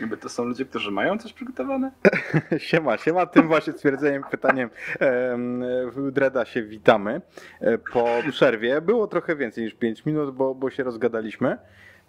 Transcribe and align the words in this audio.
Jakby 0.00 0.16
to 0.16 0.28
są 0.28 0.44
ludzie, 0.44 0.64
którzy 0.64 0.90
mają 0.90 1.18
coś 1.18 1.32
przygotowane? 1.32 1.92
Siema, 2.58 2.96
siema. 2.96 3.26
Tym 3.26 3.48
właśnie 3.48 3.72
stwierdzeniem, 3.72 4.22
pytaniem 4.30 4.70
em, 5.00 5.64
w 5.90 6.10
Dreda 6.12 6.44
się 6.44 6.62
witamy. 6.62 7.20
E, 7.60 7.78
Po 7.78 8.06
przerwie 8.30 8.80
było 8.80 9.06
trochę 9.06 9.36
więcej 9.36 9.64
niż 9.64 9.74
5 9.74 10.06
minut, 10.06 10.34
bo, 10.34 10.54
bo 10.54 10.70
się 10.70 10.82
rozgadaliśmy. 10.82 11.58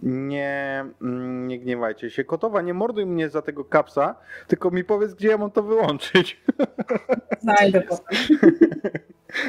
Nie, 0.04 0.86
mm, 1.02 1.48
nie 1.48 1.59
gniewajcie 1.59 2.09
się. 2.09 2.23
Kotowa, 2.23 2.62
nie 2.62 2.73
morduj 2.73 3.05
mnie 3.05 3.30
za 3.30 3.41
tego 3.41 3.66
kapsa, 3.66 4.16
tylko 4.48 4.72
mi 4.72 4.84
powiedz, 4.84 5.13
gdzie 5.13 5.27
ja 5.27 5.38
mam 5.38 5.52
to 5.52 5.63
wyłączyć. 5.63 6.41
Znajdę 7.40 7.81
potem. 7.81 8.17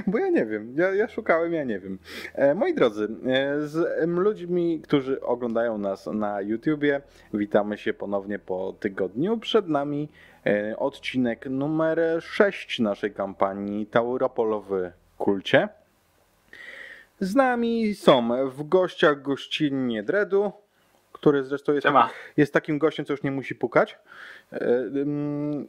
Bo 0.07 0.19
ja 0.19 0.31
nie 0.31 0.47
wiem, 0.47 0.75
ja, 0.77 0.95
ja 0.95 1.09
szukałem, 1.09 1.53
ja 1.53 1.65
nie 1.65 1.79
wiem. 1.81 1.99
E, 2.35 2.55
moi 2.55 2.75
drodzy, 2.75 3.09
e, 3.27 3.67
z 3.67 4.09
ludźmi, 4.09 4.81
którzy 4.81 5.21
oglądają 5.21 5.79
nas 5.79 6.07
na 6.07 6.41
YouTubie, 6.41 7.01
witamy 7.35 7.79
się 7.79 7.95
ponownie 7.95 8.39
po 8.39 8.75
tygodniu. 8.81 9.39
Przed 9.39 9.69
nami 9.69 10.09
e, 10.47 10.77
odcinek 10.77 11.47
numer 11.51 12.01
6 12.21 12.81
naszej 12.81 13.13
kampanii 13.13 13.87
Tauropolowy 13.87 14.93
Kulcie. 15.19 15.69
Z 17.21 17.35
nami 17.35 17.95
są 17.95 18.51
w 18.51 18.69
gościach 18.69 19.23
gościnnie 19.23 20.03
Dredu, 20.03 20.53
który 21.21 21.45
zresztą 21.45 21.73
jest 21.73 21.87
Siema. 21.87 22.11
jest 22.37 22.53
takim 22.53 22.79
gościem, 22.79 23.07
co 23.07 23.13
już 23.13 23.23
nie 23.23 23.31
musi 23.31 23.55
pukać. 23.55 23.99
E, 24.53 24.59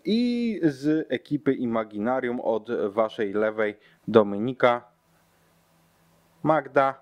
I 0.05 0.59
z 0.63 1.07
ekipy 1.11 1.53
Imaginarium 1.53 2.39
od 2.39 2.67
waszej 2.89 3.33
lewej 3.33 3.75
Dominika, 4.07 4.81
Magda 6.43 7.01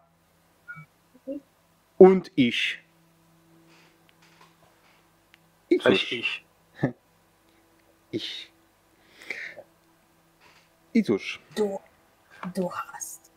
und 2.00 2.38
ich. 2.38 2.78
I 5.70 5.80
cóż, 5.80 6.14
iść. 6.14 6.46
ich. 8.12 8.52
I 10.94 11.04
cóż, 11.04 11.40
Du, 11.56 11.80
du 12.56 12.68
hast. 12.68 13.32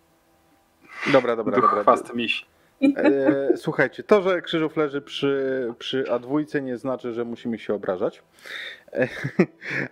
dobra, 1.12 1.36
dobra, 1.36 1.60
dobra. 1.60 1.84
Fast 1.84 2.14
miś. 2.14 2.46
E, 2.82 3.56
słuchajcie, 3.56 4.02
to, 4.02 4.22
że 4.22 4.42
Krzyżów 4.42 4.76
leży 4.76 5.00
przy, 5.00 5.74
przy 5.78 6.04
A2 6.04 6.62
nie 6.62 6.78
znaczy, 6.78 7.12
że 7.12 7.24
musimy 7.24 7.58
się 7.58 7.74
obrażać. 7.74 8.22
E, 8.92 9.08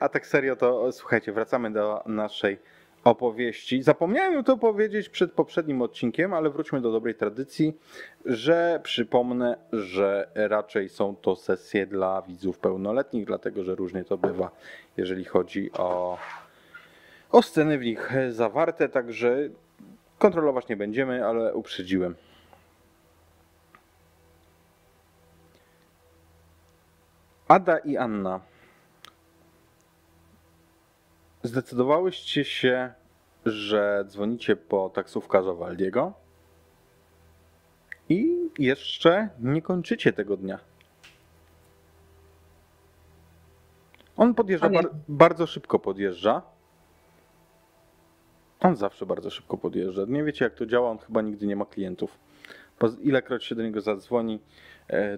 a 0.00 0.08
tak 0.08 0.26
serio 0.26 0.56
to, 0.56 0.92
słuchajcie, 0.92 1.32
wracamy 1.32 1.70
do 1.70 2.02
naszej 2.06 2.58
opowieści. 3.04 3.82
Zapomniałem 3.82 4.44
to 4.44 4.56
powiedzieć 4.56 5.08
przed 5.08 5.32
poprzednim 5.32 5.82
odcinkiem, 5.82 6.34
ale 6.34 6.50
wróćmy 6.50 6.80
do 6.80 6.92
dobrej 6.92 7.14
tradycji, 7.14 7.76
że 8.24 8.80
przypomnę, 8.82 9.56
że 9.72 10.28
raczej 10.34 10.88
są 10.88 11.16
to 11.16 11.36
sesje 11.36 11.86
dla 11.86 12.22
widzów 12.22 12.58
pełnoletnich, 12.58 13.24
dlatego 13.24 13.64
że 13.64 13.74
różnie 13.74 14.04
to 14.04 14.18
bywa, 14.18 14.50
jeżeli 14.96 15.24
chodzi 15.24 15.70
o, 15.72 16.18
o 17.30 17.42
sceny 17.42 17.78
w 17.78 17.84
nich 17.84 18.12
zawarte, 18.30 18.88
także 18.88 19.36
kontrolować 20.18 20.68
nie 20.68 20.76
będziemy, 20.76 21.26
ale 21.26 21.54
uprzedziłem. 21.54 22.14
Ada 27.48 27.78
i 27.78 27.96
Anna. 27.96 28.40
Zdecydowałyście 31.42 32.44
się, 32.44 32.92
że 33.46 34.04
dzwonicie 34.08 34.56
po 34.56 34.90
taksówkarza 34.90 35.52
Waldiego 35.52 36.12
i 38.08 38.36
jeszcze 38.58 39.28
nie 39.40 39.62
kończycie 39.62 40.12
tego 40.12 40.36
dnia. 40.36 40.58
On 44.16 44.34
podjeżdża, 44.34 44.68
bar- 44.68 44.90
bardzo 45.08 45.46
szybko 45.46 45.78
podjeżdża. 45.78 46.42
On 48.60 48.76
zawsze 48.76 49.06
bardzo 49.06 49.30
szybko 49.30 49.56
podjeżdża. 49.58 50.02
Nie 50.08 50.24
wiecie 50.24 50.44
jak 50.44 50.54
to 50.54 50.66
działa, 50.66 50.90
on 50.90 50.98
chyba 50.98 51.22
nigdy 51.22 51.46
nie 51.46 51.56
ma 51.56 51.66
klientów. 51.66 52.18
Ilekroć 53.00 53.44
się 53.44 53.54
do 53.54 53.62
niego 53.62 53.80
zadzwoni, 53.80 54.40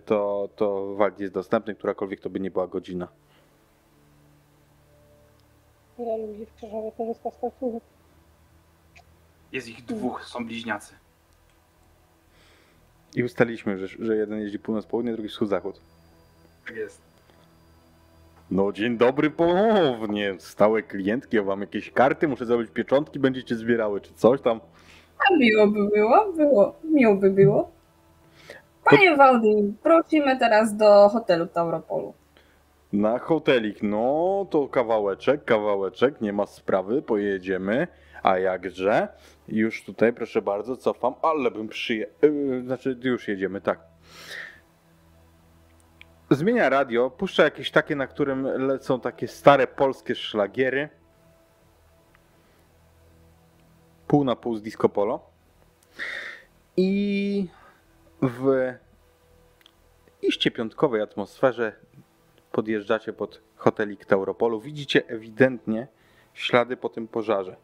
to, 0.04 0.48
to 0.56 0.94
Waldi 0.94 1.22
jest 1.22 1.34
dostępny, 1.34 1.74
którakolwiek 1.74 2.20
to 2.20 2.30
by 2.30 2.40
nie 2.40 2.50
była 2.50 2.66
godzina. 2.66 3.08
Ile 5.98 6.18
ludzi 6.18 6.46
w 6.46 6.54
Krzyżowie 6.54 6.92
korzysta 6.96 7.30
z 7.30 7.40
taksówek? 7.40 7.82
Jest 9.52 9.68
ich 9.68 9.84
dwóch, 9.84 10.24
są 10.24 10.46
bliźniacy. 10.46 10.94
I 13.14 13.24
ustaliliśmy, 13.24 13.78
że, 13.78 13.86
że 13.88 14.16
jeden 14.16 14.40
jeździ 14.40 14.58
północ-południe, 14.58 15.12
drugi 15.12 15.28
wschód-zachód. 15.28 15.80
Tak 16.66 16.76
jest. 16.76 17.00
No 18.50 18.72
dzień 18.72 18.96
dobry 18.96 19.30
ponownie. 19.30 20.34
Stałe 20.38 20.82
klientki, 20.82 21.36
ja 21.36 21.42
wam 21.42 21.60
jakieś 21.60 21.90
karty, 21.90 22.28
muszę 22.28 22.46
zrobić 22.46 22.70
pieczątki, 22.70 23.18
będziecie 23.18 23.56
zbierały, 23.56 24.00
czy 24.00 24.12
coś 24.14 24.40
tam. 24.40 24.60
A 25.18 25.36
miło 25.36 25.66
by 25.66 25.88
było, 25.88 26.32
było, 26.32 26.74
miło 26.84 27.14
by 27.14 27.30
było. 27.30 27.70
Panie 28.84 29.16
Waldy, 29.16 29.72
prosimy 29.82 30.38
teraz 30.38 30.76
do 30.76 31.08
hotelu 31.08 31.46
Tauropolu. 31.46 32.14
Na 32.92 33.18
hotelik, 33.18 33.82
no 33.82 34.46
to 34.50 34.68
kawałeczek, 34.68 35.44
kawałeczek, 35.44 36.20
nie 36.20 36.32
ma 36.32 36.46
sprawy, 36.46 37.02
pojedziemy. 37.02 37.86
A 38.22 38.38
jakże? 38.38 39.08
Już 39.48 39.84
tutaj, 39.84 40.12
proszę 40.12 40.42
bardzo, 40.42 40.76
cofam, 40.76 41.14
ale 41.22 41.50
bym 41.50 41.68
przyje... 41.68 42.06
Yy, 42.22 42.62
znaczy, 42.62 42.98
już 43.02 43.28
jedziemy, 43.28 43.60
tak. 43.60 43.80
Zmienia 46.30 46.68
radio, 46.68 47.10
puszcza 47.10 47.44
jakieś 47.44 47.70
takie, 47.70 47.96
na 47.96 48.06
którym 48.06 48.42
lecą 48.42 49.00
takie 49.00 49.28
stare 49.28 49.66
polskie 49.66 50.14
szlagiery. 50.14 50.88
Pół 54.06 54.24
na 54.24 54.36
pół 54.36 54.56
z 54.56 54.62
disco 54.62 54.88
polo. 54.88 55.30
I 56.76 57.48
w 58.22 58.72
iście 60.22 60.50
piątkowej 60.50 61.02
atmosferze 61.02 61.72
podjeżdżacie 62.52 63.12
pod 63.12 63.40
hotelik 63.56 64.04
Tauropolu. 64.04 64.60
Widzicie 64.60 65.02
ewidentnie 65.08 65.86
ślady 66.34 66.76
po 66.76 66.88
tym 66.88 67.08
pożarze. 67.08 67.56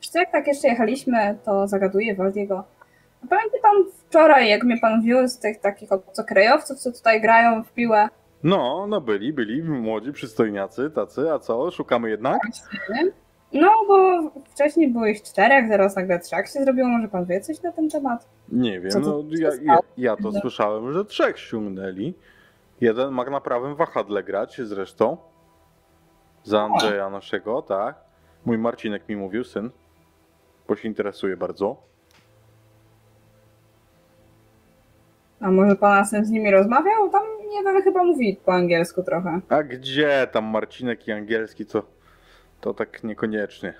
Co, 0.00 0.18
jak 0.18 0.32
tak 0.32 0.46
jeszcze 0.46 0.68
jechaliśmy, 0.68 1.38
to 1.44 1.68
zagaduję 1.68 2.14
Waldiego. 2.14 2.64
A 3.24 3.26
Pamięta 3.26 3.56
pan 3.62 3.84
wczoraj, 4.08 4.48
jak 4.48 4.64
mnie 4.64 4.78
pan 4.80 5.02
wiózł 5.02 5.40
tych 5.40 5.60
takich 5.60 5.92
obcokrajowców, 5.92 6.78
co 6.78 6.92
tutaj 6.92 7.20
grają 7.20 7.64
w 7.64 7.72
piłę? 7.72 8.08
No, 8.42 8.86
no 8.88 9.00
byli, 9.00 9.32
byli 9.32 9.62
młodzi 9.62 10.12
przystojniacy, 10.12 10.90
tacy, 10.90 11.32
a 11.32 11.38
co? 11.38 11.70
Szukamy 11.70 12.10
jednak? 12.10 12.40
No, 13.52 13.70
bo 13.88 14.20
wcześniej 14.44 14.88
było 14.92 15.06
ich 15.06 15.22
czterech, 15.22 15.68
teraz 15.68 15.96
nagle 15.96 16.18
trzech 16.18 16.48
się 16.48 16.64
zrobiło. 16.64 16.88
Może 16.88 17.08
pan 17.08 17.24
wie 17.24 17.40
coś 17.40 17.62
na 17.62 17.72
ten 17.72 17.90
temat? 17.90 18.28
Nie 18.48 18.80
wiem, 18.80 18.90
Co 18.90 19.00
to 19.00 19.06
no 19.06 19.36
ja, 19.38 19.50
ja, 19.62 19.78
ja 19.96 20.16
to 20.16 20.30
No. 20.32 20.40
słyszałem, 20.40 20.92
że 20.92 21.04
trzech 21.04 21.38
ściągnęli. 21.38 22.14
Jeden 22.80 23.10
ma 23.10 23.24
na 23.24 23.40
prawym 23.40 23.74
wahadle 23.76 24.22
grać 24.22 24.60
zresztą. 24.64 25.16
Za 26.44 26.62
Andrzeja 26.62 27.10
naszego, 27.10 27.62
tak. 27.62 27.94
Mój 28.44 28.58
Marcinek 28.58 29.08
mi 29.08 29.16
mówił, 29.16 29.44
syn. 29.44 29.70
Bo 30.68 30.76
się 30.76 30.88
interesuje 30.88 31.36
bardzo. 31.36 31.76
A 35.40 35.50
może 35.50 35.76
pan 35.76 36.06
syn 36.06 36.24
z 36.24 36.30
nimi 36.30 36.50
rozmawiał? 36.50 37.10
Tam 37.10 37.22
nie 37.50 37.62
wiem, 37.62 37.82
chyba 37.82 38.04
mówi 38.04 38.40
po 38.44 38.52
angielsku 38.52 39.02
trochę. 39.02 39.40
A 39.48 39.62
gdzie 39.62 40.28
tam 40.32 40.44
Marcinek 40.44 41.08
i 41.08 41.12
angielski, 41.12 41.66
to, 41.66 41.82
to 42.60 42.74
tak 42.74 43.04
niekoniecznie. 43.04 43.74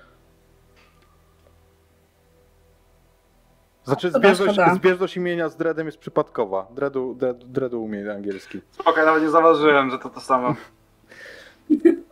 Znaczy 3.85 4.09
Szkoda, 4.09 4.19
zbieżność, 4.35 4.53
szkoda. 4.55 4.75
zbieżność 4.75 5.17
imienia 5.17 5.49
z 5.49 5.57
Dreadem 5.57 5.87
jest 5.87 5.99
przypadkowa. 5.99 6.67
Dreadu, 6.71 7.15
Dreadu, 7.15 7.47
Dreadu 7.47 7.83
umie 7.85 8.13
angielski. 8.13 8.61
Spoko, 8.71 9.01
ja 9.01 9.07
nawet 9.07 9.23
nie 9.23 9.31
zauważyłem, 9.31 9.91
że 9.91 9.99
to 9.99 10.11
to 10.11 10.21
samo. 10.21 10.55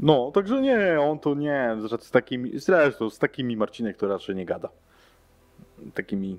No, 0.00 0.30
także 0.34 0.60
nie, 0.60 1.00
on 1.00 1.18
to 1.18 1.34
nie, 1.34 1.76
że 1.86 1.98
z 2.00 2.10
takimi, 2.10 2.58
zresztą 2.58 3.10
z 3.10 3.18
takimi 3.18 3.56
Marcinek 3.56 3.96
to 3.96 4.08
raczej 4.08 4.36
nie 4.36 4.46
gada. 4.46 4.68
Takimi, 5.94 6.38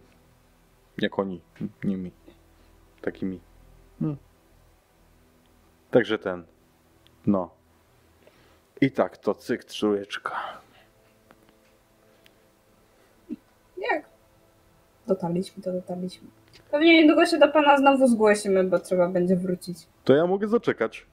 jak 0.98 1.20
oni, 1.20 1.42
nimi. 1.84 2.12
Takimi. 3.02 3.40
Hmm. 4.00 4.18
Także 5.92 6.18
ten, 6.20 6.44
no. 7.28 7.50
I 8.82 8.92
tak 8.92 9.18
to 9.18 9.34
cyk 9.34 9.64
trójeczka. 9.64 10.32
Jak? 13.92 14.06
Dotarliśmy, 15.08 15.64
to 15.64 15.72
dotarliśmy. 15.72 16.28
Pewnie 16.72 17.02
niedługo 17.02 17.26
się 17.26 17.38
do 17.38 17.48
pana 17.48 17.78
znowu 17.78 18.08
zgłosimy, 18.08 18.64
bo 18.64 18.80
trzeba 18.80 19.08
będzie 19.08 19.36
wrócić. 19.36 19.78
To 20.04 20.16
ja 20.16 20.28
mogę 20.28 20.48
zaczekać. 20.48 21.06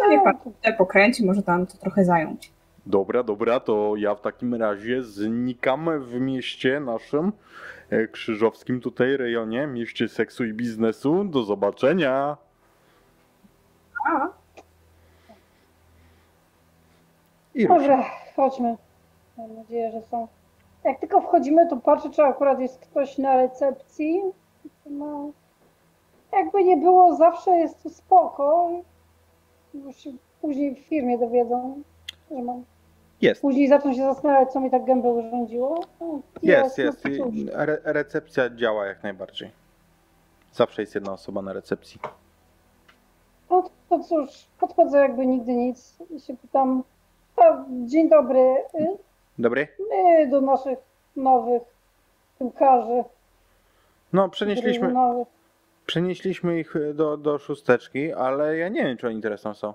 No 0.00 0.10
niech 0.10 0.22
pan 0.24 0.38
tutaj 0.38 0.76
pokręci, 0.76 1.26
może 1.26 1.42
tam 1.42 1.66
to 1.66 1.78
trochę 1.78 2.04
zająć. 2.04 2.52
Dobra, 2.86 3.22
dobra, 3.22 3.60
to 3.60 3.94
ja 3.96 4.14
w 4.14 4.20
takim 4.20 4.54
razie 4.54 5.02
znikam 5.02 6.00
w 6.00 6.20
mieście 6.20 6.80
naszym 6.80 7.32
e, 7.90 8.08
krzyżowskim 8.08 8.80
tutaj 8.80 9.16
rejonie, 9.16 9.66
mieście 9.66 10.08
seksu 10.08 10.44
i 10.44 10.52
biznesu. 10.52 11.24
Do 11.24 11.42
zobaczenia. 11.42 12.36
A, 14.04 14.28
I. 17.54 17.68
Dobra, 17.68 18.04
chodźmy. 18.36 18.76
Mam 19.38 19.54
nadzieję, 19.54 19.90
że 19.92 20.02
są. 20.02 20.28
Jak 20.84 21.00
tylko 21.00 21.20
wchodzimy, 21.20 21.68
to 21.68 21.76
patrzę, 21.76 22.10
czy 22.10 22.22
akurat 22.22 22.60
jest 22.60 22.78
ktoś 22.78 23.18
na 23.18 23.36
recepcji. 23.36 24.22
No, 24.86 25.30
jakby 26.32 26.64
nie 26.64 26.76
było, 26.76 27.16
zawsze 27.16 27.50
jest 27.50 27.82
tu 27.82 27.90
spoko. 27.90 28.70
Już 29.74 29.96
się 29.96 30.10
później 30.40 30.74
w 30.74 30.78
firmie 30.78 31.18
dowiedzą, 31.18 31.82
że 32.30 32.42
mam. 32.42 32.64
Jest, 33.20 33.40
Później 33.40 33.68
zaczną 33.68 33.94
się 33.94 34.02
zastanawiać, 34.02 34.52
co 34.52 34.60
mi 34.60 34.70
tak 34.70 34.84
gębę 34.84 35.08
urządziło. 35.08 35.84
No, 36.00 36.20
jest, 36.42 36.78
no 36.78 36.84
jest. 36.84 37.02
cóż. 37.02 37.34
Re 37.52 37.78
recepcja 37.84 38.50
działa 38.50 38.86
jak 38.86 39.02
najbardziej. 39.02 39.50
Zawsze 40.52 40.82
jest 40.82 40.94
jedna 40.94 41.12
osoba 41.12 41.42
na 41.42 41.52
recepcji. 41.52 42.00
No 43.90 43.98
to, 43.98 44.04
to 44.04 44.08
cóż, 44.08 44.46
podchodzę 44.60 44.98
jakby 44.98 45.26
nigdy 45.26 45.52
nic 45.54 45.96
i 46.10 46.20
się 46.20 46.36
pytam. 46.36 46.82
A, 47.36 47.64
dzień 47.84 48.08
dobry. 48.08 48.40
y, 48.74 48.96
Dobry? 49.38 49.68
My 49.90 50.28
do 50.28 50.40
naszych 50.40 50.78
nowych 51.16 51.62
piłkarzy. 52.38 53.04
No, 54.12 54.28
przenieśliśmy, 54.28 54.94
przenieśliśmy 55.86 56.58
ich 56.60 56.74
do, 56.94 57.16
do 57.16 57.38
szósteczki, 57.38 58.12
ale 58.12 58.56
ja 58.56 58.68
nie 58.68 58.84
wiem, 58.84 58.96
czy 58.96 59.06
oni 59.08 59.20
teraz 59.20 59.42
tam 59.42 59.54
są. 59.54 59.74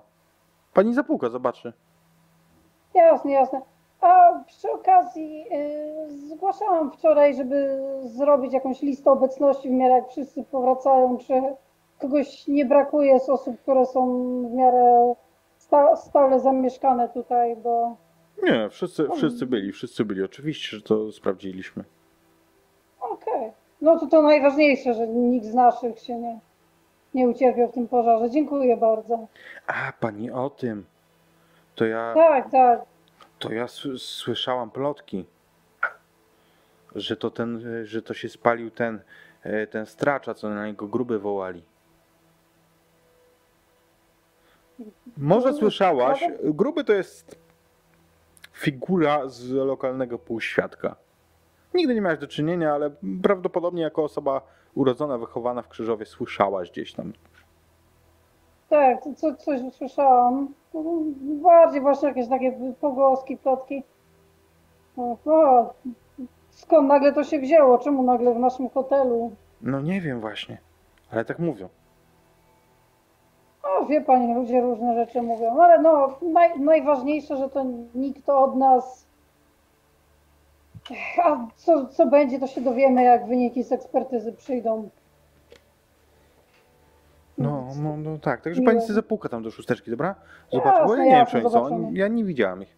Pani 0.74 0.94
Zapuka, 0.94 1.28
zobaczy. 1.28 1.72
Jasne, 2.94 3.32
jasne. 3.32 3.60
A 4.00 4.32
przy 4.46 4.70
okazji 4.72 5.44
y, 5.52 6.10
zgłaszałam 6.28 6.90
wczoraj, 6.92 7.34
żeby 7.34 7.80
zrobić 8.04 8.52
jakąś 8.52 8.82
listę 8.82 9.10
obecności 9.10 9.68
w 9.68 9.72
miarę 9.72 9.94
jak 9.94 10.08
wszyscy 10.08 10.44
powracają, 10.44 11.18
czy 11.18 11.42
kogoś 12.00 12.46
nie 12.48 12.64
brakuje 12.64 13.20
z 13.20 13.28
osób, 13.28 13.60
które 13.62 13.86
są 13.86 14.02
w 14.48 14.52
miarę 14.52 15.14
sta, 15.58 15.96
stale 15.96 16.40
zamieszkane 16.40 17.08
tutaj, 17.08 17.56
bo 17.56 17.96
Nie, 18.42 18.68
wszyscy, 18.70 19.08
wszyscy 19.16 19.46
byli, 19.46 19.72
wszyscy 19.72 20.04
byli. 20.04 20.22
Oczywiście, 20.24 20.76
że 20.76 20.82
to 20.82 21.12
sprawdziliśmy. 21.12 21.84
okej. 23.00 23.52
No 23.80 23.98
to 23.98 24.06
to 24.06 24.22
najważniejsze, 24.22 24.94
że 24.94 25.08
nikt 25.08 25.46
z 25.46 25.54
naszych 25.54 25.98
się 25.98 26.16
nie, 26.18 26.38
nie 27.14 27.28
ucierpiał 27.28 27.68
w 27.68 27.74
tym 27.74 27.88
pożarze. 27.88 28.30
Dziękuję 28.30 28.76
bardzo. 28.76 29.26
A, 29.66 29.92
pani 30.00 30.30
o 30.30 30.50
tym. 30.50 30.84
To 31.74 31.84
ja, 31.84 32.12
Tak, 32.14 32.50
tak. 32.50 32.80
to 33.38 33.52
ja 33.52 33.64
s- 33.64 33.88
słyszałam 33.96 34.70
plotki, 34.70 35.24
że 36.94 37.16
to 37.16 37.30
ten, 37.30 37.62
że 37.84 38.02
to 38.02 38.14
się 38.14 38.28
spalił 38.28 38.70
ten, 38.70 39.00
e, 39.42 39.66
ten 39.66 39.86
stracza, 39.86 40.34
co 40.34 40.48
na 40.48 40.66
niego 40.66 40.86
gruby 40.86 41.18
wołali. 41.18 41.62
Może 45.20 45.52
słyszałaś, 45.52 46.24
gruby 46.44 46.84
to 46.84 46.92
jest 46.92 47.38
figura 48.52 49.28
z 49.28 49.50
lokalnego 49.50 50.18
półświadka. 50.18 50.96
Nigdy 51.74 51.94
nie 51.94 52.00
miałaś 52.00 52.18
do 52.18 52.26
czynienia, 52.26 52.74
ale 52.74 52.90
prawdopodobnie 53.22 53.82
jako 53.82 54.04
osoba 54.04 54.40
urodzona, 54.74 55.18
wychowana 55.18 55.62
w 55.62 55.68
Krzyżowie 55.68 56.06
słyszałaś 56.06 56.70
gdzieś 56.70 56.92
tam. 56.92 57.12
Tak, 58.68 58.98
co, 59.16 59.34
coś 59.34 59.60
usłyszałam. 59.60 60.48
Bardziej 61.42 61.80
właśnie 61.80 62.08
jakieś 62.08 62.28
takie 62.28 62.52
pogłoski, 62.80 63.36
plotki. 63.36 63.82
O, 65.26 65.74
skąd 66.50 66.88
nagle 66.88 67.12
to 67.12 67.24
się 67.24 67.38
wzięło? 67.38 67.78
Czemu 67.78 68.02
nagle 68.02 68.34
w 68.34 68.38
naszym 68.38 68.68
hotelu? 68.68 69.32
No 69.62 69.80
nie 69.80 70.00
wiem 70.00 70.20
właśnie, 70.20 70.58
ale 71.10 71.24
tak 71.24 71.38
mówią. 71.38 71.68
O, 73.62 73.86
wie 73.86 74.00
pani, 74.00 74.34
ludzie 74.34 74.60
różne 74.60 74.94
rzeczy 74.94 75.22
mówią, 75.22 75.60
ale 75.62 75.82
no, 75.82 76.18
naj, 76.22 76.60
najważniejsze, 76.60 77.36
że 77.36 77.48
to 77.48 77.64
nikt 77.94 78.28
od 78.28 78.56
nas. 78.56 79.06
A 81.24 81.46
co, 81.56 81.86
co 81.86 82.06
będzie, 82.06 82.40
to 82.40 82.46
się 82.46 82.60
dowiemy, 82.60 83.02
jak 83.02 83.26
wyniki 83.26 83.62
z 83.62 83.72
ekspertyzy 83.72 84.32
przyjdą. 84.32 84.88
No, 87.38 87.66
no, 87.82 87.96
no 87.96 88.18
tak, 88.18 88.40
także 88.42 88.62
pani 88.62 88.80
sobie 88.80 88.94
zapuka 88.94 89.28
tam 89.28 89.42
do 89.42 89.50
szósteczki, 89.50 89.90
dobra? 89.90 90.14
Zobacz, 90.52 90.86
bo 90.86 90.96
ja 90.96 91.04
nie 91.04 91.10
wiem, 91.10 91.26
czy 91.26 91.38
oni 91.38 91.50
są. 91.50 91.92
Ja 91.92 92.08
nie 92.08 92.24
widziałam 92.24 92.62
ich. 92.62 92.76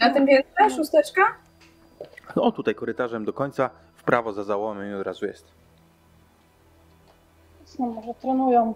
na 0.00 0.10
tym 0.10 0.26
piętrze 0.26 0.76
szósteczka? 0.76 1.22
O, 2.36 2.52
tutaj 2.52 2.74
korytarzem 2.74 3.24
do 3.24 3.32
końca, 3.32 3.70
w 3.94 4.04
prawo 4.04 4.32
za 4.32 4.44
załomem 4.44 4.90
i 4.90 4.94
od 4.94 5.06
razu 5.06 5.26
jest. 5.26 5.44
No, 7.78 7.86
może 7.86 8.14
trenują. 8.14 8.74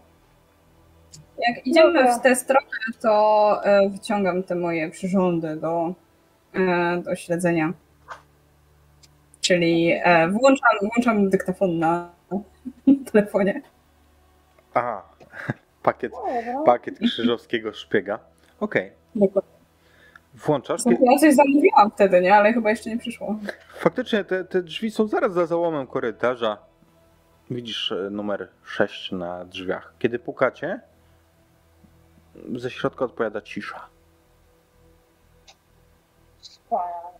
Jak 1.39 1.67
idziemy 1.67 1.93
Dobra. 1.93 2.19
w 2.19 2.23
tę 2.23 2.37
stronę, 2.37 2.67
to 3.03 3.61
e, 3.65 3.89
wyciągam 3.89 4.43
te 4.43 4.55
moje 4.55 4.91
przyrządy 4.91 5.57
do, 5.57 5.95
e, 6.55 7.03
do 7.03 7.17
śledzenia. 7.17 7.73
Czyli 9.41 9.93
e, 10.05 10.29
włączam, 10.29 10.71
włączam 10.81 11.31
dyktafon 11.31 11.79
na 11.79 12.11
telefonie. 13.13 13.63
Aha, 14.75 15.03
pakiet, 15.83 16.13
pakiet 16.67 16.99
krzyżowskiego 16.99 17.73
szpiega. 17.73 18.19
Okej, 18.61 18.93
włączasz. 20.35 20.83
Kie- 20.85 20.97
Ja 21.13 21.19
coś 21.19 21.35
zamówiłam 21.35 21.91
wtedy, 21.91 22.21
nie? 22.21 22.35
Ale 22.35 22.53
chyba 22.53 22.71
jeszcze 22.71 22.91
nie 22.91 22.99
przyszło. 22.99 23.37
Faktycznie 23.79 24.25
te, 24.25 24.45
te 24.45 24.63
drzwi 24.63 24.91
są 24.91 25.07
zaraz 25.07 25.33
za 25.33 25.47
załomem 25.47 25.87
korytarza. 25.87 26.59
Widzisz 27.51 27.95
numer 28.11 28.49
6 28.65 29.13
na 29.13 29.45
drzwiach. 29.45 29.95
Kiedy 29.99 30.19
pukacie, 30.19 30.81
ze 32.57 32.71
środka 32.71 33.05
odpowiada 33.05 33.41
cisza. 33.41 33.81
Wspaniale. 36.39 37.19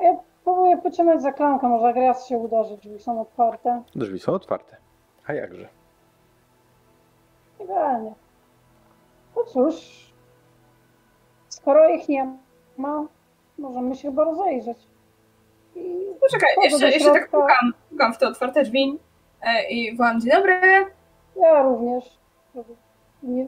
Ja 0.00 0.16
próbuję 0.44 0.78
pociągnąć 0.78 1.22
za 1.22 1.32
klamkę, 1.32 1.68
może 1.68 1.86
jak 1.86 1.96
raz 1.96 2.26
się 2.26 2.38
uda, 2.38 2.64
że 2.64 2.76
drzwi 2.76 3.00
są 3.00 3.20
otwarte. 3.20 3.82
Drzwi 3.94 4.18
są 4.18 4.32
otwarte. 4.32 4.76
A 5.26 5.32
jakże? 5.32 5.68
Idealnie. 7.60 8.14
No 9.36 9.44
cóż, 9.44 9.74
skoro 11.48 11.88
ich 11.88 12.08
nie 12.08 12.36
ma, 12.76 13.06
możemy 13.58 13.96
się 13.96 14.08
chyba 14.08 14.24
rozejrzeć. 14.24 14.78
I 15.74 16.06
Poczekaj, 16.20 16.48
jeszcze, 16.62 16.90
jeszcze 16.90 17.12
tak 17.12 17.30
pukam, 17.30 17.72
pukam 17.90 18.14
w 18.14 18.18
te 18.18 18.28
otwarte 18.28 18.62
drzwi 18.62 18.98
e, 19.42 19.70
i 19.70 19.96
wołam 19.96 20.20
dzień 20.20 20.30
dobry. 20.32 20.86
ja 21.36 21.62
również. 21.62 22.18
Nie... 23.22 23.46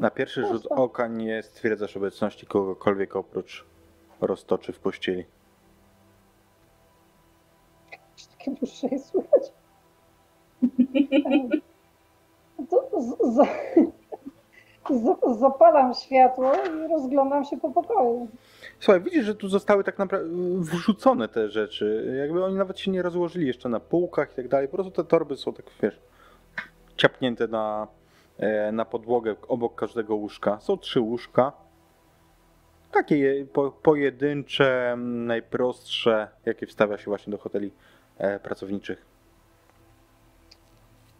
Na 0.00 0.10
pierwszy 0.10 0.46
rzut 0.46 0.66
oka 0.70 1.06
nie 1.06 1.42
stwierdzasz 1.42 1.96
obecności 1.96 2.46
kogokolwiek 2.46 3.16
oprócz 3.16 3.64
roztoczy 4.20 4.72
w 4.72 4.78
pościeli. 4.78 5.24
Takie 8.38 8.50
dłuższe 8.50 8.88
jest 8.88 9.06
słychać. 9.06 9.52
Z, 12.98 13.34
za, 13.34 13.46
za, 14.90 15.34
zapalam 15.38 15.94
światło 15.94 16.52
i 16.54 16.88
rozglądam 16.88 17.44
się 17.44 17.56
po 17.56 17.70
pokoju. 17.70 18.28
Słuchaj, 18.80 19.00
widzisz, 19.00 19.24
że 19.24 19.34
tu 19.34 19.48
zostały 19.48 19.84
tak 19.84 19.98
naprawdę 19.98 20.28
wrzucone 20.58 21.28
te 21.28 21.48
rzeczy. 21.48 22.14
Jakby 22.18 22.44
oni 22.44 22.54
nawet 22.54 22.78
się 22.78 22.90
nie 22.90 23.02
rozłożyli 23.02 23.46
jeszcze 23.46 23.68
na 23.68 23.80
półkach 23.80 24.32
i 24.32 24.36
tak 24.36 24.48
dalej. 24.48 24.68
Po 24.68 24.74
prostu 24.74 24.90
te 24.90 25.04
torby 25.04 25.36
są 25.36 25.52
tak, 25.52 25.66
wiesz, 25.82 26.00
ciapnięte 26.96 27.48
na, 27.48 27.88
na 28.72 28.84
podłogę 28.84 29.34
obok 29.48 29.74
każdego 29.74 30.14
łóżka. 30.16 30.60
Są 30.60 30.76
trzy 30.78 31.00
łóżka. 31.00 31.52
Takie 32.92 33.18
je- 33.18 33.46
po, 33.46 33.70
pojedyncze, 33.70 34.90
m, 34.92 35.26
najprostsze, 35.26 36.28
jakie 36.46 36.66
wstawia 36.66 36.98
się 36.98 37.04
właśnie 37.04 37.30
do 37.30 37.38
hoteli 37.38 37.70
e, 38.18 38.40
pracowniczych. 38.40 39.04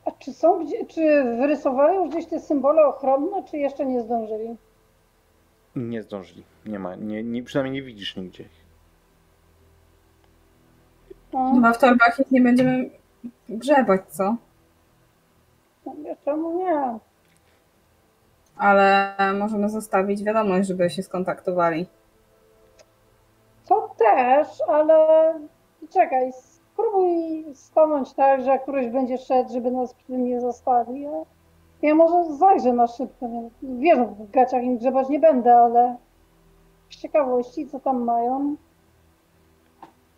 A 0.04 0.10
czy 0.10 0.32
są 0.32 0.64
gdzie, 0.64 0.86
czy 0.86 1.24
wyrysowali 1.38 1.96
już 1.96 2.08
gdzieś 2.08 2.26
te 2.26 2.40
symbole 2.40 2.86
ochronne, 2.86 3.44
czy 3.44 3.56
jeszcze 3.58 3.86
nie 3.86 4.02
zdążyli? 4.02 4.56
Nie 5.76 6.02
zdążyli. 6.02 6.42
Nie 6.66 6.78
ma, 6.78 6.94
nie, 6.94 7.22
nie, 7.22 7.42
przynajmniej 7.42 7.82
nie 7.82 7.86
widzisz 7.86 8.16
nigdzie. 8.16 8.42
ich. 8.42 8.62
No, 11.32 11.52
Chyba 11.54 11.72
w 11.72 11.78
torbach 11.78 12.20
ich 12.20 12.30
nie 12.30 12.40
będziemy 12.40 12.90
grzebać, 13.48 14.00
co? 14.08 14.36
no 15.86 15.92
czemu 16.24 16.58
nie? 16.58 16.98
Ale 18.62 19.16
możemy 19.38 19.68
zostawić 19.68 20.24
wiadomość, 20.24 20.68
żeby 20.68 20.90
się 20.90 21.02
skontaktowali. 21.02 21.86
To 23.68 23.94
też, 23.98 24.48
ale 24.68 25.06
czekaj, 25.90 26.32
spróbuj 26.32 27.44
stanąć 27.54 28.12
tak, 28.14 28.40
że 28.40 28.50
jak 28.50 28.62
któryś 28.62 28.88
będzie 28.88 29.18
szedł, 29.18 29.52
żeby 29.52 29.70
nas 29.70 29.94
przy 29.94 30.06
tym 30.06 30.24
nie 30.24 30.40
zostali. 30.40 31.06
Ja 31.82 31.94
może 31.94 32.36
zajrzę 32.36 32.72
na 32.72 32.86
szybko. 32.86 33.26
Wiesz, 33.62 33.98
w 33.98 34.30
gaciach 34.30 34.62
im 34.62 34.78
grzebać 34.78 35.08
nie 35.08 35.20
będę, 35.20 35.56
ale 35.56 35.96
z 36.90 36.96
ciekawości, 36.96 37.68
co 37.68 37.80
tam 37.80 38.04
mają. 38.04 38.56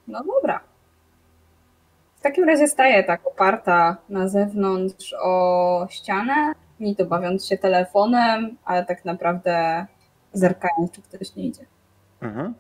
No 0.09 0.25
dobra. 0.25 0.61
W 2.17 2.23
takim 2.23 2.45
razie 2.45 2.69
staję 2.69 3.05
tak 3.05 3.27
oparta 3.27 3.97
na 4.09 4.29
zewnątrz 4.29 5.15
o 5.23 5.87
ścianę, 5.91 6.55
to 6.99 7.05
bawiąc 7.07 7.47
się 7.47 7.59
telefonem, 7.59 8.57
ale 8.65 8.85
tak 8.85 9.05
naprawdę 9.05 9.87
zerkając, 10.33 10.93
czy 10.93 11.03
ktoś 11.03 11.35
nie 11.35 11.47
idzie. 11.47 11.67
Mhm. 12.21 12.55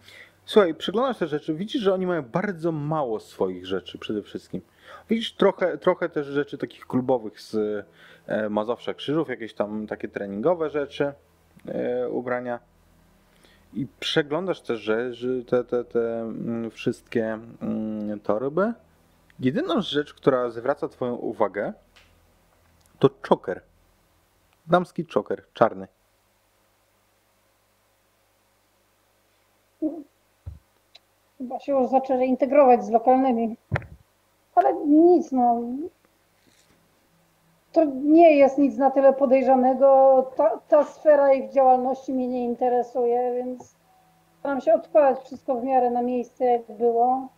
Słuchaj, 0.47 0.75
przyglądasz 0.75 1.18
te 1.18 1.26
rzeczy, 1.26 1.54
widzisz, 1.54 1.83
że 1.83 1.94
oni 1.94 2.06
mają 2.06 2.23
bardzo 2.23 2.73
mało 2.73 3.21
swoich 3.21 3.66
rzeczy 3.66 3.99
przede 3.99 4.23
wszystkim. 4.23 4.61
Widzisz 5.11 5.33
trochę, 5.33 5.78
trochę 5.78 6.09
też 6.09 6.26
rzeczy 6.26 6.59
takich 6.59 6.87
klubowych 6.87 7.40
z 7.40 7.54
e, 8.26 8.49
Mazowsza 8.49 8.94
Krzyżów, 8.94 9.28
jakieś 9.28 9.54
tam 9.54 9.87
takie 9.87 10.09
treningowe 10.09 10.71
rzeczy, 10.71 11.12
e, 11.68 12.09
ubrania. 12.09 12.59
I 13.75 13.87
przeglądasz 14.00 14.61
też 14.61 14.80
rzeczy, 14.80 15.44
te, 15.49 15.64
te, 15.64 15.85
te 15.85 16.21
mm, 16.21 16.71
wszystkie 16.71 17.38
mm, 17.62 18.21
torby. 18.21 18.73
Jedyną 19.40 19.80
rzecz, 19.80 20.14
która 20.14 20.50
zwraca 20.50 20.88
twoją 20.88 21.14
uwagę, 21.14 21.73
to 22.99 23.11
czoker. 23.23 23.62
Damski 24.66 25.06
czoker, 25.06 25.44
czarny. 25.52 25.88
Chyba 31.38 31.61
się 31.61 31.73
już 31.73 31.90
zaczęli 31.90 32.28
integrować 32.28 32.85
z 32.85 32.90
lokalnymi. 32.90 33.56
Ale 34.54 34.75
nic, 34.75 35.33
no. 35.33 35.61
To 37.73 37.85
nie 37.85 38.37
jest 38.37 38.59
nic 38.59 38.76
na 38.76 38.90
tyle 38.90 39.12
podejrzanego. 39.12 40.23
Ta, 40.37 40.59
ta 40.68 40.85
sfera 40.85 41.33
ich 41.33 41.50
działalności 41.50 42.12
mnie 42.12 42.28
nie 42.28 42.44
interesuje, 42.44 43.35
więc 43.35 43.75
staram 44.38 44.61
się 44.61 44.75
odkładać 44.75 45.25
wszystko 45.25 45.54
w 45.54 45.64
miarę 45.64 45.90
na 45.90 46.02
miejsce, 46.02 46.44
jak 46.44 46.62
było. 46.78 47.28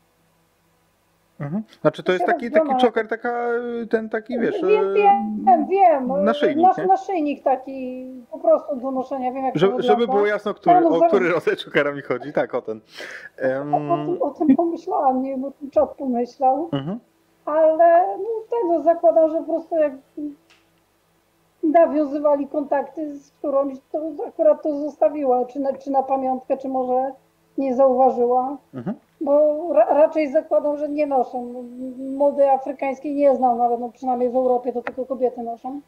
Mhm. 1.41 1.63
Znaczy 1.81 2.03
to 2.03 2.13
jest 2.13 2.25
taki, 2.27 2.51
taki 2.51 2.77
czoker, 2.77 3.09
taka, 3.09 3.49
ten 3.91 4.09
taki, 4.09 4.39
wiesz... 4.39 4.63
Wiem, 4.63 4.85
e, 4.91 4.95
wiem, 4.95 5.67
wiem. 5.67 6.25
Naszyjnik, 6.25 6.67
Nasz, 6.67 6.87
naszyjnik 6.89 7.43
taki 7.43 8.07
po 8.31 8.39
prostu 8.39 8.77
do 8.77 8.91
noszenia. 8.91 9.33
Wiem, 9.33 9.45
jak 9.45 9.55
to 9.55 9.59
Żeby, 9.61 9.77
wygląda. 9.77 10.07
było 10.07 10.27
jasno, 10.27 10.55
który, 10.55 10.81
no 10.81 10.89
o 10.89 10.93
zaraz- 10.99 11.09
który 11.09 11.29
rodzaj 11.29 11.57
czokera 11.57 11.93
mi 11.93 12.03
chodzi. 12.03 12.33
Tak, 12.33 12.55
o 12.55 12.63
ten. 12.63 12.81
Em, 13.37 13.75
O, 13.75 13.79
o, 13.95 13.97
tym, 14.07 14.23
o 14.23 14.31
tym 14.31 14.57
pomyślałam, 14.57 15.23
nie 15.23 15.31
wiem, 15.31 15.45
o 15.45 15.51
tym 15.51 15.71
czat 15.71 15.95
pomyślał. 15.95 16.69
mhm. 16.73 16.99
Ale 17.45 18.17
no, 18.19 18.25
tego 18.51 18.83
zakładam, 18.83 19.31
że 19.31 19.39
po 19.39 19.45
prostu 19.45 19.77
jak 19.77 19.93
nawiązywali 21.63 22.47
kontakty 22.49 23.17
z 23.17 23.31
którąś, 23.31 23.75
to 23.93 23.99
akurat 24.29 24.63
to 24.63 24.77
zostawiła, 24.81 25.45
czy 25.45 25.61
na, 25.61 25.73
czy 25.73 25.91
na 25.91 26.03
pamiątkę, 26.03 26.57
czy 26.57 26.69
może 26.69 27.13
nie 27.59 27.75
zauważyła, 27.75 28.57
Mhm. 28.75 28.97
Bo 29.21 29.67
ra, 29.73 29.85
raczej 29.85 30.33
zakładam, 30.33 30.79
że 30.79 30.89
nie 30.89 31.07
noszą. 31.07 31.65
Mody 31.99 32.51
afrykańskiej 32.51 33.15
nie 33.15 33.37
znam, 33.37 33.61
ale 33.61 33.79
no 33.79 33.89
przynajmniej 33.89 34.31
w 34.31 34.37
Europie 34.37 34.73
to 34.73 34.83
tylko 34.83 35.07
kobiety 35.07 35.43
noszą. 35.43 35.81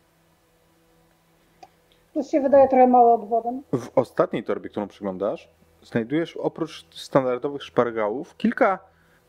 To 2.14 2.22
się 2.22 2.40
wydaje 2.40 2.68
trochę 2.68 2.86
mały 2.86 3.12
odwodem. 3.12 3.62
W 3.72 3.98
ostatniej 3.98 4.44
torbie, 4.44 4.68
którą 4.68 4.88
przyglądasz, 4.88 5.50
znajdujesz 5.82 6.36
oprócz 6.36 6.86
standardowych 6.94 7.62
szpargałów 7.62 8.36
kilka 8.36 8.78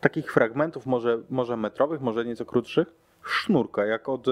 takich 0.01 0.33
fragmentów, 0.33 0.85
może, 0.85 1.19
może 1.29 1.57
metrowych, 1.57 2.01
może 2.01 2.25
nieco 2.25 2.45
krótszych, 2.45 2.93
sznurka, 3.23 3.85
jak 3.85 4.09
od 4.09 4.27
e, 4.27 4.31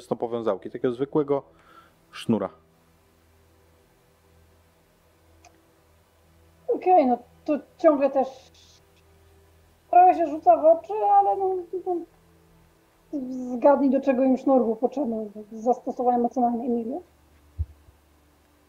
stopowiązałki, 0.00 0.70
takiego 0.70 0.94
zwykłego 0.94 1.42
sznura. 2.10 2.48
Okej, 6.68 7.06
no 7.06 7.18
to 7.44 7.58
ciągle 7.78 8.10
też 8.10 8.28
trochę 9.98 10.14
się 10.14 10.26
rzuca 10.26 10.56
w 10.56 10.64
oczy, 10.64 10.92
ale 11.18 11.36
no, 11.36 11.54
no 11.86 11.96
zgadnij 13.54 13.90
do 13.90 14.00
czego 14.00 14.24
im 14.24 14.36
sznur 14.36 14.64
był 14.64 14.76
potrzebny. 14.76 15.30
Zastosowałem 15.52 16.20
emocjonalnie 16.20 16.68
milion. 16.68 17.00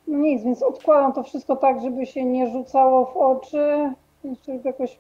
No 0.08 0.18
nic, 0.18 0.44
więc 0.44 0.64
odkładam 0.64 1.14
to 1.14 1.24
wszystko 1.24 1.56
tak, 1.56 1.82
żeby 1.82 2.06
się 2.06 2.26
nie 2.26 2.52
rzucało 2.52 3.06
w 3.06 3.18
oczy. 3.18 3.94
Jeszcze 4.24 4.56
jakoś 4.56 5.00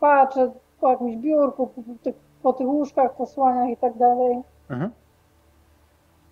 patrzę 0.00 0.52
po 0.80 0.90
jakimś 0.90 1.16
biurku, 1.16 1.66
po, 1.66 1.82
tych, 2.02 2.14
po 2.42 2.52
tych 2.52 2.66
łóżkach, 2.66 3.14
posłaniach 3.14 3.70
i 3.70 3.76
tak 3.76 3.96
dalej. 3.96 4.42
Mhm. 4.70 4.90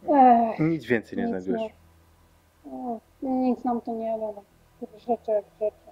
Ech, 0.09 0.61
Nic 0.61 0.85
więcej 0.85 1.19
nie 1.19 1.25
nic 1.25 1.31
znajdujesz. 1.33 1.73
No, 2.67 3.01
nic 3.23 3.65
nam 3.65 3.81
to 3.81 3.93
nie 3.93 4.19
da. 4.19 4.27
no. 4.27 4.43
Rzeczy 4.99 5.31
jak 5.31 5.45
rzeczy. 5.61 5.86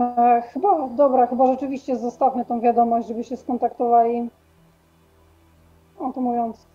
E, 0.00 0.42
chyba, 0.52 0.88
dobra, 0.88 1.26
chyba 1.26 1.46
rzeczywiście 1.46 1.96
zostawmy 1.96 2.44
tą 2.44 2.60
wiadomość, 2.60 3.08
żeby 3.08 3.24
się 3.24 3.36
skontaktowali. 3.36 4.30
O, 5.98 6.12
to 6.12 6.20
mówiąc. 6.20 6.66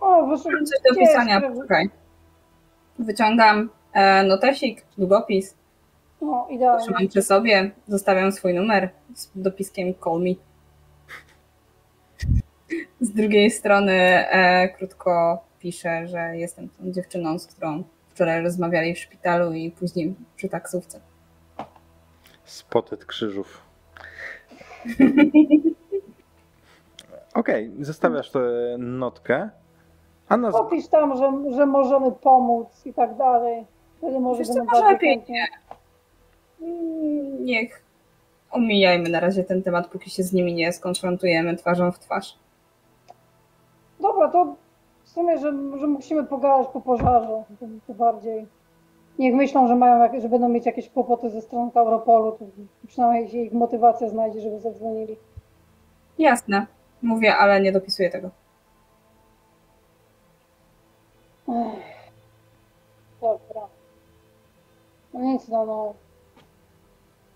O, 0.00 0.26
wyszło. 0.26 0.50
Coś 0.52 0.94
do 0.94 1.00
pisania, 1.00 1.40
poczekaj. 1.40 1.90
Wyciągam 2.98 3.70
e, 3.92 4.22
notesik, 4.24 4.84
długopis, 4.98 5.54
No, 6.20 6.46
idealnie. 6.50 6.82
trzymam 6.84 7.08
przy 7.08 7.22
sobie, 7.22 7.70
zostawiam 7.88 8.32
swój 8.32 8.54
numer 8.54 8.90
z 9.14 9.30
dopiskiem 9.34 9.94
call 10.04 10.20
me. 10.20 10.34
Z 13.00 13.10
drugiej 13.10 13.50
strony 13.50 13.92
e, 13.92 14.68
krótko 14.68 15.42
piszę, 15.58 16.06
że 16.08 16.36
jestem 16.36 16.68
tą 16.68 16.92
dziewczyną, 16.92 17.38
z 17.38 17.46
którą 17.46 17.82
wczoraj 18.08 18.42
rozmawiali 18.42 18.94
w 18.94 18.98
szpitalu 18.98 19.52
i 19.52 19.70
później 19.70 20.14
przy 20.36 20.48
taksówce. 20.48 21.00
Spotet 22.44 23.04
krzyżów. 23.04 23.62
Okej, 27.34 27.70
zostawiasz 27.80 28.30
tę 28.30 28.40
notkę. 28.78 29.50
A 30.28 30.36
na 30.36 30.48
Opisz 30.48 30.88
tam, 30.88 31.16
że, 31.16 31.54
że 31.56 31.66
możemy 31.66 32.12
pomóc 32.12 32.86
i 32.86 32.94
tak 32.94 33.16
dalej. 33.16 33.64
Wtedy 33.98 34.20
może 34.20 34.38
Wiesz 34.38 34.48
co, 34.48 34.54
będą 34.54 34.72
może 34.72 34.92
lepiej. 34.92 35.24
Mm, 36.60 37.44
Niech 37.44 37.82
omijajmy 38.50 39.08
na 39.08 39.20
razie 39.20 39.44
ten 39.44 39.62
temat, 39.62 39.88
póki 39.88 40.10
się 40.10 40.22
z 40.22 40.32
nimi 40.32 40.54
nie 40.54 40.72
skonfrontujemy 40.72 41.56
twarzą 41.56 41.92
w 41.92 41.98
twarz. 41.98 42.38
Dobra, 44.00 44.28
to 44.28 44.56
w 45.04 45.08
sumie, 45.08 45.38
że, 45.38 45.54
że 45.78 45.86
musimy 45.86 46.24
pogadać 46.24 46.68
po 46.72 46.80
pożarze. 46.80 47.42
To 47.86 47.94
bardziej. 47.94 48.46
Niech 49.18 49.34
myślą, 49.34 49.68
że 49.68 49.76
mają 49.76 50.20
że 50.20 50.28
będą 50.28 50.48
mieć 50.48 50.66
jakieś 50.66 50.90
kłopoty 50.90 51.30
ze 51.30 51.42
strony 51.42 51.70
Europolu, 51.74 52.32
to 52.32 52.44
przynajmniej 52.86 53.28
się 53.28 53.38
ich 53.38 53.52
motywacja 53.52 54.08
znajdzie, 54.08 54.40
żeby 54.40 54.60
zadzwonili. 54.60 55.16
Jasne, 56.18 56.66
mówię, 57.02 57.36
ale 57.36 57.60
nie 57.60 57.72
dopisuję 57.72 58.10
tego. 58.10 58.30
Ech. 61.48 61.94
Dobra. 63.20 63.68
No 65.12 65.20
nic, 65.20 65.48
no, 65.48 65.66
no. 65.66 65.94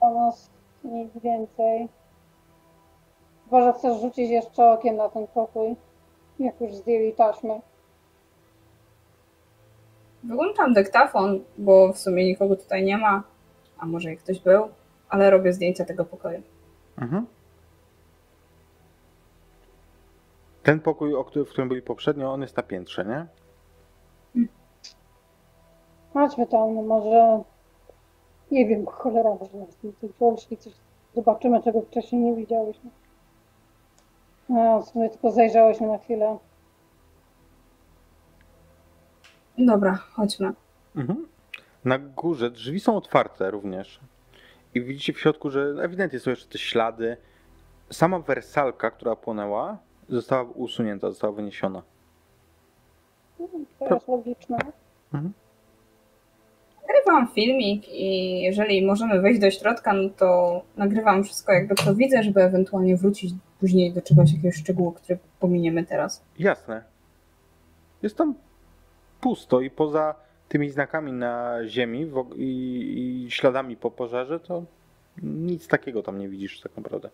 O 0.00 0.14
nas 0.14 0.50
nic 0.84 1.12
więcej. 1.22 1.88
Chyba, 3.44 3.62
że 3.62 3.72
chcesz 3.72 4.00
rzucić 4.00 4.30
jeszcze 4.30 4.70
okiem 4.70 4.96
na 4.96 5.08
ten 5.08 5.26
pokój, 5.26 5.76
jak 6.38 6.60
już 6.60 6.74
zdjęli 6.74 7.12
taśmy. 7.12 7.60
Wyłączam 10.24 10.72
dyktafon, 10.72 11.40
bo 11.58 11.92
w 11.92 11.98
sumie 11.98 12.24
nikogo 12.24 12.56
tutaj 12.56 12.84
nie 12.84 12.98
ma, 12.98 13.22
a 13.78 13.86
może 13.86 14.12
i 14.12 14.16
ktoś 14.16 14.40
był, 14.40 14.68
ale 15.08 15.30
robię 15.30 15.52
zdjęcia 15.52 15.84
tego 15.84 16.04
pokoju. 16.04 16.42
Mhm. 16.98 17.26
Ten 20.62 20.80
pokój, 20.80 21.14
o 21.14 21.24
którym, 21.24 21.46
w 21.46 21.50
którym 21.50 21.68
byli 21.68 21.82
poprzednio, 21.82 22.32
on 22.32 22.42
jest 22.42 22.56
na 22.56 22.62
piętrze, 22.62 23.04
nie? 23.04 23.26
Chodźmy 26.12 26.46
tam, 26.46 26.74
no 26.74 26.82
może. 26.82 27.42
Nie 28.50 28.66
wiem, 28.66 28.86
cholera, 28.86 29.30
może 29.30 29.66
wolszki, 30.20 30.56
coś 30.56 30.72
zobaczymy, 31.14 31.62
czego 31.62 31.80
wcześniej 31.80 32.22
nie 32.22 32.34
widziałyśmy. 32.34 32.90
No, 34.48 34.80
w 34.80 34.88
sumie 34.88 35.10
tylko 35.10 35.30
zajrzałyśmy 35.30 35.86
na 35.86 35.98
chwilę. 35.98 36.38
Dobra, 39.58 39.96
chodźmy. 39.96 40.52
Mhm. 40.96 41.26
Na 41.84 41.98
górze 41.98 42.50
drzwi 42.50 42.80
są 42.80 42.96
otwarte 42.96 43.50
również. 43.50 44.00
I 44.74 44.80
widzicie 44.80 45.12
w 45.12 45.20
środku, 45.20 45.50
że 45.50 45.74
ewidentnie 45.82 46.20
są 46.20 46.30
jeszcze 46.30 46.48
te 46.48 46.58
ślady. 46.58 47.16
Sama 47.90 48.18
wersalka, 48.18 48.90
która 48.90 49.16
płonęła, 49.16 49.78
została 50.08 50.42
usunięta, 50.42 51.10
została 51.10 51.32
wyniesiona. 51.32 51.82
To 53.78 53.94
jest 53.94 54.08
logiczne. 54.08 54.58
Nagrywam 56.88 57.28
filmik 57.34 57.88
i 57.88 58.40
jeżeli 58.40 58.86
możemy 58.86 59.20
wejść 59.20 59.40
do 59.40 59.50
środka, 59.50 59.92
no 59.92 60.10
to 60.10 60.62
nagrywam 60.76 61.24
wszystko 61.24 61.52
jakby 61.52 61.74
to 61.74 61.94
widzę, 61.94 62.22
żeby 62.22 62.42
ewentualnie 62.42 62.96
wrócić 62.96 63.34
później 63.60 63.92
do 63.92 64.02
czegoś, 64.02 64.32
jakiegoś 64.32 64.56
szczegółu, 64.56 64.92
który 64.92 65.18
pominiemy 65.40 65.86
teraz. 65.86 66.24
Jasne. 66.38 66.82
Jest 68.02 68.16
tam 68.16 68.34
pusto 69.20 69.60
i 69.60 69.70
poza 69.70 70.14
tymi 70.48 70.70
znakami 70.70 71.12
na 71.12 71.58
ziemi 71.66 72.12
i, 72.36 73.24
i 73.26 73.30
śladami 73.30 73.76
po 73.76 73.90
pożarze, 73.90 74.40
to 74.40 74.62
nic 75.22 75.68
takiego 75.68 76.02
tam 76.02 76.18
nie 76.18 76.28
widzisz 76.28 76.60
tak 76.60 76.76
naprawdę. 76.76 77.10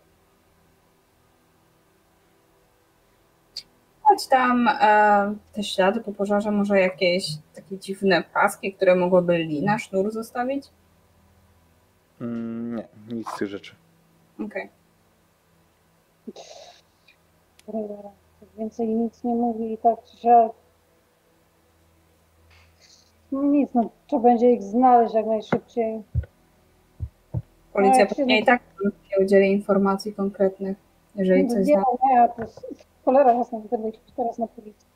Chodź 4.03 4.27
tam 4.27 4.69
e, 4.69 5.35
te 5.53 5.63
ślady 5.63 6.01
po 6.01 6.13
pożarze, 6.13 6.51
może 6.51 6.81
jakieś 6.81 7.27
takie 7.55 7.79
dziwne 7.79 8.25
paski, 8.35 8.75
które 8.75 8.95
mogłyby 8.95 9.39
lina, 9.39 9.79
sznur 9.79 10.11
zostawić? 10.11 10.65
Mm, 12.21 12.77
nie, 12.77 12.89
nic 13.09 13.29
z 13.29 13.39
tych 13.39 13.49
rzeczy. 13.49 13.75
Okej. 14.41 14.69
Cholera, 17.67 18.11
Więcej 18.59 18.89
nic 18.89 19.25
nie 19.25 19.35
mówi 19.35 19.73
i 19.73 19.79
tak. 19.79 19.99
No 20.25 20.55
nic, 23.43 23.75
no 23.75 23.91
trzeba 24.07 24.23
będzie 24.23 24.53
ich 24.53 24.63
znaleźć 24.63 25.15
jak 25.15 25.27
najszybciej. 25.27 26.03
Policja 27.73 28.01
jak 28.01 28.09
się 28.09 28.17
pewnie 28.17 28.41
i 28.41 28.45
tak 28.45 28.63
nie 29.11 29.25
udzieli 29.25 29.53
informacji 29.53 30.15
konkretnych, 30.15 30.77
jeżeli 31.15 31.49
coś 31.49 31.67
nie, 31.67 31.77
nie, 31.77 32.29
to 32.37 32.43
jest, 32.43 32.67
cholera 33.05 33.33
jasna, 33.33 33.59
nie 33.59 33.69
będę 33.69 33.89
iść 33.89 34.01
teraz 34.17 34.39
na 34.39 34.47
policję. 34.47 34.89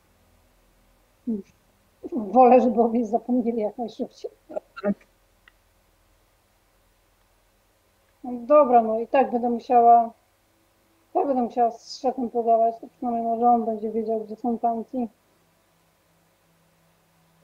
Już. 1.27 1.53
Wolę, 2.13 2.61
żeby 2.61 2.83
o 2.83 2.89
mnie 2.89 3.07
zapomnieli 3.07 3.61
jak 3.61 3.79
najszybciej. 3.79 4.31
No 8.25 8.33
dobra, 8.33 8.83
no 8.83 9.01
i 9.01 9.07
tak 9.07 9.31
będę 9.31 9.51
musiała, 9.51 10.11
tak 11.13 11.27
będę 11.27 11.43
musiała 11.43 11.71
z 11.71 12.01
szefem 12.01 12.31
pogadać, 12.31 12.75
to 12.81 12.87
przynajmniej 12.89 13.25
może 13.25 13.51
on 13.51 13.65
będzie 13.65 13.91
wiedział, 13.91 14.21
gdzie 14.21 14.37
są 14.37 14.59
tamci. 14.59 15.09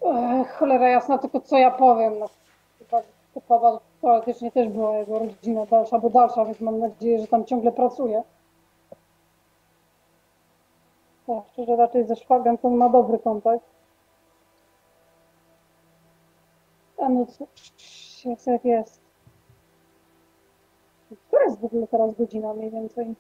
Ech, 0.04 0.52
cholera 0.52 0.88
jasna, 0.88 1.18
tylko 1.18 1.40
co 1.40 1.58
ja 1.58 1.70
powiem, 1.70 2.18
no 2.18 2.28
chyba 2.78 3.02
chyba 3.34 3.80
teoretycznie 4.00 4.52
też 4.52 4.68
była 4.68 4.99
jego 4.99 5.18
rodzina 5.18 5.66
dalsza, 5.66 5.99
bo 5.99 6.11
dalsza, 6.11 6.44
więc 6.44 6.61
mam 6.61 6.78
nadzieję, 6.78 7.18
że 7.18 7.26
tam 7.26 7.44
ciągle 7.44 7.73
pracuje. 7.73 8.23
Tak, 11.26 11.44
szczerze 11.52 11.76
raczej 11.76 12.06
ze 12.06 12.16
szwagiem 12.16 12.58
to 12.58 12.70
ma 12.70 12.88
dobry 12.88 13.18
kontakt. 13.18 13.64
A 16.99 17.08
no 17.08 17.26
cóż, 17.26 18.25
jest 18.25 18.46
jak 18.46 18.64
jest. 18.64 19.00
Która 21.28 21.44
jest 21.44 21.61
w 21.61 21.64
ogóle 21.64 21.87
teraz 21.87 22.14
godzina 22.14 22.54
mniej 22.54 22.70
więcej? 22.70 23.14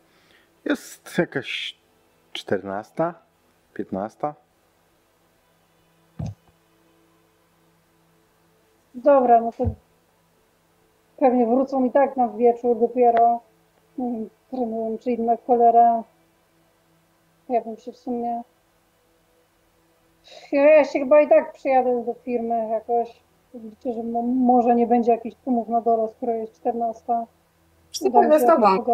Jest 0.64 1.18
jakaś 1.18 1.78
14, 2.32 3.14
15. 3.74 4.34
Dobra, 8.94 9.40
no 9.40 9.52
to 9.52 9.64
pewnie 11.16 11.46
wrócą 11.46 11.84
i 11.84 11.90
tak 11.90 12.16
na 12.16 12.28
wieczór 12.28 12.78
dopiero. 12.80 13.40
Wiem, 13.98 14.28
trenują 14.50 14.98
czy 14.98 15.10
inna 15.10 15.36
cholera. 15.46 16.02
Ja 17.48 17.60
bym 17.60 17.76
się 17.76 17.92
w 17.92 17.96
sumie... 17.96 18.42
Ja 20.52 20.84
się 20.84 20.98
chyba 20.98 21.20
i 21.20 21.28
tak 21.28 21.52
przyjadę 21.52 22.04
do 22.04 22.14
firmy 22.14 22.68
jakoś. 22.68 23.20
Liczę, 23.54 23.92
że 23.92 24.02
mo- 24.02 24.22
może 24.22 24.74
nie 24.74 24.86
będzie 24.86 25.12
jakichś 25.12 25.36
tłumów 25.44 25.68
na 25.68 25.80
dole, 25.80 26.08
skoro 26.08 26.32
jest 26.32 26.54
14. 26.54 27.04
Wszyscy 27.90 28.08
Uda 28.08 28.20
mi 28.20 28.26
pójdę 28.28 28.40
się 28.40 28.46
z 28.46 28.54
tobą. 28.54 28.84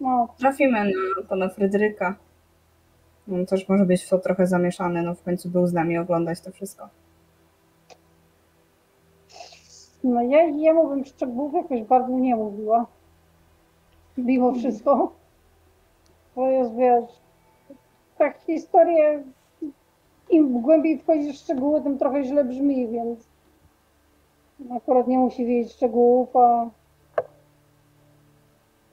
No, 0.00 0.28
Trafimy 0.38 0.84
na 0.84 1.28
pana 1.28 1.48
Fryderyka. 1.48 2.14
On 3.32 3.46
też 3.46 3.68
może 3.68 3.84
być 3.84 4.04
w 4.04 4.08
to 4.08 4.18
trochę 4.18 4.46
zamieszany, 4.46 5.02
no 5.02 5.14
w 5.14 5.22
końcu 5.22 5.48
był 5.48 5.66
z 5.66 5.72
nami 5.72 5.98
oglądać 5.98 6.40
to 6.40 6.50
wszystko. 6.50 6.88
No 10.06 10.22
ja 10.22 10.42
jemu 10.42 10.88
bym 10.88 11.04
szczegółów 11.04 11.54
jakoś 11.54 11.82
bardzo 11.82 12.12
nie 12.12 12.36
mówiła. 12.36 12.86
Mimo 14.18 14.52
wszystko. 14.52 15.12
To 16.34 16.48
jest, 16.48 16.74
wiesz, 16.74 17.04
tak 18.18 18.38
historie, 18.38 19.22
im 20.30 20.60
głębiej 20.60 20.98
wchodzisz 20.98 21.36
w 21.36 21.40
szczegóły, 21.40 21.80
tym 21.80 21.98
trochę 21.98 22.24
źle 22.24 22.44
brzmi, 22.44 22.88
więc 22.88 23.28
akurat 24.70 25.08
nie 25.08 25.18
musi 25.18 25.46
wiedzieć 25.46 25.72
szczegółów, 25.72 26.36
a 26.36 26.70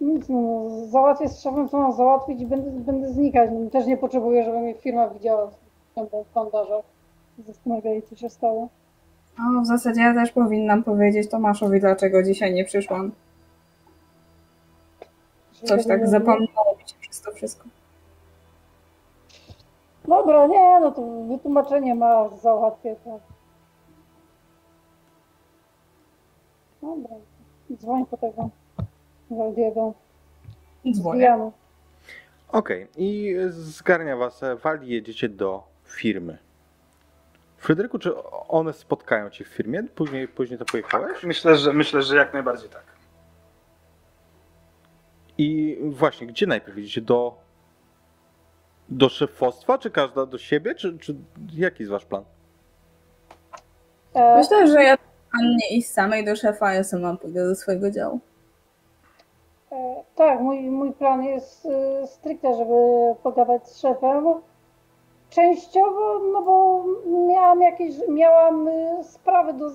nic, 0.02 0.30
no, 0.30 0.42
no, 0.42 0.70
załatwię 0.88 1.30
z 1.30 1.42
szefem, 1.42 1.70
co 1.70 1.78
mam 1.78 1.94
załatwić 1.94 2.42
i 2.42 2.46
będę, 2.46 2.72
będę 2.72 3.14
znikać. 3.14 3.50
No, 3.54 3.70
też 3.70 3.86
nie 3.86 3.98
potrzebuję, 3.98 4.44
żeby 4.44 4.60
mnie 4.60 4.74
firma 4.74 5.10
widziała 5.10 5.48
w 5.48 6.34
bandażach. 6.34 6.86
Zastanawiali, 7.40 8.02
co 8.02 8.16
się 8.16 8.30
stało. 8.30 8.70
No, 9.38 9.62
w 9.62 9.66
zasadzie 9.66 10.02
ja 10.02 10.14
też 10.14 10.32
powinnam 10.32 10.84
powiedzieć 10.84 11.30
Tomaszowi, 11.30 11.80
dlaczego 11.80 12.24
dzisiaj 12.24 12.54
nie 12.54 12.66
przyszłam. 12.66 13.12
Coś 15.64 15.88
tak 15.88 16.08
zapomniało 16.08 16.78
mi 16.80 16.90
się 16.90 16.96
przez 17.00 17.22
to 17.22 17.32
wszystko. 17.32 17.66
Dobra, 20.08 20.48
nie, 20.48 20.80
no 20.80 20.92
to 20.92 21.02
wytłumaczenie 21.28 21.96
ma, 21.96 22.30
załatwię 22.42 22.96
to. 23.04 23.20
Dobra, 26.82 27.16
dzwoń 27.72 28.06
po 28.06 28.18
tego 28.18 28.50
Waldiego. 29.30 29.94
Dzwonię. 30.92 31.52
Okej, 32.50 32.88
i 32.98 33.36
zgarnia 33.50 34.18
was 34.18 34.44
e, 34.44 34.56
Wali, 34.56 34.90
jedziecie 34.90 35.30
do 35.30 35.64
firmy. 35.86 36.38
Fryderyku, 37.64 38.00
czy 38.00 38.24
one 38.48 38.74
spotkają 38.74 39.30
cię 39.30 39.46
w 39.46 39.48
firmie? 39.48 39.84
Później, 39.84 40.28
później 40.28 40.60
to 40.60 40.66
pojechałeś? 40.66 41.24
Myślę, 41.24 41.56
że 41.58 41.74
myślę, 41.74 42.02
że 42.02 42.16
jak 42.18 42.34
najbardziej 42.34 42.70
tak. 42.70 42.84
I 45.38 45.78
właśnie, 45.84 46.28
gdzie 46.28 46.48
najpierw 46.48 46.78
idziecie? 46.78 47.02
Do, 47.02 47.38
do 48.90 49.10
szefostwa, 49.10 49.78
czy 49.78 49.92
każda 49.92 50.26
do 50.26 50.38
siebie, 50.38 50.76
czy, 50.76 50.98
czy 51.00 51.16
jaki 51.54 51.84
jest 51.84 51.92
wasz 51.92 52.06
plan? 52.06 52.24
E, 54.14 54.38
Myślę, 54.38 54.68
że 54.68 54.84
ja 54.84 54.98
mam 55.34 55.58
nie 55.58 55.78
iść 55.78 55.90
samej 55.90 56.26
do 56.26 56.36
szefa, 56.36 56.74
ja 56.74 56.84
sama 56.84 57.18
pójdę 57.18 57.48
do 57.50 57.56
swojego 57.56 57.92
działu. 57.92 58.20
e, 59.72 60.04
tak, 60.16 60.40
mój, 60.40 60.60
mój 60.62 60.94
plan 60.94 61.24
jest 61.24 61.66
e, 61.66 62.08
stricte, 62.08 62.54
żeby 62.58 62.74
pogadać 63.24 63.68
z 63.70 63.82
szefem. 63.82 64.26
Częściowo, 65.36 66.20
no 66.34 66.42
bo 66.42 66.84
miałam 67.28 67.62
jakieś, 67.62 67.96
miałam 68.08 68.68
e, 68.68 69.04
sprawy 69.04 69.54
do 69.54 69.70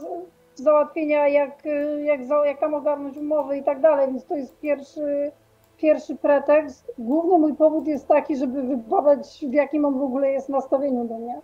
załatwienia, 0.55 1.29
jak, 1.29 1.67
e, 1.67 2.03
jak, 2.03 2.21
jak 2.45 2.61
tam 2.61 2.75
ogarnąć 2.75 3.17
umowy 3.17 3.57
i 3.57 3.63
tak 3.63 3.81
dalej, 3.81 4.09
więc 4.09 4.27
to 4.27 4.37
jest 4.37 4.61
pierwszy, 4.61 5.33
pierwszy 5.77 6.17
pretekst. 6.17 6.93
Główny 6.99 7.39
mój 7.39 7.55
powód 7.55 7.87
jest 7.87 8.09
taki, 8.09 8.37
żeby 8.37 8.63
wybadać, 8.63 9.45
w 9.49 9.53
jakim 9.53 9.85
on 9.85 9.99
w 9.99 10.03
ogóle 10.03 10.31
jest 10.31 10.49
nastawieniu 10.49 11.05
do 11.05 11.19
mnie. 11.19 11.41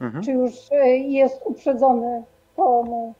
Mhm. 0.00 0.24
czy 0.24 0.32
już 0.32 0.72
e, 0.72 0.98
jest 0.98 1.42
uprzedzony 1.44 2.24
to 2.56 2.82
mu. 2.82 3.14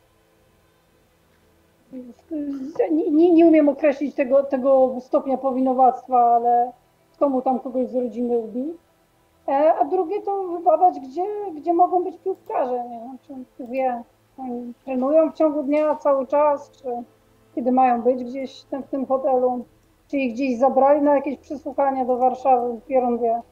Nie, 2.91 3.11
nie, 3.11 3.33
nie 3.33 3.47
umiem 3.47 3.69
określić 3.69 4.15
tego, 4.15 4.43
tego 4.43 4.97
stopnia 5.01 5.37
powinowactwa, 5.37 6.19
ale 6.19 6.73
kto 7.13 7.29
mu 7.29 7.43
tam 7.43 7.61
kogoś 7.61 7.89
z 7.89 7.95
rodziny 7.95 8.39
ubił. 8.39 8.77
E, 9.49 9.75
A 9.75 9.85
drugie 9.85 10.23
to 10.23 10.49
wybadać, 10.49 11.01
gdzie, 11.01 11.25
gdzie 11.57 11.73
mogą 11.73 12.05
być 12.05 12.19
piłkarze. 12.25 12.85
Nie 12.89 13.01
wiem, 13.01 13.45
czy 13.57 13.67
wie, 13.67 14.03
oni 14.39 14.75
trenują 14.85 15.31
w 15.31 15.35
ciągu 15.35 15.63
dnia 15.63 15.97
cały 15.97 16.27
czas, 16.27 16.71
czy 16.71 16.85
kiedy 17.55 17.73
mają 17.73 18.03
być 18.03 18.25
gdzieś 18.25 18.63
tam 18.63 18.83
w 18.83 18.89
tym 18.89 19.07
hotelu, 19.07 19.65
czy 20.09 20.17
ich 20.17 20.35
gdzieś 20.35 20.59
zabrali 20.59 21.03
na 21.03 21.15
jakieś 21.15 21.39
przesłuchania 21.39 22.05
do 22.05 22.17
Warszawy, 22.17 22.75
dopiero 22.75 23.07
on 23.07 23.19
wie. 23.19 23.43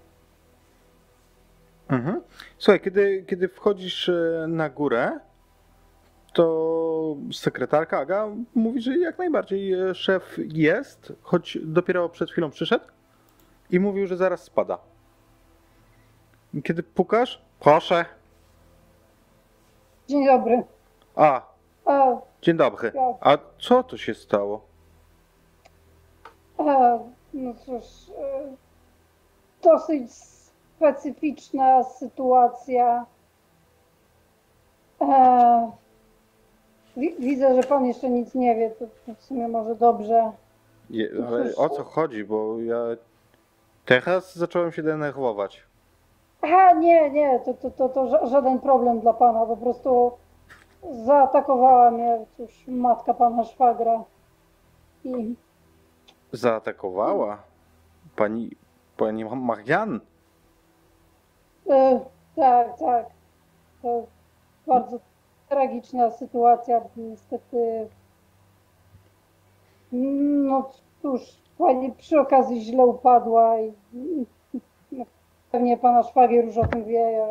Mhm. 1.88 2.20
Słuchaj, 2.58 2.80
kiedy, 2.80 3.24
kiedy 3.26 3.48
wchodzisz 3.48 4.08
e, 4.08 4.46
na 4.48 4.70
górę, 4.70 5.20
to 6.32 7.16
sekretarka 7.32 7.98
Aga 7.98 8.28
mówi, 8.54 8.80
że 8.80 8.98
jak 8.98 9.18
najbardziej 9.18 9.72
e, 9.72 9.94
szef 9.94 10.38
jest, 10.38 11.12
choć 11.22 11.58
dopiero 11.62 12.08
przed 12.08 12.30
chwilą 12.30 12.50
przyszedł 12.50 12.84
i 13.70 13.80
mówił, 13.80 14.06
że 14.06 14.16
zaraz 14.16 14.42
spada. 14.42 14.78
Kiedy 16.64 16.82
pukasz, 16.82 17.42
proszę. 17.60 18.04
Dzień 20.08 20.26
dobry. 20.26 20.62
A, 21.16 21.42
A, 21.86 22.06
dzień 22.42 22.56
dobry. 22.56 22.92
A 23.20 23.38
co 23.60 23.82
to 23.82 23.96
się 23.96 24.14
stało? 24.14 24.60
E, 26.58 26.98
No 27.34 27.54
cóż, 27.54 27.84
e, 28.18 28.52
dosyć 29.62 30.12
specyficzna 30.14 31.84
sytuacja. 31.84 33.06
E, 35.00 35.70
wi- 36.96 37.16
Widzę, 37.18 37.62
że 37.62 37.68
pan 37.68 37.86
jeszcze 37.86 38.10
nic 38.10 38.34
nie 38.34 38.54
wie, 38.56 38.70
to 38.70 38.84
to 39.06 39.14
w 39.14 39.22
sumie 39.22 39.48
może 39.48 39.74
dobrze. 39.74 40.32
Je, 40.90 41.10
ale 41.28 41.54
o 41.56 41.68
co 41.68 41.84
chodzi? 41.84 42.24
Bo 42.24 42.60
ja 42.60 42.78
teraz 43.84 44.36
zacząłem 44.36 44.72
się 44.72 44.82
denerwować. 44.82 45.62
A 46.42 46.72
nie, 46.72 47.10
nie, 47.10 47.40
to, 47.40 47.54
to, 47.54 47.70
to, 47.70 47.88
to 47.88 48.04
ża- 48.06 48.26
żaden 48.28 48.58
problem 48.60 49.00
dla 49.00 49.12
pana. 49.12 49.46
Po 49.46 49.56
prostu 49.56 50.12
zaatakowała 51.04 51.90
mnie 51.90 52.26
cóż, 52.36 52.64
matka 52.68 53.14
pana 53.14 53.44
szwagra. 53.44 54.04
I 55.04 55.34
Zaatakowała 56.32 57.38
pani, 58.16 58.50
pani 58.96 59.24
Marian. 59.24 60.00
e, 61.70 62.00
tak, 62.36 62.78
tak. 62.78 63.06
To 63.82 64.02
bardzo 64.66 64.98
tragiczna 65.48 66.10
sytuacja. 66.10 66.80
Niestety. 66.96 67.88
No 69.92 70.70
cóż, 71.02 71.20
pani 71.58 71.92
przy 71.92 72.20
okazji 72.20 72.60
źle 72.60 72.84
upadła 72.86 73.58
i, 73.60 73.72
i 73.94 74.26
pewnie 75.56 75.76
pana 75.76 76.02
szwagier 76.02 76.44
już 76.44 76.56
o 76.56 76.66
tym 76.66 76.84
wie. 76.84 76.98
Ja 77.12 77.28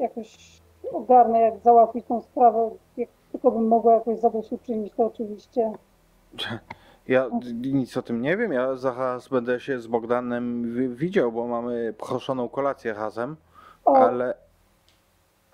jakoś 0.00 0.60
ogarnę, 0.92 1.40
jak 1.40 1.58
załatwić 1.58 2.06
tą 2.06 2.20
sprawę. 2.20 2.70
Jak 2.96 3.08
tylko 3.32 3.50
bym 3.50 3.68
mogła 3.68 3.94
jakoś 3.94 4.18
zadośćuczynić, 4.18 4.92
to 4.96 5.06
oczywiście. 5.06 5.72
Ja 7.08 7.30
nic 7.62 7.96
o 7.96 8.02
tym 8.02 8.22
nie 8.22 8.36
wiem. 8.36 8.52
Ja 8.52 8.74
zaraz 8.76 9.28
będę 9.28 9.60
się 9.60 9.80
z 9.80 9.86
Bogdanem 9.86 10.74
wi- 10.74 10.88
widział, 10.88 11.32
bo 11.32 11.46
mamy 11.46 11.94
proszoną 11.98 12.48
kolację 12.48 12.92
razem, 12.92 13.36
O, 13.84 13.96
ale. 13.96 14.34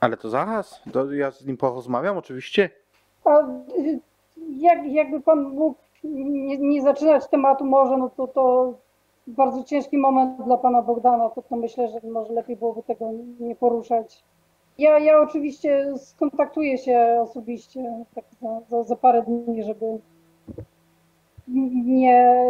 Ale 0.01 0.17
to 0.17 0.31
zaraz. 0.31 0.83
To 0.93 1.13
ja 1.13 1.31
z 1.31 1.47
nim 1.47 1.57
porozmawiam, 1.57 2.17
oczywiście. 2.17 2.71
A 3.25 3.41
y, 3.41 4.01
jak, 4.57 4.87
jakby 4.87 5.21
pan 5.21 5.43
mógł 5.43 5.79
nie, 6.05 6.59
nie 6.59 6.83
zaczynać 6.83 7.29
tematu 7.29 7.65
może, 7.65 7.97
no 7.97 8.11
to 8.17 8.27
to 8.27 8.75
bardzo 9.27 9.65
ciężki 9.65 9.99
moment 9.99 10.45
dla 10.45 10.57
pana 10.57 10.83
Bogdana, 10.83 11.31
to, 11.31 11.43
to 11.43 11.57
myślę, 11.57 11.89
że 11.89 12.09
może 12.11 12.33
lepiej 12.33 12.57
byłoby 12.57 12.83
tego 12.83 13.11
nie 13.41 13.57
poruszać. 13.57 14.25
Ja, 14.79 14.99
ja 14.99 15.21
oczywiście 15.21 15.99
skontaktuję 15.99 16.79
się 16.79 17.19
osobiście 17.23 18.05
tak 18.15 18.25
za, 18.41 18.61
za, 18.61 18.83
za 18.83 18.97
parę 18.97 19.23
dni, 19.23 19.63
żeby 19.63 19.87
nie, 21.85 22.45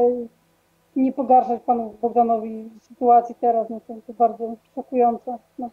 nie 0.96 1.12
pogarszać 1.12 1.62
panu 1.62 1.96
Bogdanowi 2.02 2.70
sytuacji 2.80 3.34
teraz, 3.40 3.70
no 3.70 3.80
to, 3.80 3.94
to 4.06 4.12
bardzo 4.12 4.56
szokujące. 4.74 5.38
No. 5.58 5.70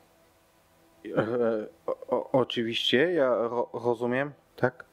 E, 1.17 1.67
o, 1.87 2.17
o, 2.17 2.31
oczywiście, 2.31 3.13
ja 3.13 3.29
ro, 3.29 3.69
rozumiem, 3.73 4.31
tak? 4.55 4.85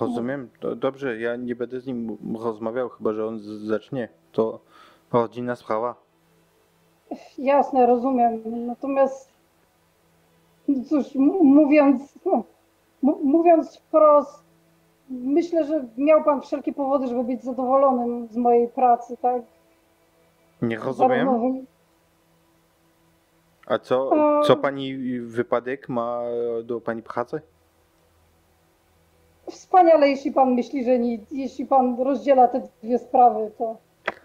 Rozumiem. 0.00 0.50
Do, 0.60 0.76
dobrze, 0.76 1.20
ja 1.20 1.36
nie 1.36 1.56
będę 1.56 1.80
z 1.80 1.86
nim 1.86 2.18
rozmawiał, 2.40 2.88
chyba 2.88 3.12
że 3.12 3.26
on 3.26 3.38
zacznie. 3.66 4.08
To 4.32 4.60
rodzinna 5.12 5.56
sprawa. 5.56 5.94
Jasne, 7.38 7.86
rozumiem. 7.86 8.42
Natomiast 8.66 9.30
no 10.68 10.84
cóż, 10.84 11.14
mówiąc, 11.42 12.18
no, 12.24 12.44
mówiąc 13.22 13.78
wprost, 13.78 14.42
myślę, 15.10 15.64
że 15.64 15.84
miał 15.96 16.24
pan 16.24 16.40
wszelkie 16.40 16.72
powody, 16.72 17.06
żeby 17.06 17.24
być 17.24 17.44
zadowolonym 17.44 18.28
z 18.28 18.36
mojej 18.36 18.68
pracy, 18.68 19.16
tak? 19.22 19.42
Nie 20.62 20.76
rozumiem. 20.76 21.26
Zarówno 21.26 21.60
A 23.66 23.78
co, 23.78 24.10
co 24.42 24.56
pani 24.56 24.96
wypadek 25.20 25.88
ma 25.88 26.20
do 26.64 26.80
pani 26.80 27.02
pracy? 27.02 27.40
Wspaniale, 29.50 30.08
jeśli 30.08 30.32
pan 30.32 30.54
myśli, 30.54 30.84
że 30.84 30.98
nic, 30.98 31.30
jeśli 31.32 31.66
pan 31.66 32.02
rozdziela 32.02 32.48
te 32.48 32.68
dwie 32.82 32.98
sprawy, 32.98 33.50
to 33.58 33.76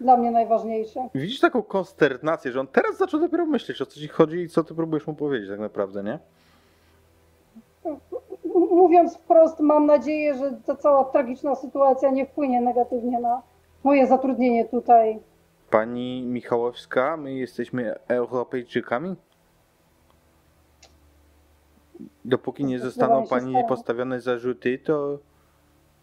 dla 0.02 0.18
mnie 0.18 0.32
najważniejsze. 0.32 1.10
Widzisz 1.16 1.40
taką 1.40 1.64
konsternację, 1.64 2.52
że 2.52 2.60
on 2.60 2.68
teraz 2.68 2.98
zaczął 2.98 3.20
dopiero 3.20 3.46
myśleć, 3.46 3.82
o 3.82 3.86
co 3.86 4.00
ci 4.00 4.08
chodzi 4.08 4.38
i 4.38 4.50
co 4.50 4.64
ty 4.64 4.76
próbujesz 4.76 5.08
mu 5.08 5.14
powiedzieć 5.14 5.50
tak 5.50 5.60
naprawdę, 5.60 6.04
nie? 6.04 6.20
Mówiąc 8.72 9.18
wprost, 9.18 9.60
mam 9.60 9.86
nadzieję, 9.86 10.34
że 10.38 10.52
ta 10.66 10.76
cała 10.76 11.04
tragiczna 11.04 11.56
sytuacja 11.56 12.12
nie 12.12 12.26
wpłynie 12.26 12.62
negatywnie 12.62 13.20
na 13.20 13.42
moje 13.84 14.08
zatrudnienie 14.08 14.66
tutaj. 14.66 15.20
Pani 15.70 16.24
Michałowska, 16.24 17.18
my 17.18 17.34
jesteśmy 17.34 17.96
Europejczykami? 18.08 19.16
Dopóki 22.26 22.66
nie 22.66 22.80
zostaną 22.80 23.28
pani 23.28 23.52
staram. 23.52 23.68
postawione 23.68 24.22
zarzuty, 24.22 24.80
to 24.80 25.18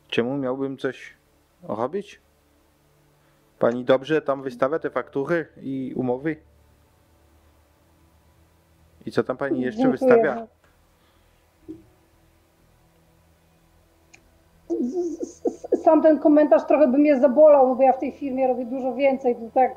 czemu 0.09 0.37
miałbym 0.37 0.79
coś 0.79 1.15
robić? 1.63 2.21
Pani 3.63 3.85
dobrze 3.85 4.23
tam 4.23 4.43
wystawia 4.43 4.79
te 4.79 4.91
faktury 4.91 5.47
i 5.63 5.93
umowy? 5.97 6.37
I 9.07 9.13
co 9.13 9.23
tam 9.23 9.37
pani 9.37 9.61
jeszcze 9.61 9.83
Dziękuję. 9.83 9.99
wystawia? 9.99 10.47
Sam 15.85 16.03
ten 16.03 16.19
komentarz 16.19 16.67
trochę 16.67 16.89
by 16.89 16.99
mnie 16.99 17.21
zabolał, 17.21 17.69
no 17.69 17.75
bo 17.75 17.83
ja 17.83 17.93
w 17.93 17.99
tej 17.99 18.13
firmie 18.13 18.49
robię 18.49 18.65
dużo 18.65 18.95
więcej, 18.95 19.37
to 19.37 19.41
tak 19.55 19.77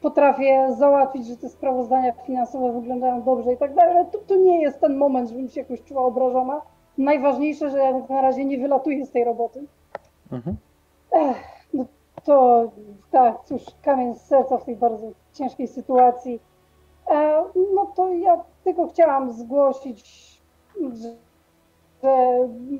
potrafię 0.00 0.74
załatwić, 0.78 1.26
że 1.26 1.36
te 1.36 1.48
sprawozdania 1.48 2.12
finansowe 2.12 2.80
wyglądają 2.80 3.22
dobrze 3.22 3.52
i 3.52 3.56
tak 3.56 3.74
dalej, 3.74 3.96
ale 3.96 4.04
to, 4.04 4.18
to 4.18 4.36
nie 4.36 4.62
jest 4.62 4.80
ten 4.80 4.96
moment, 4.96 5.28
żebym 5.28 5.48
się 5.48 5.60
jakoś 5.60 5.82
czuła 5.82 6.02
obrażona. 6.02 6.60
Najważniejsze, 6.98 7.70
że 7.70 7.78
ja 7.78 7.92
na 8.08 8.22
razie 8.22 8.44
nie 8.44 8.58
wylatuję 8.58 9.06
z 9.06 9.10
tej 9.10 9.24
roboty. 9.24 9.64
Mhm. 10.32 10.56
No 11.74 11.84
to 12.24 12.64
tak, 13.10 13.44
cóż, 13.44 13.62
kamień 13.82 14.14
z 14.14 14.20
serca 14.20 14.56
w 14.56 14.64
tej 14.64 14.76
bardzo 14.76 15.06
ciężkiej 15.32 15.68
sytuacji. 15.68 16.40
E, 17.10 17.44
no 17.74 17.86
to 17.96 18.12
ja 18.12 18.44
tylko 18.64 18.88
chciałam 18.88 19.32
zgłosić, 19.32 20.42
że, 20.92 21.14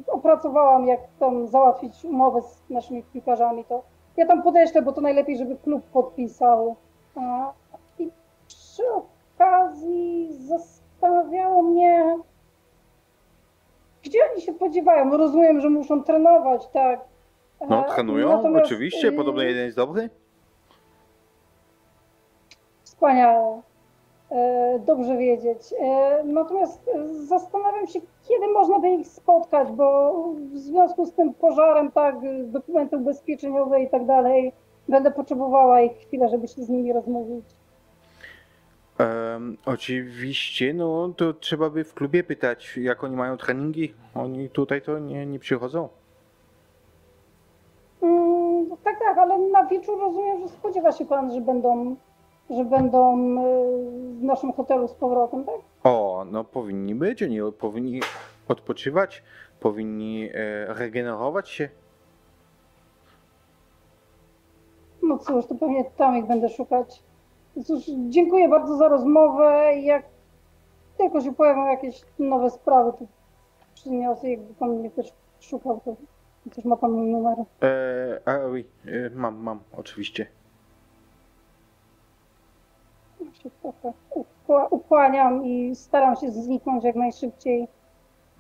opracowałam, 0.07 0.87
jak 0.87 1.01
tam 1.19 1.47
załatwić 1.47 2.05
umowę 2.05 2.43
z 2.43 2.71
naszymi 2.71 3.03
piłkarzami. 3.03 3.65
To 3.65 3.83
ja 4.17 4.27
tam 4.27 4.43
podeślę, 4.43 4.83
bo 4.83 4.93
to 4.93 5.01
najlepiej, 5.01 5.39
żeby 5.39 5.57
klub 5.57 5.85
podpisał. 5.85 6.77
A, 7.17 7.53
I 7.99 8.11
przy 8.47 8.83
okazji 8.93 10.29
zastanawiało 10.33 11.63
mnie, 11.63 12.19
gdzie 14.03 14.19
oni 14.33 14.41
się 14.41 14.53
podziewają. 14.53 15.05
No 15.05 15.17
rozumiem, 15.17 15.61
że 15.61 15.71
muszą 15.71 16.03
trenować, 16.03 16.67
tak. 16.67 17.01
No, 17.71 17.87
E, 17.87 17.95
trenują, 17.95 18.29
natomiast, 18.37 18.67
oczywiście, 18.67 19.09
y, 19.09 19.13
podobno 19.13 19.43
jeden 19.43 19.65
jest 19.65 19.77
dobry. 19.77 20.11
Wspaniale. 22.83 23.63
E, 24.31 24.79
Dobrze 24.87 25.17
wiedzieć. 25.17 25.75
E, 25.81 26.23
Natomiast 26.25 26.89
e, 26.89 27.09
zastanawiam 27.27 27.87
się, 27.87 28.01
kiedy 28.29 28.49
można 28.49 28.79
by 28.79 28.89
ich 28.89 29.07
spotkać, 29.09 29.69
bo 29.73 30.15
w 30.53 30.59
związku 30.59 31.07
z 31.07 31.13
tym 31.13 31.35
pożarem, 31.35 31.91
tak, 31.93 32.15
dokumenty 32.45 32.97
ubezpieczeniowe 32.97 33.83
i 33.83 33.91
tak 33.91 34.07
dalej, 34.07 34.53
będę 34.89 35.11
potrzebowała 35.11 35.81
ich 35.81 35.93
chwilę, 35.93 36.29
żeby 36.29 36.49
się 36.49 36.63
z 36.63 36.69
nimi 36.69 36.93
rozmówić. 36.93 37.45
Em, 38.99 39.57
oczywiście, 39.67 40.75
no 40.75 41.09
to 41.17 41.33
trzeba 41.33 41.71
by 41.71 41.85
w 41.85 41.95
klubie 41.95 42.25
pytać, 42.25 42.77
jak 42.77 43.05
oni 43.05 43.17
mają 43.17 43.37
treningi. 43.37 43.95
Oni 44.15 44.51
tutaj 44.51 44.83
to 44.83 44.99
nie, 44.99 45.27
nie 45.27 45.39
przychodzą. 45.39 45.89
Mm, 48.03 48.69
no 48.69 48.77
tak, 48.85 48.99
tak, 48.99 49.14
ale 49.25 49.39
na 49.39 49.67
wieczór 49.67 50.01
rozumiem, 50.01 50.41
że 50.41 50.49
spodziewa 50.49 50.93
się 50.93 51.05
pan, 51.05 51.33
że 51.33 51.41
będą, 51.41 51.97
że 52.51 52.65
będą 52.65 53.15
e, 53.15 53.43
w 54.19 54.23
naszym 54.23 54.53
hotelu 54.53 54.89
z 54.89 54.95
powrotem, 54.95 55.45
tak? 55.45 55.55
O, 55.85 56.25
no 56.31 56.45
powinni 56.45 56.95
być, 56.95 57.23
oni 57.23 57.39
powinni 57.59 58.01
odpoczywać, 58.49 59.23
powinni 59.61 60.29
e, 60.35 60.75
regenerować 60.75 61.49
się. 61.49 61.69
No 65.03 65.19
cóż, 65.19 65.47
to 65.47 65.55
pewnie 65.55 65.85
tam 65.85 66.17
ich 66.17 66.27
będę 66.27 66.49
szukać. 66.49 67.03
Cóż, 67.65 67.83
dziękuję 68.09 68.49
bardzo 68.49 68.77
za 68.77 68.89
rozmowę. 68.89 69.75
Jak 69.81 70.05
tylko 70.99 71.21
się 71.21 71.35
pojawią 71.35 71.67
jakieś 71.67 72.03
nowe 72.19 72.51
sprawy, 72.51 72.93
to 72.99 73.05
przyniosę. 73.75 74.31
Jakby 74.31 74.55
pan 74.55 74.71
mnie 74.71 74.91
też 74.91 75.13
szukał, 75.41 75.81
to 75.85 75.97
też 76.51 76.65
ma 76.65 76.77
pan 76.77 76.91
mój 76.93 77.07
numer. 77.07 77.39
E, 77.63 78.21
a, 78.29 78.47
oui, 78.47 78.65
e, 78.87 79.11
mam, 79.11 79.37
mam, 79.37 79.61
oczywiście. 79.77 80.27
Ja 83.21 83.35
się 83.35 83.51
trochę 83.63 83.93
ukła- 84.11 84.69
ukłaniam 84.71 85.47
i 85.47 85.77
staram 85.77 86.17
się 86.17 86.31
zniknąć 86.31 86.85
jak 86.85 86.97
najszybciej. 86.97 87.69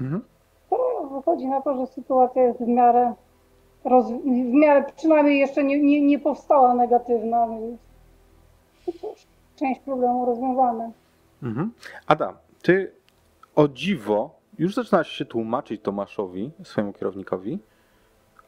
Mhm. 0.01 0.23
To 0.71 1.09
wychodzi 1.15 1.47
na 1.47 1.61
to, 1.61 1.77
że 1.77 1.87
sytuacja 1.87 2.43
jest 2.43 2.59
w 2.59 2.69
miarę, 2.69 3.15
roz... 3.85 4.07
w 4.11 4.53
miarę 4.53 4.85
przynajmniej 4.97 5.39
jeszcze 5.39 5.65
nie, 5.65 5.81
nie, 5.83 6.01
nie 6.03 6.19
powstała 6.19 6.75
negatywna, 6.75 7.47
więc 7.49 7.81
cóż, 9.01 9.27
część 9.57 9.81
problemu 9.81 10.27
rozwiązana. 10.27 10.91
Mhm. 11.43 11.73
Adam, 12.07 12.35
ty 12.63 12.93
o 13.57 13.69
dziwo 13.69 14.31
już 14.59 14.75
zaczynasz 14.75 15.09
się 15.09 15.25
tłumaczyć 15.25 15.83
Tomaszowi, 15.83 16.51
swojemu 16.63 16.93
kierownikowi, 16.93 17.59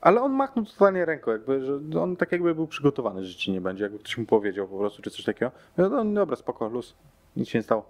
ale 0.01 0.23
on 0.23 0.33
machnął 0.33 0.65
totalnie 0.65 1.05
ręką, 1.05 1.31
jakby, 1.31 1.65
że 1.65 2.01
on 2.01 2.17
tak 2.17 2.33
jakby 2.33 2.55
był 2.55 2.67
przygotowany, 2.67 3.25
że 3.25 3.35
ci 3.35 3.53
nie 3.53 3.61
będzie, 3.61 3.83
jakby 3.85 3.99
ktoś 3.99 4.19
mu 4.19 4.27
powiedział 4.27 4.69
po 4.69 4.79
prostu, 4.79 5.03
czy 5.03 5.11
coś 5.11 5.25
takiego. 5.25 5.51
No, 5.77 5.89
no 5.89 6.05
dobra, 6.05 6.37
spoko, 6.37 6.69
luz. 6.69 6.95
Nic 7.37 7.49
się 7.49 7.59
nie 7.59 7.63
stało. 7.63 7.85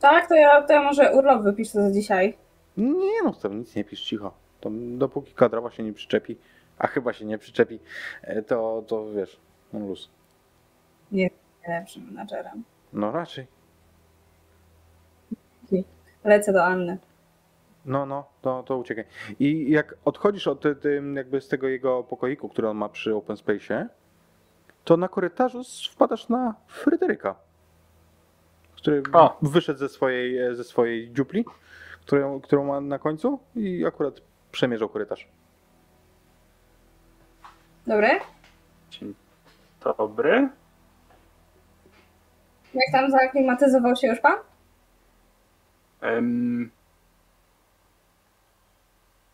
Tak, 0.00 0.28
to 0.28 0.34
ja, 0.34 0.62
to 0.62 0.72
ja 0.72 0.82
może 0.82 1.12
urlop 1.12 1.42
wypiszę 1.42 1.82
za 1.82 1.90
dzisiaj. 1.90 2.36
Nie 2.76 3.22
no, 3.24 3.32
tam 3.32 3.58
nic 3.58 3.76
nie 3.76 3.84
pisz, 3.84 4.02
cicho. 4.02 4.32
To 4.60 4.70
dopóki 4.72 5.34
kadrowa 5.34 5.70
się 5.70 5.82
nie 5.82 5.92
przyczepi, 5.92 6.36
a 6.78 6.86
chyba 6.86 7.12
się 7.12 7.24
nie 7.24 7.38
przyczepi, 7.38 7.78
e, 8.22 8.42
to, 8.42 8.82
to 8.86 9.12
wiesz, 9.12 9.40
no 9.72 9.78
luz. 9.80 10.10
Najlepszym 11.66 12.04
menadżerem. 12.06 12.64
No 12.92 13.12
raczej. 13.12 13.46
Lecę 16.24 16.52
do 16.52 16.64
Anny. 16.64 16.98
No, 17.88 18.06
no, 18.06 18.24
to, 18.42 18.62
to 18.62 18.78
uciekaj. 18.78 19.04
I 19.40 19.70
jak 19.70 19.94
odchodzisz 20.04 20.46
od 20.48 20.60
ty- 20.60 20.76
tym, 20.76 21.16
jakby 21.16 21.40
z 21.40 21.48
tego 21.48 21.68
jego 21.68 22.02
pokoiku, 22.04 22.48
który 22.48 22.68
on 22.68 22.76
ma 22.76 22.88
przy 22.88 23.14
Open 23.14 23.36
Space'ie, 23.36 23.86
to 24.84 24.96
na 24.96 25.08
korytarzu 25.08 25.62
wpadasz 25.92 26.28
na 26.28 26.54
Fryderyka, 26.66 27.34
który 28.76 29.02
O. 29.12 29.38
wyszedł 29.42 29.78
ze 29.78 29.88
swojej, 29.88 30.38
e, 30.38 30.54
ze 30.54 30.64
swojej 30.64 31.12
dziupli, 31.12 31.44
którą, 32.00 32.40
którą 32.40 32.64
ma 32.64 32.80
na 32.80 32.98
końcu 32.98 33.38
i 33.56 33.86
akurat 33.86 34.20
przemierzał 34.52 34.88
korytarz. 34.88 35.28
Dobry? 37.86 38.08
Dzień 38.90 39.14
dobry. 39.98 40.48
Jak 42.74 42.92
tam 42.92 43.10
zaaklimatyzował 43.10 43.96
się 43.96 44.06
już 44.06 44.20
pan? 44.20 44.36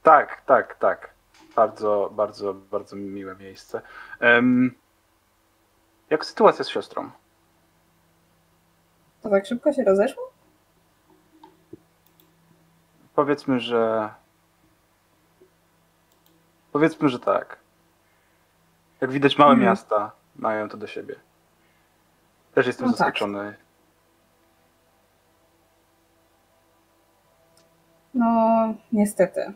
Tak, 0.04 0.42
tak, 0.46 0.74
tak. 0.78 1.14
Bardzo, 1.56 2.10
bardzo, 2.12 2.54
bardzo 2.54 2.96
miłe 2.96 3.36
miejsce. 3.36 3.82
Em, 4.20 4.74
jak 6.10 6.24
sytuacja 6.24 6.64
z 6.64 6.68
siostrą? 6.68 7.10
To 9.22 9.30
tak 9.30 9.46
szybko 9.46 9.72
się 9.72 9.84
rozeszło? 9.84 10.30
Powiedzmy, 13.14 13.60
że. 13.60 14.10
Powiedzmy, 16.72 17.08
że 17.08 17.18
tak. 17.18 17.58
Jak 19.00 19.10
widać, 19.10 19.38
małe 19.38 19.52
Mhm. 19.52 19.70
miasta 19.70 20.10
mają 20.36 20.68
to 20.68 20.76
do 20.76 20.86
siebie. 20.86 21.14
Też 22.54 22.66
jestem 22.66 22.86
No 22.86 22.92
tak. 22.92 22.98
zaskoczony. 22.98 23.56
No, 28.14 28.74
niestety. 28.92 29.52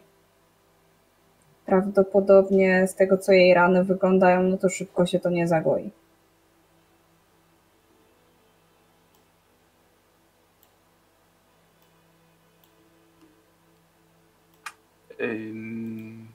Prawdopodobnie 1.68 2.88
z 2.88 2.94
tego, 2.94 3.18
co 3.18 3.32
jej 3.32 3.54
rany 3.54 3.84
wyglądają, 3.84 4.42
no 4.42 4.58
to 4.58 4.68
szybko 4.68 5.06
się 5.06 5.20
to 5.20 5.30
nie 5.30 5.48
zagoi. 5.48 5.90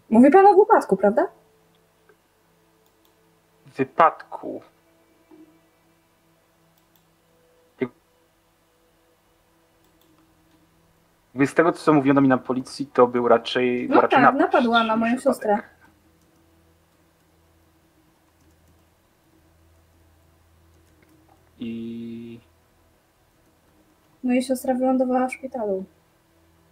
Mówi 0.09 0.31
pan 0.31 0.45
o 0.45 0.53
wypadku, 0.53 0.97
prawda? 0.97 1.27
wypadku. 3.77 4.61
Jakby 11.33 11.47
z 11.47 11.53
tego, 11.53 11.71
co 11.71 11.93
mówiono 11.93 12.21
mi 12.21 12.27
na 12.27 12.37
policji, 12.37 12.85
to 12.85 13.07
był 13.07 13.27
raczej. 13.27 13.89
No 13.89 14.01
raczej 14.01 14.23
tak, 14.23 14.35
napadła 14.35 14.83
na 14.83 14.95
moją 14.95 15.11
wypadek. 15.15 15.23
siostrę. 15.23 15.57
I. 21.59 22.39
I 24.23 24.43
siostra 24.43 24.73
wylądowała 24.73 25.27
w 25.27 25.33
szpitalu. 25.33 25.83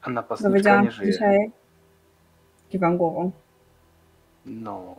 A 0.02 0.10
napastniczka 0.10 0.50
Dowiedziałam 0.50 0.86
nie 0.86 0.91
żyje. 0.91 1.12
dzisiaj. 1.12 1.52
Kiwam 2.69 2.97
głową. 2.97 3.32
No. 4.45 4.95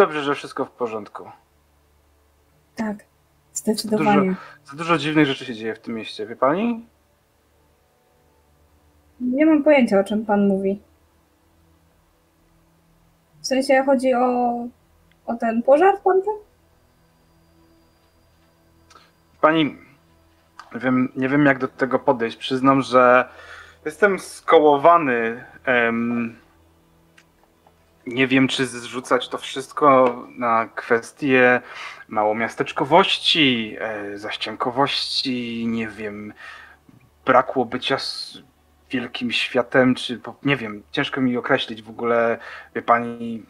Dobrze, 0.00 0.22
że 0.22 0.34
wszystko 0.34 0.64
w 0.64 0.70
porządku. 0.70 1.30
Tak, 2.76 2.96
zdecydowanie. 3.52 4.34
Za 4.64 4.76
dużo 4.76 4.98
dziwnych 4.98 5.26
rzeczy 5.26 5.44
się 5.44 5.54
dzieje 5.54 5.74
w 5.74 5.78
tym 5.78 5.94
mieście, 5.94 6.26
wie 6.26 6.36
pani? 6.36 6.86
Nie 9.20 9.46
mam 9.46 9.64
pojęcia, 9.64 10.00
o 10.00 10.04
czym 10.04 10.26
pan 10.26 10.48
mówi. 10.48 10.80
W 13.40 13.46
sensie 13.46 13.82
chodzi 13.86 14.14
o, 14.14 14.54
o 15.26 15.34
ten 15.34 15.62
pożar 15.62 15.98
w 16.00 16.02
tamtym? 16.04 16.32
Pani, 19.40 19.76
wiem, 20.74 21.12
nie 21.16 21.28
wiem 21.28 21.46
jak 21.46 21.58
do 21.58 21.68
tego 21.68 21.98
podejść. 21.98 22.36
Przyznam, 22.36 22.82
że 22.82 23.28
jestem 23.84 24.18
skołowany. 24.18 25.44
em, 25.64 26.36
nie 28.06 28.26
wiem, 28.26 28.48
czy 28.48 28.66
zrzucać 28.66 29.28
to 29.28 29.38
wszystko 29.38 30.16
na 30.38 30.68
kwestie 30.74 31.60
małomiasteczkowości, 32.08 33.76
e, 33.80 34.18
zaściankowości, 34.18 35.66
nie 35.66 35.88
wiem, 35.88 36.32
brakło 37.24 37.64
bycia 37.64 37.96
wielkim 38.90 39.32
światem, 39.32 39.94
czy 39.94 40.20
nie 40.42 40.56
wiem, 40.56 40.82
ciężko 40.92 41.20
mi 41.20 41.36
określić 41.36 41.82
w 41.82 41.90
ogóle, 41.90 42.38
wie 42.74 42.82
pani, 42.82 43.42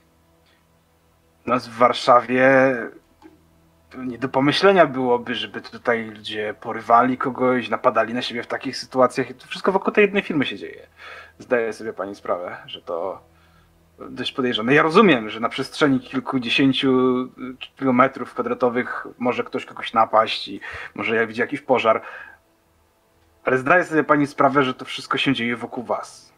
nas 1.47 1.69
w 1.69 1.77
Warszawie 1.77 2.77
nie 3.99 4.19
do 4.19 4.29
pomyślenia 4.29 4.87
byłoby, 4.87 5.35
żeby 5.35 5.61
tutaj 5.61 6.05
ludzie 6.05 6.55
porywali 6.61 7.19
kogoś, 7.19 7.69
napadali 7.69 8.15
na 8.15 8.23
siebie 8.23 8.43
w 8.43 8.47
takich 8.47 8.77
sytuacjach. 8.77 9.27
To 9.39 9.47
wszystko 9.47 9.73
wokół 9.73 9.93
tej 9.93 10.03
jednej 10.03 10.23
firmy 10.23 10.47
się 10.47 10.57
dzieje. 10.57 10.87
Zdaje 11.39 11.73
sobie 11.73 11.93
pani 11.93 12.15
sprawę, 12.15 12.57
że 12.67 12.83
to 12.83 13.21
dość 14.11 14.33
podejrzane. 14.33 14.75
Ja 14.75 14.83
rozumiem, 14.83 15.31
że 15.31 15.41
na 15.41 15.49
przestrzeni 15.49 16.01
kilkudziesięciu 16.01 16.93
kilometrów 17.77 18.35
kwadratowych 18.35 19.07
może 19.19 19.45
ktoś 19.45 19.65
kogoś 19.65 19.93
napaść 19.93 20.49
i 20.49 20.61
może 20.95 21.17
jak 21.17 21.29
widzi 21.29 21.41
jakiś 21.41 21.61
pożar, 21.61 22.03
ale 23.45 23.59
zdaje 23.59 23.85
sobie 23.85 24.05
pani 24.05 24.27
sprawę, 24.27 24.63
że 24.63 24.75
to 24.75 24.85
wszystko 24.85 25.19
się 25.19 25.35
dzieje 25.35 25.57
wokół 25.57 25.85
was. 25.85 26.33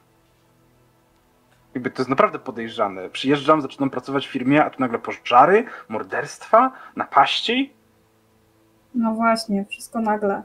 Jakby 1.74 1.90
to 1.90 2.02
jest 2.02 2.10
naprawdę 2.10 2.38
podejrzane. 2.38 3.10
Przyjeżdżam, 3.10 3.62
zaczynam 3.62 3.90
pracować 3.90 4.26
w 4.26 4.30
firmie, 4.30 4.64
a 4.64 4.70
tu 4.70 4.80
nagle 4.80 4.98
pożary, 4.98 5.64
morderstwa, 5.88 6.72
napaści. 6.96 7.72
No 8.94 9.14
właśnie, 9.14 9.64
wszystko 9.64 10.00
nagle. 10.00 10.42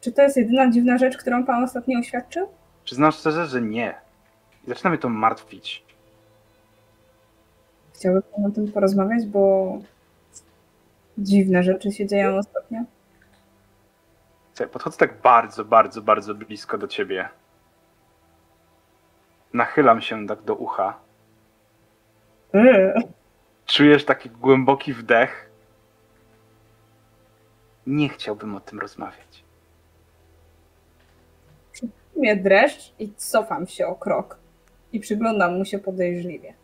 Czy 0.00 0.12
to 0.12 0.22
jest 0.22 0.36
jedyna 0.36 0.70
dziwna 0.70 0.98
rzecz, 0.98 1.16
którą 1.16 1.44
pan 1.44 1.64
ostatnio 1.64 1.98
oświadczył? 1.98 2.48
Przyznam 2.84 3.12
szczerze, 3.12 3.46
że 3.46 3.62
nie. 3.62 3.94
I 4.64 4.68
zaczyna 4.68 4.90
mnie 4.90 4.98
to 4.98 5.08
martwić. 5.08 5.84
Chciałby 8.04 8.22
pan 8.22 8.46
o 8.46 8.50
tym 8.50 8.72
porozmawiać, 8.72 9.26
bo 9.26 9.78
dziwne 11.18 11.62
rzeczy 11.62 11.92
się 11.92 12.06
dzieją 12.06 12.36
ostatnio. 12.36 12.80
Słuchaj, 14.54 14.72
Podchodzę 14.72 14.96
tak 14.96 15.20
bardzo, 15.20 15.64
bardzo, 15.64 16.02
bardzo 16.02 16.34
blisko 16.34 16.78
do 16.78 16.88
ciebie. 16.88 17.28
Nachylam 19.54 20.00
się 20.00 20.26
tak 20.26 20.42
do 20.42 20.54
ucha. 20.54 20.98
Eee. 22.54 22.92
Czujesz 23.66 24.04
taki 24.04 24.30
głęboki 24.30 24.92
wdech. 24.92 25.50
Nie 27.86 28.08
chciałbym 28.08 28.54
o 28.54 28.60
tym 28.60 28.80
rozmawiać. 28.80 29.44
Mnie 32.16 32.36
dreszcz 32.36 32.94
i 32.98 33.12
cofam 33.14 33.66
się 33.66 33.86
o 33.86 33.94
krok. 33.94 34.38
I 34.92 35.00
przyglądam 35.00 35.58
mu 35.58 35.64
się 35.64 35.78
podejrzliwie. 35.78 36.54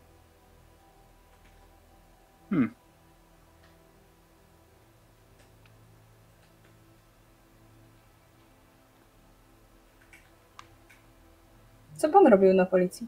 Hmm. 2.50 2.74
Co 11.96 12.08
pan 12.08 12.26
robił 12.26 12.54
na 12.54 12.66
policji? 12.66 13.06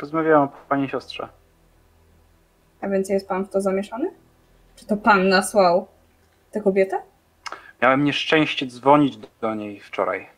Rozmawiałem 0.00 0.42
o 0.42 0.52
pani 0.68 0.88
siostrze. 0.88 1.28
A 2.80 2.88
więc 2.88 3.08
jest 3.08 3.28
pan 3.28 3.44
w 3.44 3.50
to 3.50 3.60
zamieszany? 3.60 4.10
Czy 4.76 4.86
to 4.86 4.96
pan 4.96 5.28
nasłał 5.28 5.86
tę 6.50 6.60
kobietę? 6.60 7.02
Miałem 7.82 8.04
nieszczęście 8.04 8.66
dzwonić 8.66 9.16
do 9.40 9.54
niej 9.54 9.80
wczoraj. 9.80 10.28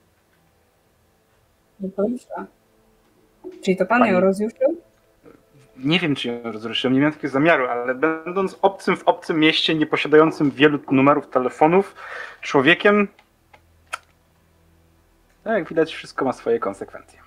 No 1.81 1.89
dobrze. 1.97 2.58
Czyli 3.63 3.77
to 3.77 3.87
pan 3.87 4.01
Pani- 4.01 4.13
ją 4.13 4.21
rozjuszył? 4.21 4.77
nie 5.77 5.99
wiem, 6.01 6.15
czy 6.15 6.29
ją 6.29 6.53
rozruszyłem, 6.53 6.95
nie 6.95 7.01
miałem 7.01 7.13
takiego 7.15 7.33
zamiaru, 7.33 7.67
ale 7.67 7.95
będąc 7.95 8.59
obcym 8.63 8.97
w 8.97 9.03
obcym 9.09 9.41
mieście, 9.41 9.75
nie 9.75 9.87
posiadającym 9.87 10.51
wielu 10.51 10.79
numerów 10.91 11.27
telefonów, 11.31 11.95
człowiekiem, 12.41 13.09
no 15.45 15.53
jak 15.53 15.69
widać, 15.69 15.95
wszystko 15.95 16.25
ma 16.25 16.33
swoje 16.33 16.59
konsekwencje. 16.59 17.21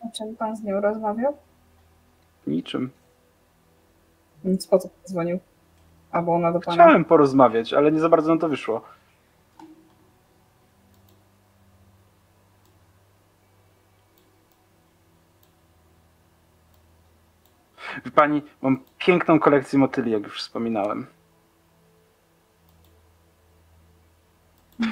O 0.00 0.08
czym 0.16 0.36
pan 0.36 0.56
z 0.56 0.62
nią 0.62 0.80
rozmawiał? 0.80 1.36
Niczym. 2.46 2.90
Nic 4.44 4.66
po 4.66 4.78
co 4.78 4.88
pan 4.88 4.98
dzwonił? 5.08 5.38
Albo 6.12 6.34
ona 6.34 6.52
do 6.52 6.60
pana? 6.60 6.82
Chciałem 6.84 7.04
porozmawiać, 7.04 7.72
ale 7.72 7.92
nie 7.92 8.00
za 8.00 8.08
bardzo 8.08 8.28
nam 8.28 8.38
to 8.38 8.48
wyszło. 8.48 8.82
Wie 18.10 18.14
pani, 18.14 18.42
mam 18.62 18.84
piękną 18.98 19.40
kolekcję 19.40 19.78
motyli, 19.78 20.10
jak 20.10 20.22
już 20.22 20.42
wspominałem. 20.42 21.06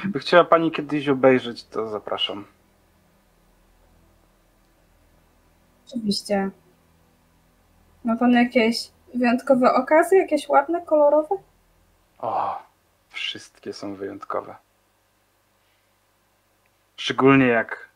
By 0.05 0.19
chciała 0.19 0.45
pani 0.45 0.71
kiedyś 0.71 1.09
obejrzeć, 1.09 1.65
to 1.65 1.89
zapraszam. 1.89 2.45
Oczywiście. 5.87 6.51
Ma 8.05 8.17
pan 8.17 8.33
jakieś 8.33 8.91
wyjątkowe 9.15 9.75
okazje? 9.75 10.19
Jakieś 10.19 10.49
ładne, 10.49 10.83
kolorowe? 10.83 11.37
O, 12.19 12.63
wszystkie 13.09 13.73
są 13.73 13.95
wyjątkowe. 13.95 14.57
Szczególnie 16.97 17.47
jak 17.47 17.89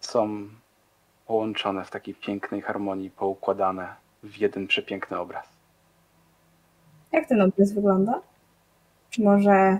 są 0.00 0.48
połączone 1.26 1.84
w 1.84 1.90
takiej 1.90 2.14
pięknej 2.14 2.62
harmonii, 2.62 3.10
poukładane 3.10 3.94
w 4.22 4.36
jeden 4.36 4.66
przepiękny 4.66 5.18
obraz. 5.18 5.48
Jak 7.12 7.28
ten 7.28 7.42
obraz 7.42 7.72
wygląda? 7.72 8.20
Czy 9.10 9.22
może 9.22 9.78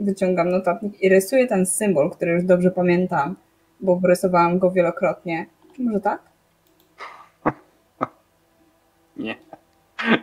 wyciągam 0.00 0.48
notatnik 0.48 1.02
i 1.02 1.08
rysuję 1.08 1.46
ten 1.46 1.66
symbol, 1.66 2.10
który 2.10 2.32
już 2.32 2.44
dobrze 2.44 2.70
pamiętam, 2.70 3.36
bo 3.80 3.96
wyrysowałam 3.96 4.58
go 4.58 4.70
wielokrotnie. 4.70 5.46
Czy 5.76 5.82
może 5.82 6.00
tak? 6.00 6.22
Nie. 9.16 9.36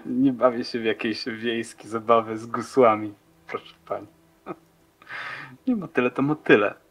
Nie 0.05 0.33
bawię 0.33 0.63
się 0.63 0.79
w 0.79 0.85
jakieś 0.85 1.25
wiejskie 1.25 1.87
zabawy 1.87 2.37
z 2.37 2.45
gusłami, 2.45 3.13
proszę 3.47 3.75
pani. 3.87 4.07
Nie 5.67 5.75
motyle 5.75 6.11
to 6.11 6.21
motyle. 6.21 6.84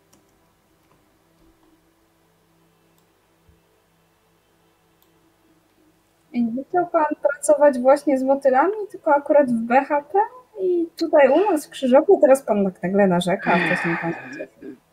Nie 6.42 6.64
chciał 6.64 6.86
pan 6.86 7.04
pracować 7.22 7.78
właśnie 7.78 8.18
z 8.18 8.22
motylami, 8.22 8.74
tylko 8.90 9.14
akurat 9.14 9.50
w 9.50 9.66
BHP? 9.66 10.18
I 10.60 10.88
tutaj 10.96 11.28
u 11.28 11.50
nas 11.50 11.66
w 11.66 11.70
Krzyżowie 11.70 12.14
teraz 12.20 12.42
pan 12.42 12.64
tak 12.64 12.82
nagle 12.82 13.06
narzeka. 13.06 13.56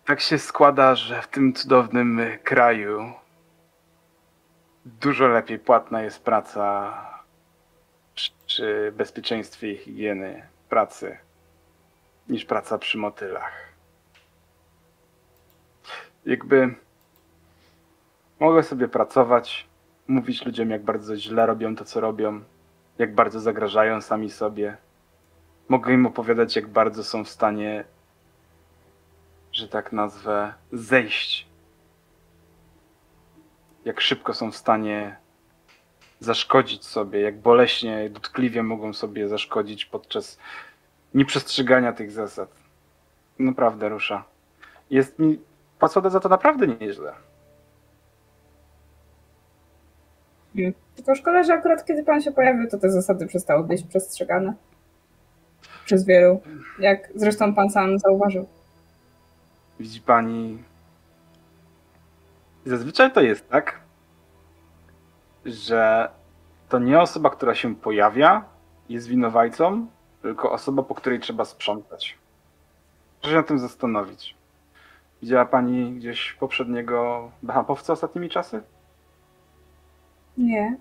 Tak 0.05 0.19
się 0.19 0.37
składa, 0.37 0.95
że 0.95 1.21
w 1.21 1.27
tym 1.27 1.53
cudownym 1.53 2.19
y, 2.19 2.37
kraju 2.43 3.11
dużo 4.85 5.27
lepiej 5.27 5.59
płatna 5.59 6.01
jest 6.01 6.23
praca 6.23 6.93
przy 8.45 8.93
bezpieczeństwie 8.97 9.71
i 9.71 9.77
higieny 9.77 10.43
pracy 10.69 11.17
niż 12.29 12.45
praca 12.45 12.77
przy 12.77 12.97
motylach. 12.97 13.53
Jakby 16.25 16.75
mogę 18.39 18.63
sobie 18.63 18.87
pracować, 18.87 19.67
mówić 20.11 20.45
ludziom, 20.45 20.69
jak 20.69 20.83
bardzo 20.83 21.17
źle 21.17 21.45
robią 21.45 21.75
to, 21.75 21.85
co 21.85 21.99
robią, 21.99 22.41
jak 22.97 23.15
bardzo 23.15 23.39
zagrażają 23.39 24.01
sami 24.01 24.29
sobie. 24.29 24.77
Mogę 25.69 25.93
im 25.93 26.05
opowiadać, 26.05 26.55
jak 26.55 26.67
bardzo 26.67 27.03
są 27.03 27.23
w 27.23 27.29
stanie 27.29 27.83
że 29.51 29.67
tak 29.67 29.91
nazwę, 29.91 30.53
zejść. 30.71 31.47
Jak 33.85 34.01
szybko 34.01 34.33
są 34.33 34.51
w 34.51 34.55
stanie 34.55 35.15
zaszkodzić 36.19 36.85
sobie, 36.85 37.21
jak 37.21 37.37
boleśnie, 37.37 38.09
dotkliwie 38.09 38.63
mogą 38.63 38.93
sobie 38.93 39.27
zaszkodzić 39.27 39.85
podczas 39.85 40.37
nieprzestrzegania 41.13 41.93
tych 41.93 42.11
zasad. 42.11 42.49
Naprawdę 43.39 43.89
rusza. 43.89 44.23
Jest 44.89 45.19
mi 45.19 45.39
płacone 45.79 46.09
za 46.09 46.19
to 46.19 46.29
naprawdę 46.29 46.67
nieźle. 46.67 47.13
Tylko 50.95 51.15
szkoda, 51.15 51.43
że 51.43 51.53
akurat 51.53 51.85
kiedy 51.85 52.03
pan 52.03 52.21
się 52.21 52.31
pojawił, 52.31 52.69
to 52.69 52.77
te 52.77 52.91
zasady 52.91 53.27
przestały 53.27 53.63
być 53.63 53.83
przestrzegane. 53.83 54.53
Przez 55.85 56.05
wielu. 56.05 56.41
Jak 56.79 57.09
zresztą 57.15 57.55
pan 57.55 57.69
sam 57.69 57.99
zauważył. 57.99 58.47
Widzi 59.79 60.01
pani. 60.01 60.63
Zazwyczaj 62.65 63.11
to 63.11 63.21
jest 63.21 63.49
tak, 63.49 63.79
że 65.45 66.09
to 66.69 66.79
nie 66.79 66.99
osoba, 67.01 67.29
która 67.29 67.55
się 67.55 67.75
pojawia, 67.75 68.45
jest 68.89 69.07
winowajcą, 69.07 69.87
tylko 70.21 70.51
osoba, 70.51 70.83
po 70.83 70.95
której 70.95 71.19
trzeba 71.19 71.45
sprzątać. 71.45 72.17
Proszę 73.21 73.31
się 73.31 73.37
nad 73.37 73.47
tym 73.47 73.59
zastanowić. 73.59 74.35
Widziała 75.21 75.45
pani 75.45 75.93
gdzieś 75.93 76.33
poprzedniego 76.33 77.31
BHP-owca 77.43 77.93
ostatnimi 77.93 78.29
czasy? 78.29 78.61
Nie, 80.37 80.77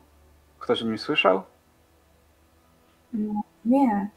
Ktoś 0.59 0.83
o 0.83 0.87
nim 0.87 0.99
słyszał? 0.99 1.43
nie. 3.65 4.09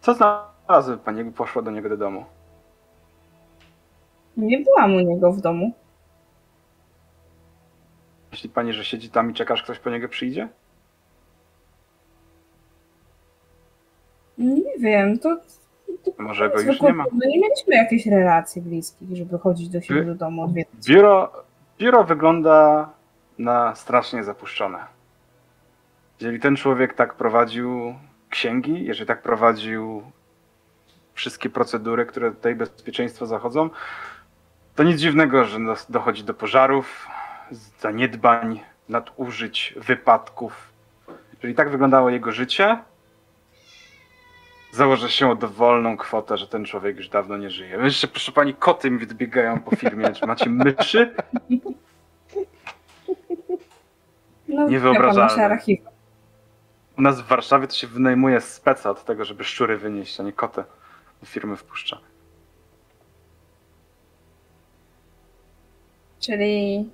Co 0.00 0.14
znalazły 0.14 0.98
pani, 0.98 1.18
jakby 1.18 1.32
poszła 1.32 1.62
do 1.62 1.70
niego 1.70 1.88
do 1.88 1.96
domu? 1.96 2.24
Nie 4.36 4.58
byłam 4.60 4.94
u 4.94 5.00
niego 5.00 5.32
w 5.32 5.40
domu. 5.40 5.72
Myśli 8.30 8.50
pani, 8.50 8.72
że 8.72 8.84
siedzi 8.84 9.10
tam 9.10 9.30
i 9.30 9.34
czekasz, 9.34 9.62
ktoś 9.62 9.78
po 9.78 9.90
niego 9.90 10.08
przyjdzie? 10.08 10.48
Nie 14.38 14.78
wiem, 14.78 15.18
to. 15.18 15.36
to 16.04 16.10
Może 16.18 16.50
go 16.50 16.60
już 16.60 16.80
nie 16.80 16.92
ma. 16.92 17.04
My 17.12 17.26
nie 17.26 17.40
mieliśmy 17.40 17.76
jakiejś 17.76 18.06
relacji 18.06 18.62
bliskich, 18.62 19.16
żeby 19.16 19.38
chodzić 19.38 19.68
do 19.68 19.80
siebie 19.80 20.00
Wy- 20.00 20.06
do 20.06 20.14
domu 20.14 20.42
odwiedzać. 20.42 20.86
Biuro, 20.88 21.32
biuro 21.78 22.04
wygląda 22.04 22.88
na 23.38 23.74
strasznie 23.74 24.24
zapuszczone. 24.24 24.78
Jeżeli 26.20 26.40
ten 26.40 26.56
człowiek 26.56 26.94
tak 26.94 27.14
prowadził 27.14 27.94
księgi, 28.30 28.84
jeżeli 28.84 29.06
tak 29.06 29.22
prowadził 29.22 30.02
wszystkie 31.14 31.50
procedury, 31.50 32.06
które 32.06 32.30
tutaj 32.30 32.54
bezpieczeństwo 32.54 33.26
zachodzą, 33.26 33.70
to 34.74 34.82
nic 34.82 35.00
dziwnego, 35.00 35.44
że 35.44 35.58
dochodzi 35.88 36.24
do 36.24 36.34
pożarów, 36.34 37.08
zaniedbań, 37.80 38.60
nadużyć, 38.88 39.74
wypadków. 39.76 40.72
Jeżeli 41.32 41.54
tak 41.54 41.70
wyglądało 41.70 42.10
jego 42.10 42.32
życie, 42.32 42.78
założę 44.74 45.10
się 45.10 45.30
o 45.30 45.34
dowolną 45.34 45.96
kwotę, 45.96 46.36
że 46.36 46.48
ten 46.48 46.64
człowiek 46.64 46.96
już 46.96 47.08
dawno 47.08 47.36
nie 47.36 47.50
żyje. 47.50 47.78
Jeszcze, 47.82 48.08
proszę 48.08 48.32
pani, 48.32 48.54
koty 48.54 48.90
mi 48.90 49.06
wybiegają 49.06 49.60
po 49.60 49.76
firmie. 49.76 50.12
Czy 50.12 50.26
macie 50.26 50.50
myszy? 50.50 51.14
No, 54.48 54.68
Niewyobrażalne. 54.68 55.58
U 56.98 57.02
nas 57.02 57.20
w 57.20 57.26
Warszawie 57.26 57.66
to 57.66 57.74
się 57.74 57.86
wynajmuje 57.86 58.40
speca 58.40 58.90
od 58.90 59.04
tego, 59.04 59.24
żeby 59.24 59.44
szczury 59.44 59.78
wynieść, 59.78 60.20
a 60.20 60.22
nie 60.22 60.32
koty 60.32 60.64
do 61.20 61.26
firmy 61.26 61.56
wpuszcza. 61.56 61.98
Czyli 66.20 66.90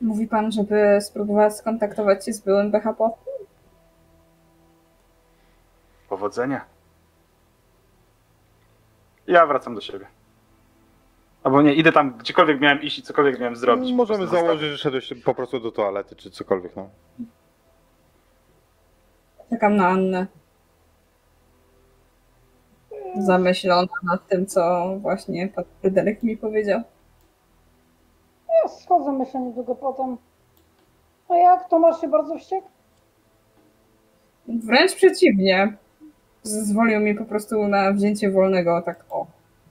mówi 0.00 0.26
pan, 0.26 0.52
żeby 0.52 0.98
spróbować 1.00 1.56
skontaktować 1.56 2.26
się 2.26 2.32
z 2.32 2.40
byłym 2.40 2.70
BHP? 2.70 3.10
Powodzenia. 6.08 6.73
Ja 9.26 9.46
wracam 9.46 9.74
do 9.74 9.80
siebie. 9.80 10.06
Albo 11.42 11.62
nie, 11.62 11.74
idę 11.74 11.92
tam, 11.92 12.18
gdziekolwiek 12.18 12.60
miałem 12.60 12.82
iść 12.82 12.98
i 12.98 13.02
cokolwiek 13.02 13.40
miałem 13.40 13.56
zrobić. 13.56 13.92
Możemy 13.92 14.26
założyć, 14.26 14.70
że 14.70 14.78
szedłeś 14.78 15.12
po 15.24 15.34
prostu 15.34 15.60
do 15.60 15.72
toalety 15.72 16.16
czy 16.16 16.30
cokolwiek. 16.30 16.76
No. 16.76 16.88
Czekam 19.50 19.76
na 19.76 19.88
Annę. 19.88 20.26
Zamyślona 23.18 23.92
nad 24.02 24.28
tym, 24.28 24.46
co 24.46 24.94
właśnie 25.00 25.48
pan 25.48 25.64
Fryderyk 25.80 26.22
mi 26.22 26.36
powiedział. 26.36 26.82
Ja 28.48 28.68
schodzę, 28.68 29.12
myślę, 29.12 29.40
niedługo 29.40 29.74
potem. 29.74 30.16
A 31.28 31.36
jak? 31.36 31.68
Tomasz 31.68 32.00
się 32.00 32.08
bardzo 32.08 32.38
wściekł? 32.38 32.68
Wręcz 34.48 34.94
przeciwnie. 34.94 35.76
Zezwolił 36.46 37.00
mi 37.00 37.14
po 37.14 37.24
prostu 37.24 37.68
na 37.68 37.92
wzięcie 37.92 38.30
wolnego, 38.30 38.82
tak 38.82 39.04
o, 39.10 39.26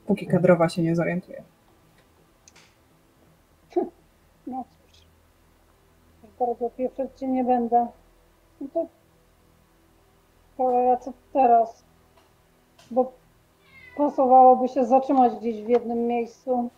póki 0.07 0.27
kadrowa 0.27 0.69
się 0.69 0.81
nie 0.81 0.95
zorientuje. 0.95 1.43
No 4.47 4.63
cóż, 4.69 5.01
bardzo 6.39 6.69
pieprzeć 6.69 7.11
cię 7.15 7.27
nie 7.27 7.43
będę. 7.43 7.87
No 8.61 8.67
to 8.73 8.87
cholera, 10.57 10.97
co 10.97 11.13
teraz? 11.33 11.83
Bo 12.91 13.11
pasowałoby 13.97 14.67
się 14.67 14.85
zatrzymać 14.85 15.33
gdzieś 15.35 15.61
w 15.61 15.69
jednym 15.69 16.07
miejscu. 16.07 16.69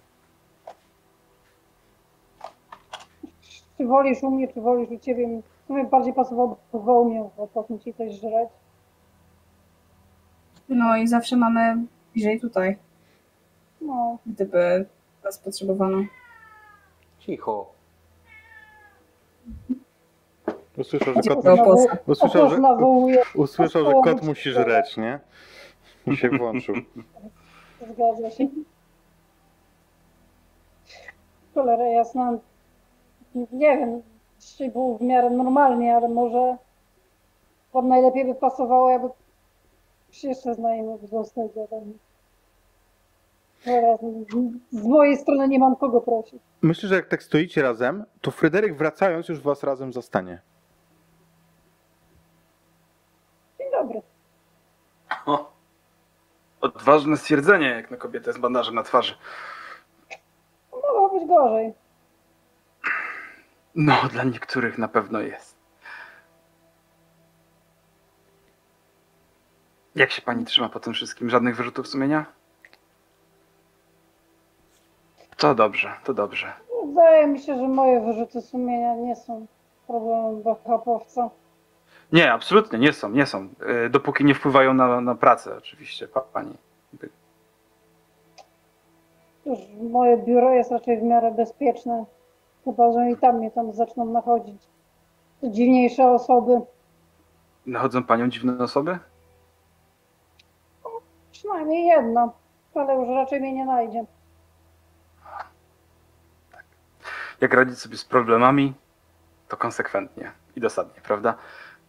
Czy 3.78 3.86
wolisz 3.86 4.24
u 4.24 4.32
mnie, 4.32 4.48
czy 4.48 4.62
wolisz 4.62 4.90
u 4.90 5.00
ciebie? 5.00 5.42
W 5.64 5.68
sumie 5.68 5.84
bardziej 5.84 6.14
pasowałoby 6.14 6.56
w 6.74 7.06
mnie, 7.06 7.30
bo 7.38 7.48
po 7.48 7.64
co 7.64 7.80
ci 7.80 7.94
coś 7.94 8.14
żreć. 8.14 8.50
No 10.70 10.98
i 10.98 11.08
zawsze 11.08 11.38
mamy 11.38 11.78
bliżej 12.14 12.40
tutaj, 12.42 12.78
No, 13.82 14.18
gdyby 14.26 14.86
nas 15.24 15.38
potrzebowano. 15.40 15.98
Cicho. 17.20 17.72
Usłyszał, 20.78 21.14
że 21.14 21.22
kot, 21.36 21.44
po- 21.44 22.12
usłyszał, 22.12 22.50
że, 22.50 22.58
usłyszał, 23.36 23.86
że 23.86 23.94
kot 24.04 24.24
musi 24.24 24.52
żreć, 24.52 24.98
nie? 24.98 25.20
I 26.08 26.18
się 26.18 26.30
włączył. 26.30 26.76
zgadza 27.94 28.32
się. 28.32 28.48
Cholera 31.54 31.86
jasna. 31.86 32.38
Nie 33.36 33.78
wiem, 33.78 34.02
dzisiaj 34.40 34.72
było 34.72 34.98
w 34.98 35.02
miarę 35.02 35.30
normalnie, 35.30 35.96
ale 35.96 36.10
może 36.10 36.58
wam 37.74 37.88
najlepiej 37.88 38.26
by 38.26 38.36
pasowało, 38.36 38.90
jakby 38.90 39.08
jeszcze 40.24 40.56
znajomych 40.56 41.02
zadanie. 41.56 41.94
Cholera, 43.66 43.98
z- 43.98 44.80
Z 44.82 44.84
mojej 44.86 45.18
strony 45.18 45.48
nie 45.48 45.60
mam 45.60 45.76
kogo 45.76 46.02
prosić. 46.02 46.42
Myślę, 46.62 46.90
że 46.90 46.96
jak 46.96 47.08
tak 47.08 47.24
stoicie 47.24 47.62
razem, 47.62 48.06
to 48.22 48.32
Fryderyk 48.32 48.78
wracając 48.78 49.30
już 49.30 49.40
was 49.40 49.64
razem 49.64 49.94
zastanie. 49.94 50.42
Dzień 53.60 53.72
dobry. 53.72 54.02
O, 55.26 55.52
odważne 56.62 57.18
stwierdzenie, 57.18 57.68
jak 57.68 57.92
na 57.92 57.98
kobietę 57.98 58.34
z 58.34 58.38
bandażem 58.38 58.76
na 58.76 58.84
twarzy. 58.84 59.16
Mogło 60.72 61.20
być 61.20 61.28
gorzej. 61.28 61.74
No, 63.76 63.96
dla 64.12 64.24
niektórych 64.24 64.78
na 64.78 64.88
pewno 64.88 65.20
jest. 65.22 65.55
Jak 69.96 70.12
się 70.12 70.22
pani 70.22 70.46
trzyma 70.46 70.70
po 70.70 70.80
tym 70.80 70.94
wszystkim? 70.94 71.30
Żadnych 71.30 71.56
wyrzutów 71.56 71.88
sumienia? 71.88 72.26
To 75.38 75.56
dobrze, 75.56 75.94
to 76.04 76.14
dobrze. 76.14 76.54
Wydaje 76.86 77.28
mi 77.28 77.40
się, 77.40 77.58
że 77.58 77.68
moje 77.68 78.02
wyrzuty 78.02 78.42
sumienia 78.42 78.96
nie 78.96 79.16
są 79.16 79.46
problemem 79.88 80.42
BHP-owca. 80.42 81.30
Nie, 82.12 82.34
absolutnie 82.34 82.80
nie 82.80 82.94
są, 82.94 83.10
nie 83.10 83.26
są. 83.26 83.50
Y, 83.86 83.90
Dopóki 83.90 84.26
nie 84.26 84.36
wpływają 84.36 84.74
na, 84.74 85.02
na 85.02 85.16
pracę, 85.16 85.58
oczywiście, 85.58 86.08
pa, 86.08 86.22
pani. 86.22 86.54
Cóż, 89.44 89.60
moje 89.92 90.18
biuro 90.18 90.54
jest 90.54 90.72
raczej 90.72 91.00
w 91.00 91.04
miarę 91.04 91.32
bezpieczne. 91.32 92.06
Chyba, 92.66 92.92
że 92.92 93.12
i 93.12 93.18
tam 93.18 93.38
mnie 93.38 93.52
tam 93.52 93.74
zaczną 93.74 94.06
nachodzić. 94.06 94.62
To 95.42 95.50
dziwniejsze 95.50 96.08
osoby. 96.08 96.62
Nachodzą 97.66 98.04
panią 98.04 98.30
dziwne 98.30 98.58
osoby? 98.64 99.00
Przynajmniej 101.46 101.86
jedna, 101.86 102.30
ale 102.76 102.96
już 102.96 103.08
raczej 103.08 103.42
mnie 103.42 103.54
nie 103.54 103.66
najdzie. 103.66 104.06
Jak 107.42 107.54
radzić 107.54 107.80
sobie 107.80 107.98
z 107.98 108.06
problemami, 108.06 108.74
to 109.48 109.58
konsekwentnie 109.58 110.32
i 110.56 110.62
dosadnie, 110.62 111.02
prawda? 111.04 111.36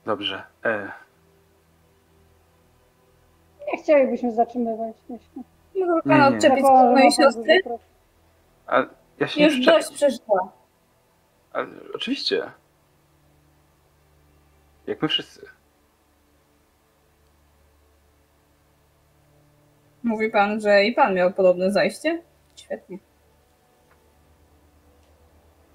Dobrze. 0.04 0.42
E, 0.64 0.92
Nie 3.72 3.82
chcielibyśmy 3.82 4.32
zatrzymywać. 4.32 4.96
Myślę. 5.09 5.42
Mogę 5.86 6.02
pana 6.02 6.30
nie. 6.30 6.36
odczepić 6.36 6.64
od 6.64 6.90
mojej 6.92 7.12
siostry? 7.12 7.62
ja 9.18 9.26
się 9.28 9.42
Już 9.44 9.66
dość 9.66 9.90
przeżyła. 9.92 10.52
Ale 11.52 11.66
Oczywiście. 11.94 12.50
Jak 14.86 15.02
my 15.02 15.09
wszyscy. 15.09 15.46
Mówi 20.07 20.30
pan, 20.30 20.61
że 20.61 20.84
i 20.84 20.92
pan 20.92 21.14
miał 21.14 21.32
podobne 21.32 21.72
zajście? 21.72 22.22
Świetnie. 22.57 22.98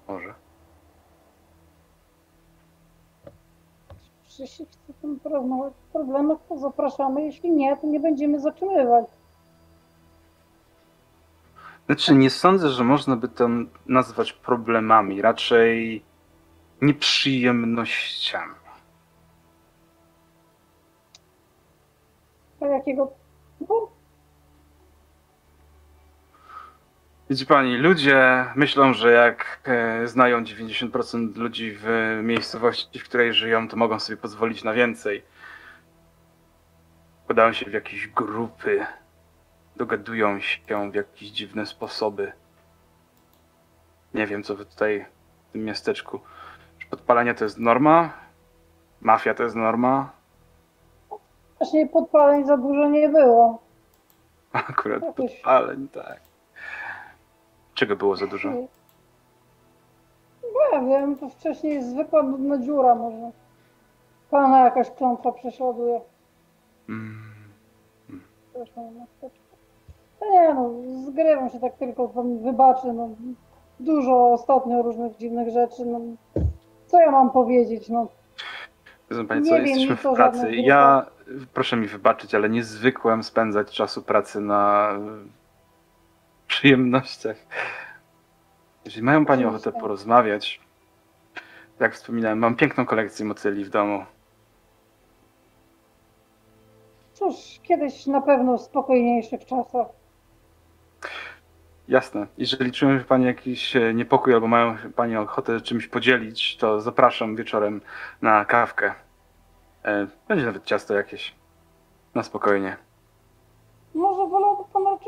Może. 0.08 0.34
Jeśli 4.38 4.66
chce 4.66 4.92
pan 5.02 5.20
porozmawiać 5.20 5.72
o 5.72 5.92
problemach, 5.92 6.38
to 6.48 6.58
zapraszamy. 6.58 7.24
Jeśli 7.24 7.50
nie, 7.50 7.76
to 7.76 7.86
nie 7.86 8.00
będziemy 8.00 8.40
zatrzymywać. 8.40 9.06
Znaczy, 11.86 12.14
nie 12.14 12.30
sądzę, 12.30 12.68
że 12.68 12.84
można 12.84 13.16
by 13.16 13.28
to 13.28 13.48
nazwać 13.86 14.32
problemami, 14.32 15.22
raczej 15.22 16.04
nieprzyjemnościami. 16.82 18.54
A 22.60 22.66
jakiego 22.66 23.12
typu? 23.58 24.01
Widzi 27.30 27.46
pani, 27.46 27.76
ludzie 27.76 28.46
myślą, 28.54 28.94
że 28.94 29.12
jak 29.12 29.60
e, 29.64 30.06
znają 30.06 30.42
90% 30.42 31.36
ludzi 31.36 31.76
w 31.80 32.18
miejscowości, 32.22 32.98
w 32.98 33.04
której 33.04 33.34
żyją, 33.34 33.68
to 33.68 33.76
mogą 33.76 34.00
sobie 34.00 34.16
pozwolić 34.16 34.64
na 34.64 34.72
więcej. 34.72 35.22
Podają 37.28 37.52
się 37.52 37.70
w 37.70 37.72
jakieś 37.72 38.08
grupy, 38.08 38.86
dogadują 39.76 40.40
się 40.40 40.60
w 40.90 40.94
jakieś 40.94 41.28
dziwne 41.28 41.66
sposoby. 41.66 42.32
Nie 44.14 44.26
wiem, 44.26 44.42
co 44.42 44.56
wy 44.56 44.66
tutaj 44.66 45.06
w 45.48 45.52
tym 45.52 45.64
miasteczku. 45.64 46.20
Czy 46.78 46.86
podpalenie 46.86 47.34
to 47.34 47.44
jest 47.44 47.58
norma? 47.58 48.12
Mafia 49.00 49.34
to 49.34 49.42
jest 49.42 49.56
norma? 49.56 50.12
Właśnie 51.58 51.86
podpaleń 51.88 52.46
za 52.46 52.56
dużo 52.56 52.88
nie 52.88 53.08
było. 53.08 53.62
Akurat 54.52 55.02
podpaleń, 55.16 55.88
tak. 55.88 56.31
Czego 57.82 57.96
było 57.96 58.16
za 58.16 58.26
dużo? 58.26 58.52
Ja 60.72 60.80
wiem, 60.80 61.16
to 61.16 61.28
wcześniej 61.28 61.82
zwykła 61.82 62.22
nudna 62.22 62.58
dziura 62.58 62.94
może. 62.94 63.30
Pana 64.30 64.64
jakaś 64.64 64.90
klątwa 64.90 65.32
prześladuje. 65.32 66.00
Mm. 66.88 67.22
Przepraszam, 68.50 68.84
no 70.20 70.30
nie 70.30 70.54
no, 70.54 70.70
zgrywam 71.06 71.50
się 71.50 71.60
tak 71.60 71.76
tylko, 71.76 72.08
pan 72.08 72.38
wybaczy, 72.38 72.92
no. 72.92 73.08
Dużo 73.80 74.32
ostatnio 74.32 74.82
różnych 74.82 75.16
dziwnych 75.16 75.48
rzeczy, 75.48 75.86
no. 75.86 76.00
Co 76.86 77.00
ja 77.00 77.10
mam 77.10 77.30
powiedzieć, 77.30 77.88
no. 77.88 78.06
Wiedzą 79.10 79.26
Pani 79.26 79.42
Nie 79.42 79.50
co, 79.50 79.56
jesteśmy 79.56 79.96
w 79.96 80.14
pracy. 80.14 80.56
Ja, 80.56 81.06
proszę 81.54 81.76
mi 81.76 81.86
wybaczyć, 81.86 82.34
ale 82.34 82.48
nie 82.48 82.64
zwykłem 82.64 83.22
spędzać 83.22 83.70
czasu 83.70 84.02
pracy 84.02 84.40
na 84.40 84.92
przyjemnościach. 86.62 87.36
Jeżeli 88.84 89.02
mają 89.02 89.26
Pani 89.26 89.44
ochotę 89.44 89.72
porozmawiać, 89.72 90.60
jak 91.80 91.94
wspominałem, 91.94 92.38
mam 92.38 92.56
piękną 92.56 92.86
kolekcję 92.86 93.24
motyli 93.26 93.64
w 93.64 93.70
domu. 93.70 94.04
Cóż, 97.12 97.34
kiedyś 97.62 98.06
na 98.06 98.20
pewno 98.20 98.58
w 98.58 98.62
spokojniejszych 98.62 99.44
czasach. 99.46 99.86
Jasne. 101.88 102.26
Jeżeli 102.38 102.72
czują 102.72 103.04
Pani 103.04 103.24
jakiś 103.24 103.76
e, 103.76 103.94
niepokój 103.94 104.34
albo 104.34 104.48
mają 104.48 104.76
Pani 104.96 105.16
ochotę 105.16 105.60
czymś 105.60 105.86
podzielić, 105.86 106.56
to 106.56 106.80
zapraszam 106.80 107.36
wieczorem 107.36 107.80
na 108.22 108.44
kawkę. 108.44 108.94
E, 109.84 110.06
Będzie 110.28 110.46
nawet 110.46 110.64
ciasto 110.64 110.94
jakieś. 110.94 111.34
Na 112.14 112.22
spokojnie. 112.22 112.76
Może 113.94 114.22
raczej 114.22 114.51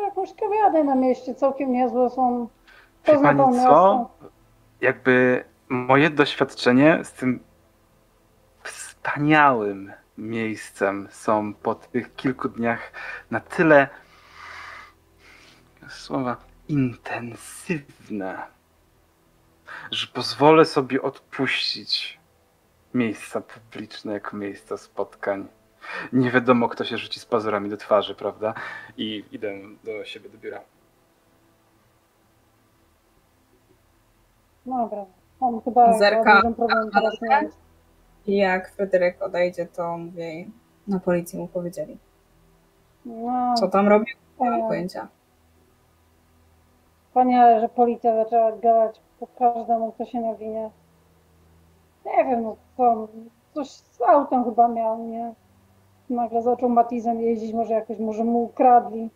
jakąś 0.05 0.35
kawiarnię 0.35 0.85
na 0.85 0.95
mieście, 0.95 1.35
całkiem 1.35 1.73
niezłe 1.73 2.11
są. 2.11 2.49
Wie 3.07 3.13
pani 3.13 3.23
pan 3.23 3.37
co? 3.37 3.51
miasto. 3.51 4.11
Jakby 4.81 5.45
moje 5.69 6.11
doświadczenie 6.11 7.01
z 7.05 7.13
tym 7.13 7.41
wspaniałym 8.63 9.93
miejscem 10.19 11.09
są 11.11 11.55
po 11.55 11.75
tych 11.75 12.15
kilku 12.17 12.49
dniach 12.49 12.93
na 13.31 13.41
tyle 13.41 13.89
słowa 15.89 16.37
intensywne, 16.69 18.43
że 19.91 20.07
pozwolę 20.07 20.65
sobie 20.65 21.03
odpuścić 21.03 22.21
miejsca 22.95 23.41
publiczne 23.41 24.13
jako 24.13 24.37
miejsca 24.37 24.77
spotkań. 24.77 25.49
Nie 26.13 26.31
wiadomo, 26.31 26.69
kto 26.69 26.85
się 26.85 26.99
rzuci 26.99 27.21
z 27.21 27.27
pazurami 27.27 27.71
do 27.71 27.77
twarzy, 27.77 28.15
prawda? 28.15 28.55
I 28.97 29.25
idę 29.33 29.53
do 29.85 30.05
siebie 30.05 30.29
do 30.31 30.39
biura. 30.39 30.61
Dobra. 34.67 35.05
On 35.41 35.61
chyba 35.61 35.99
Zerka. 35.99 36.41
problem 36.57 36.91
teraz. 36.91 37.59
I 38.27 38.37
jak 38.37 38.71
Fryderyk 38.73 39.23
odejdzie, 39.23 39.67
to 39.67 39.99
mówię, 39.99 40.45
na 40.89 41.01
policji 41.01 41.39
mu 41.39 41.49
powiedzieli. 41.49 41.99
No, 43.05 43.55
Co 43.55 43.69
tam 43.69 43.89
robił? 43.89 44.17
Nie 44.41 44.51
mam 44.51 44.61
e, 44.61 44.69
pojęcia. 44.69 45.09
Wspaniale, 47.09 47.61
że 47.61 47.69
policja 47.69 48.25
zaczęła 48.25 48.53
gadać 48.53 49.01
po 49.21 49.27
każdemu, 49.27 49.93
kto 49.93 50.05
się 50.05 50.21
nawinie. 50.21 50.71
Nie 52.07 52.25
wiem, 52.25 52.43
no 52.43 52.57
co, 52.77 53.09
coś 53.55 53.69
z 53.71 54.01
autem 54.03 54.45
chyba 54.45 54.69
miał, 54.69 55.05
nie? 55.07 55.35
Nagle 56.11 56.43
zaczął 56.43 56.69
Matizem 56.69 57.21
jeździć, 57.21 57.53
może 57.53 57.75
jakoś, 57.75 57.99
może 57.99 58.25
mu 58.25 58.43
ukradli. 58.43 59.11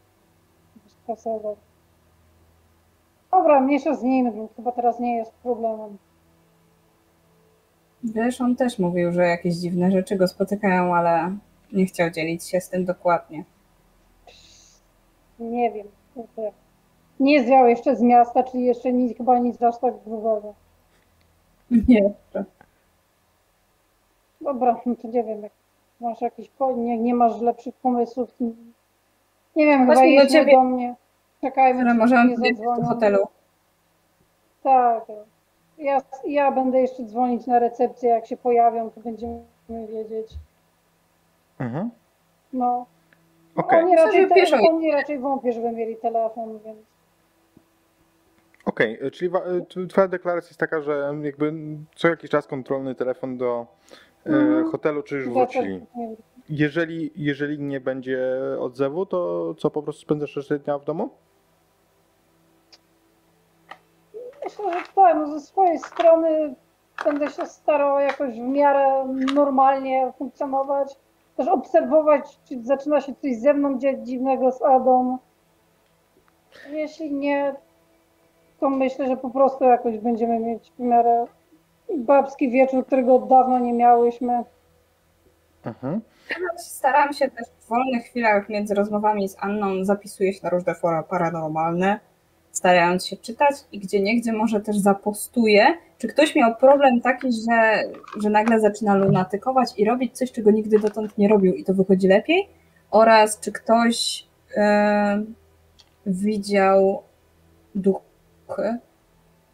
Jakoś 0.77 0.93
kasował. 1.07 1.57
Dobra, 3.31 3.61
mniejsza 3.61 3.95
z 3.95 4.03
nim, 4.03 4.49
chyba 4.57 4.73
teraz 4.73 5.01
nie 5.01 5.17
jest 5.17 5.33
problemem. 5.33 5.99
Wiesz, 8.05 8.41
on 8.41 8.57
też 8.57 8.79
mówił, 8.79 9.13
że 9.13 9.23
jakieś 9.23 9.55
dziwne 9.55 9.91
rzeczy 9.91 10.17
go 10.17 10.29
spotykają, 10.29 10.95
ale 10.95 11.37
nie 11.73 11.87
chciał 11.87 12.11
dzielić 12.11 12.45
się 12.45 12.61
z 12.61 12.69
tym 12.69 12.85
dokładnie. 12.85 13.45
Nie 15.39 15.73
wiem. 15.73 15.87
Nie 17.21 17.45
zwiał 17.45 17.69
jeszcze 17.69 17.97
z 17.97 18.01
miasta, 18.01 18.43
czyli 18.43 18.65
jeszcze 18.65 18.93
nic, 18.93 19.17
chyba 19.17 19.39
nic 19.39 19.63
aż 19.63 19.79
tak 19.79 19.95
grubego. 20.05 20.55
Nie. 21.71 22.13
Dobra, 24.41 24.81
no 24.87 24.97
to 24.97 25.09
nie 25.09 25.25
wiem, 25.25 25.43
jak 25.43 25.53
masz 26.01 26.21
jakiś, 26.21 26.51
nie, 26.77 26.99
nie 26.99 27.15
masz 27.15 27.41
lepszych 27.41 27.75
pomysłów. 27.75 28.35
Nie 29.57 29.67
wiem, 29.67 29.81
chyba 29.81 29.95
Chodźmy 29.95 30.25
do 30.25 30.27
ciebie. 30.27 30.53
do 30.53 30.65
mnie. 30.65 30.95
Czekajmy, 31.41 31.85
nie 31.85 32.07
powiedzieć 32.35 32.59
do 32.59 32.65
zadzwonią. 32.65 32.89
hotelu. 32.89 33.29
Tak. 34.63 35.05
Ja, 35.79 36.03
ja 36.27 36.53
będę 36.53 36.81
jeszcze 36.81 37.05
dzwonić 37.05 37.47
na 37.47 37.59
recepcję, 37.59 38.11
jak 38.11 38.27
się 38.27 38.37
pojawią, 38.37 38.91
to 38.91 39.01
będziemy 39.01 39.43
wiedzieć. 39.89 40.27
Mhm. 41.59 41.91
No. 42.53 42.87
Okej, 43.57 43.83
Oni, 43.85 43.97
raczej 43.97 44.29
te, 44.29 44.57
oni 44.71 44.93
raczej 44.93 45.19
wątpię, 45.19 45.53
żeby 45.53 45.73
mieli 45.73 45.97
telefon, 45.97 46.59
więc 46.65 46.79
okej. 48.65 48.99
e, 49.07 49.11
Czyli 49.11 49.31
e, 49.83 49.87
twoja 49.89 50.09
deklaracja 50.09 50.49
jest 50.49 50.61
taka, 50.61 50.81
że 50.83 51.13
jakby 51.23 51.53
co 51.97 52.09
jakiś 52.09 52.31
czas 52.31 52.47
kontrolny 52.47 52.95
telefon 52.95 53.37
do 53.39 53.67
Mhm. 54.29 54.71
hotelu, 54.71 55.03
czy 55.03 55.17
już 55.17 55.29
wrócili. 55.29 55.87
Jeżeli, 56.49 57.11
jeżeli 57.17 57.59
nie 57.59 57.81
będzie 57.81 58.19
odzewu, 58.61 59.07
to 59.07 59.55
co, 59.59 59.71
po 59.71 59.83
prostu 59.83 60.03
spędzasz 60.03 60.37
resztę 60.37 60.59
dnia 60.59 60.79
w 60.79 60.85
domu? 60.85 61.11
Myślę, 64.45 64.73
że 64.73 64.79
tak, 64.95 65.17
no 65.17 65.27
ze 65.27 65.41
swojej 65.41 65.79
strony 65.79 66.55
będę 67.05 67.31
się 67.31 67.47
starał 67.47 68.01
jakoś 68.01 68.35
w 68.35 68.49
miarę 68.49 69.15
normalnie 69.35 70.13
funkcjonować. 70.19 70.97
Też 71.37 71.49
obserwować, 71.49 72.39
czy 72.45 72.63
zaczyna 72.63 73.01
się 73.01 73.15
coś 73.15 73.37
ze 73.37 73.55
mną 73.55 73.79
dziać 73.79 74.07
dziwnego 74.07 74.53
z 74.53 74.63
Adą. 74.63 75.19
Jeśli 76.71 77.15
nie, 77.15 77.55
to 78.61 78.71
myślę, 78.71 79.07
że 79.07 79.17
po 79.17 79.31
prostu 79.31 79.65
jakoś 79.65 79.99
będziemy 79.99 80.39
mieć 80.39 80.73
w 80.79 80.79
miarę 80.79 81.27
babski 81.97 82.51
wieczór, 82.51 82.87
którego 82.87 83.15
od 83.15 83.29
dawna 83.29 83.59
nie 83.59 83.73
miałyśmy. 83.73 84.45
Mhm. 85.65 86.01
Staram 86.57 87.13
się 87.13 87.31
też 87.31 87.47
w 87.61 87.69
wolnych 87.69 88.05
chwilach 88.05 88.49
między 88.49 88.75
rozmowami 88.75 89.29
z 89.29 89.37
Anną 89.41 89.85
zapisuję 89.85 90.33
się 90.33 90.41
na 90.43 90.51
różne 90.51 90.75
fora 90.75 91.03
paranormalne, 91.03 92.01
starając 92.53 93.07
się 93.07 93.17
czytać 93.17 93.55
i 93.73 93.79
gdzie 93.79 94.01
niegdzie 94.01 94.33
może 94.33 94.61
też 94.61 94.79
zapostuję, 94.79 95.67
czy 95.99 96.09
ktoś 96.09 96.35
miał 96.35 96.57
problem 96.57 97.01
taki, 97.01 97.29
że, 97.33 97.83
że 98.23 98.31
nagle 98.31 98.61
zaczyna 98.61 98.95
lunatykować 98.95 99.69
i 99.77 99.85
robić 99.85 100.17
coś, 100.17 100.33
czego 100.33 100.51
nigdy 100.51 100.79
dotąd 100.79 101.19
nie 101.19 101.29
robił 101.29 101.55
i 101.55 101.65
to 101.65 101.75
wychodzi 101.75 102.09
lepiej, 102.09 102.49
oraz 102.91 103.41
czy 103.41 103.53
ktoś 103.53 104.27
e, 104.57 105.23
widział 106.07 107.03
duchy, 107.75 108.79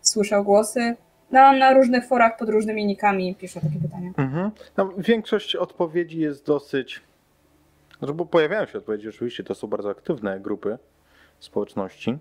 słyszał 0.01 0.45
głosy. 0.45 0.97
No, 1.35 1.53
na 1.53 1.75
różnych 1.75 2.07
forach 2.07 2.37
pod 2.37 2.49
różnymi 2.49 2.87
nikami 2.87 3.35
piszę 3.35 3.61
takie 3.61 3.79
pytania. 3.83 4.11
Mhm. 4.17 4.51
No, 4.77 4.93
większość 4.99 5.57
odpowiedzi 5.57 6.21
jest 6.21 6.47
dosyć. 6.47 7.01
Znaczy, 7.99 8.15
bo 8.15 8.27
pojawiają 8.27 8.67
się 8.67 8.79
odpowiedzi, 8.79 9.09
oczywiście 9.09 9.45
to 9.45 9.55
są 9.55 9.69
bardzo 9.69 9.91
aktywne 9.91 10.41
grupy 10.41 10.79
społeczności. 11.41 12.19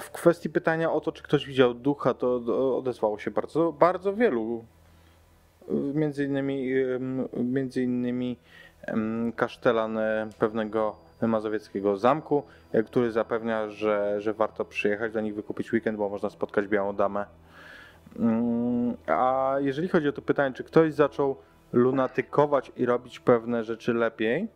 W 0.00 0.10
kwestii 0.12 0.50
pytania 0.50 0.92
o 0.92 1.00
to, 1.00 1.12
czy 1.12 1.22
ktoś 1.22 1.46
widział 1.46 1.74
ducha, 1.74 2.14
to 2.14 2.76
odezwało 2.78 3.18
się 3.18 3.30
bardzo, 3.30 3.72
bardzo 3.72 4.14
wielu. 4.14 4.64
Między 5.94 6.24
innymi, 6.24 6.70
między 7.34 7.82
innymi 7.82 8.36
kasztelan 9.36 9.98
pewnego 10.38 10.96
mazowieckiego 11.28 11.96
zamku, 11.96 12.42
e, 12.72 12.82
który 12.82 13.12
zapewnia, 13.12 13.68
że, 13.68 14.20
że 14.20 14.34
warto 14.34 14.64
przyjechać 14.64 15.12
do 15.12 15.20
nich, 15.20 15.34
wykupić 15.34 15.72
weekend, 15.72 15.98
bo 15.98 16.08
można 16.08 16.30
spotkać 16.30 16.66
białą 16.66 16.96
damę. 16.96 17.26
Mm, 18.18 18.96
A 19.06 19.54
jeżeli 19.58 19.88
chodzi 19.88 20.08
o 20.08 20.12
to 20.12 20.22
pytanie, 20.22 20.54
czy 20.54 20.64
ktoś 20.64 20.94
zaczął 20.94 21.36
lunatykować 21.72 22.72
i 22.76 22.86
robić 22.86 23.20
pewne 23.20 23.64
rzeczy 23.64 23.94
lepiej, 23.94 24.48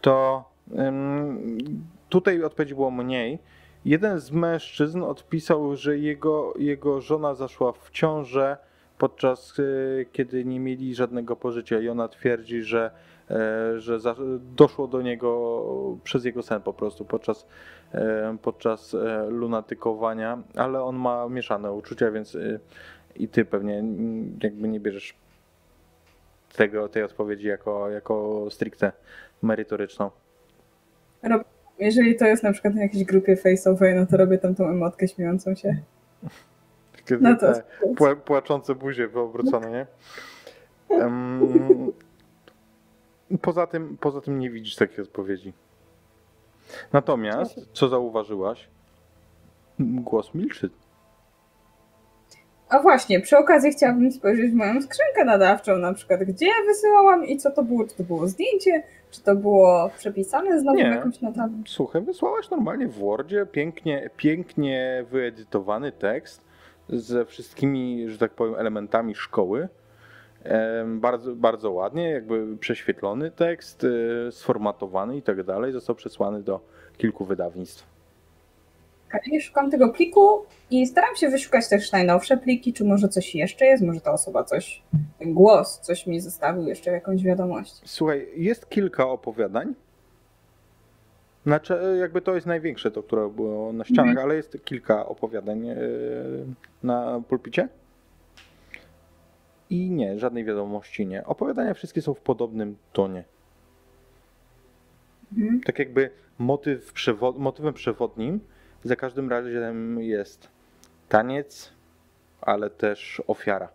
to 0.00 0.44
ym, 0.78 1.58
tutaj 2.08 2.44
odpowiedzi 2.44 2.74
było 2.74 2.90
mniej. 2.90 3.38
Jeden 3.84 4.20
z 4.20 4.30
mężczyzn 4.30 5.02
odpisał, 5.02 5.76
że 5.76 5.98
jego, 5.98 6.54
jego 6.58 7.00
żona 7.00 7.34
zaszła 7.34 7.72
w 7.72 7.90
ciążę 7.90 8.56
podczas 8.98 9.58
y, 9.58 10.06
kiedy 10.12 10.44
nie 10.44 10.60
mieli 10.60 10.94
żadnego 10.94 11.36
pożycia 11.36 11.80
i 11.80 11.88
ona 11.88 12.08
twierdzi, 12.08 12.62
że, 12.62 12.84
e, 12.86 12.90
że 13.76 14.00
za, 14.00 14.14
doszło 14.56 14.88
do 14.88 15.02
niego 15.02 15.62
przez 16.04 16.24
jego 16.24 16.42
sen 16.42 16.62
po 16.62 16.72
prostu 16.72 17.04
podczas, 17.04 17.46
e, 17.92 18.36
podczas 18.42 18.94
e, 18.94 19.26
lunatykowania, 19.30 20.42
ale 20.54 20.82
on 20.82 20.96
ma 20.96 21.28
mieszane 21.28 21.72
uczucia, 21.72 22.10
więc 22.10 22.36
i 23.16 23.28
ty 23.28 23.44
pewnie 23.44 23.84
jakby 24.42 24.68
nie 24.68 24.80
bierzesz 24.80 25.14
tego, 26.56 26.88
tej 26.88 27.02
odpowiedzi 27.02 27.46
jako, 27.46 27.90
jako 27.90 28.46
stricte 28.50 28.92
merytoryczną. 29.42 30.10
Jeżeli 31.78 32.16
to 32.16 32.24
jest 32.24 32.42
na 32.42 32.52
przykład 32.52 32.74
na 32.74 32.82
jakiejś 32.82 33.04
grupie 33.04 33.36
faceowej, 33.36 33.94
no 33.94 34.06
to 34.06 34.16
robię 34.16 34.38
tam 34.38 34.54
tą 34.54 34.68
emotkę 34.68 35.08
śmiejącą 35.08 35.54
się. 35.54 35.76
Kiedy 37.04 37.22
No 37.22 37.36
to 37.36 37.52
płaczące 38.24 38.74
buzie 38.74 39.08
wyobrócone, 39.08 39.70
nie? 39.70 39.86
Em, 40.96 41.92
poza, 43.42 43.66
tym, 43.66 43.96
poza 44.00 44.20
tym 44.20 44.38
nie 44.38 44.50
widzisz 44.50 44.76
takiej 44.76 45.04
odpowiedzi. 45.04 45.52
Natomiast, 46.92 47.60
co 47.72 47.88
zauważyłaś? 47.88 48.68
Głos 49.78 50.34
milczy. 50.34 50.70
A 52.68 52.78
właśnie, 52.78 53.20
przy 53.20 53.38
okazji 53.38 53.70
chciałabym 53.70 54.12
spojrzeć 54.12 54.50
w 54.50 54.54
moją 54.54 54.82
skrzynkę 54.82 55.24
nadawczą, 55.24 55.78
na 55.78 55.94
przykład 55.94 56.24
gdzie 56.24 56.46
ja 56.46 56.54
wysyłałam 56.66 57.24
i 57.26 57.36
co 57.36 57.50
to 57.50 57.62
było, 57.62 57.86
czy 57.86 57.96
to 57.96 58.02
było 58.02 58.28
zdjęcie, 58.28 58.82
czy 59.10 59.22
to 59.22 59.36
było 59.36 59.90
przepisane 59.98 60.60
znowu 60.60 60.78
Nie. 60.78 60.84
jakąś 60.84 61.20
notami. 61.20 61.62
Słuchaj, 61.66 62.02
wysłałaś 62.02 62.50
normalnie 62.50 62.88
w 62.88 62.98
Wordzie 62.98 63.46
pięknie, 63.52 64.10
pięknie 64.16 65.04
wyedytowany 65.10 65.92
tekst 65.92 66.44
ze 66.88 67.24
wszystkimi, 67.24 68.08
że 68.10 68.18
tak 68.18 68.30
powiem, 68.30 68.54
elementami 68.54 69.14
szkoły. 69.14 69.68
Bardzo, 70.86 71.34
bardzo 71.34 71.70
ładnie, 71.70 72.10
jakby 72.10 72.56
prześwietlony 72.56 73.30
tekst, 73.30 73.84
y, 73.84 74.28
sformatowany 74.32 75.16
i 75.16 75.22
tak 75.22 75.42
dalej. 75.42 75.72
Został 75.72 75.96
przesłany 75.96 76.42
do 76.42 76.60
kilku 76.96 77.24
wydawnictw. 77.24 77.86
I 79.32 79.40
szukam 79.40 79.70
tego 79.70 79.88
pliku 79.88 80.44
i 80.70 80.86
staram 80.86 81.16
się 81.16 81.28
wyszukać 81.28 81.68
też 81.68 81.92
najnowsze 81.92 82.36
pliki, 82.36 82.72
czy 82.72 82.84
może 82.84 83.08
coś 83.08 83.34
jeszcze 83.34 83.66
jest, 83.66 83.82
może 83.82 84.00
ta 84.00 84.12
osoba 84.12 84.44
coś, 84.44 84.82
ten 85.18 85.34
głos 85.34 85.80
coś 85.80 86.06
mi 86.06 86.20
zostawił 86.20 86.68
jeszcze 86.68 86.90
jakąś 86.90 87.22
wiadomość. 87.22 87.80
Słuchaj, 87.84 88.28
jest 88.36 88.68
kilka 88.68 89.08
opowiadań. 89.08 89.74
Znaczy, 91.46 91.78
jakby 92.00 92.20
to 92.20 92.34
jest 92.34 92.46
największe, 92.46 92.90
to 92.90 93.02
które 93.02 93.28
było 93.28 93.72
na 93.72 93.84
ścianach, 93.84 94.18
ale 94.18 94.36
jest 94.36 94.64
kilka 94.64 95.06
opowiadań 95.06 95.68
y, 95.68 95.76
na 96.82 97.22
pulpicie. 97.28 97.68
I 99.70 99.90
nie, 99.90 100.18
żadnej 100.18 100.44
wiadomości 100.44 101.06
nie. 101.06 101.24
Opowiadania 101.24 101.74
wszystkie 101.74 102.02
są 102.02 102.14
w 102.14 102.20
podobnym 102.20 102.76
tonie. 102.92 103.24
Mhm. 105.38 105.60
Tak 105.60 105.78
jakby 105.78 106.10
motyw 106.38 106.92
przewo- 106.92 107.38
motywem 107.38 107.74
przewodnim 107.74 108.40
za 108.84 108.96
każdym 108.96 109.30
razem 109.30 110.00
jest 110.00 110.48
taniec, 111.08 111.72
ale 112.40 112.70
też 112.70 113.22
ofiara. 113.26 113.68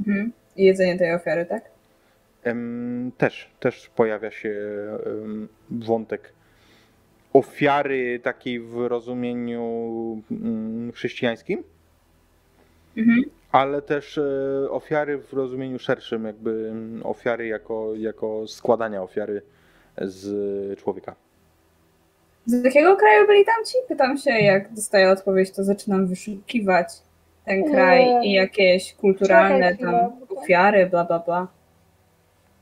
Mhm. 0.00 0.32
I 0.56 0.64
jedzenie 0.64 0.98
tej 0.98 1.14
ofiary, 1.14 1.46
tak? 1.46 1.70
też, 3.18 3.50
też 3.60 3.88
pojawia 3.88 4.30
się 4.30 4.54
wątek 5.70 6.32
ofiary 7.32 8.20
takiej 8.22 8.60
w 8.60 8.74
rozumieniu 8.76 10.22
mm, 10.30 10.92
chrześcijańskim, 10.92 11.62
Mhm. 12.96 13.22
Ale 13.52 13.82
też 13.82 14.18
e, 14.18 14.70
ofiary 14.70 15.18
w 15.18 15.32
rozumieniu 15.32 15.78
szerszym, 15.78 16.24
jakby 16.24 16.72
ofiary 17.04 17.46
jako, 17.46 17.94
jako 17.94 18.48
składania 18.48 19.02
ofiary 19.02 19.42
z 19.98 20.78
człowieka. 20.78 21.14
Z 22.46 22.64
jakiego 22.64 22.96
kraju 22.96 23.26
byli 23.26 23.44
tamci? 23.44 23.74
Pytam 23.88 24.18
się, 24.18 24.30
jak 24.30 24.72
dostaję 24.72 25.10
odpowiedź, 25.10 25.50
to 25.50 25.64
zaczynam 25.64 26.06
wyszukiwać 26.06 26.88
ten 27.44 27.70
kraj 27.70 28.02
Eee, 28.02 28.28
i 28.28 28.32
jakieś 28.32 28.94
kulturalne 28.94 29.76
tam 29.76 29.94
ofiary, 30.36 30.86
bla 30.86 31.04
bla 31.04 31.18
bla. 31.18 31.46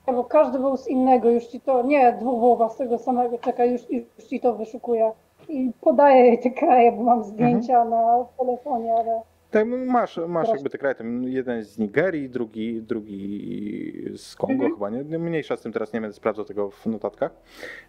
Bo 0.07 0.25
każdy 0.25 0.59
był 0.59 0.77
z 0.77 0.89
innego, 0.89 1.31
już 1.31 1.47
ci 1.47 1.61
to, 1.61 1.83
nie, 1.83 2.13
dwóch 2.13 2.41
było 2.41 2.57
was 2.57 2.77
tego 2.77 2.99
samego, 2.99 3.39
czekaj, 3.39 3.73
już, 3.73 3.91
już 3.91 4.29
ci 4.29 4.41
to 4.41 4.55
wyszukuję. 4.55 5.13
I 5.49 5.73
podaję 5.81 6.27
jej 6.27 6.39
te 6.39 6.51
kraje, 6.51 6.93
bo 6.93 7.03
mam 7.03 7.25
zdjęcia 7.25 7.85
na 7.85 8.25
telefonie, 8.39 8.95
ale 8.95 9.21
Tak, 9.57 9.67
masz, 9.87 10.21
masz 10.29 10.49
jakby 10.49 10.71
te 10.71 10.79
kraje, 10.79 10.95
tam 10.95 11.23
jeden 11.23 11.65
z 11.65 11.79
Nigerii, 11.79 12.31
drugi, 12.31 12.83
drugi 12.83 14.05
z 14.17 14.37
Kongo 14.37 14.55
Mhm. 14.55 14.73
chyba, 14.73 14.91
nie? 14.91 15.05
No, 15.05 15.19
Mniejsza 15.19 15.57
z 15.57 15.63
tym, 15.63 15.73
teraz 15.73 15.93
nie 15.93 16.01
będę 16.01 16.15
sprawdzał 16.15 16.45
tego 16.45 16.71
w 16.71 16.87
notatkach. 16.87 17.33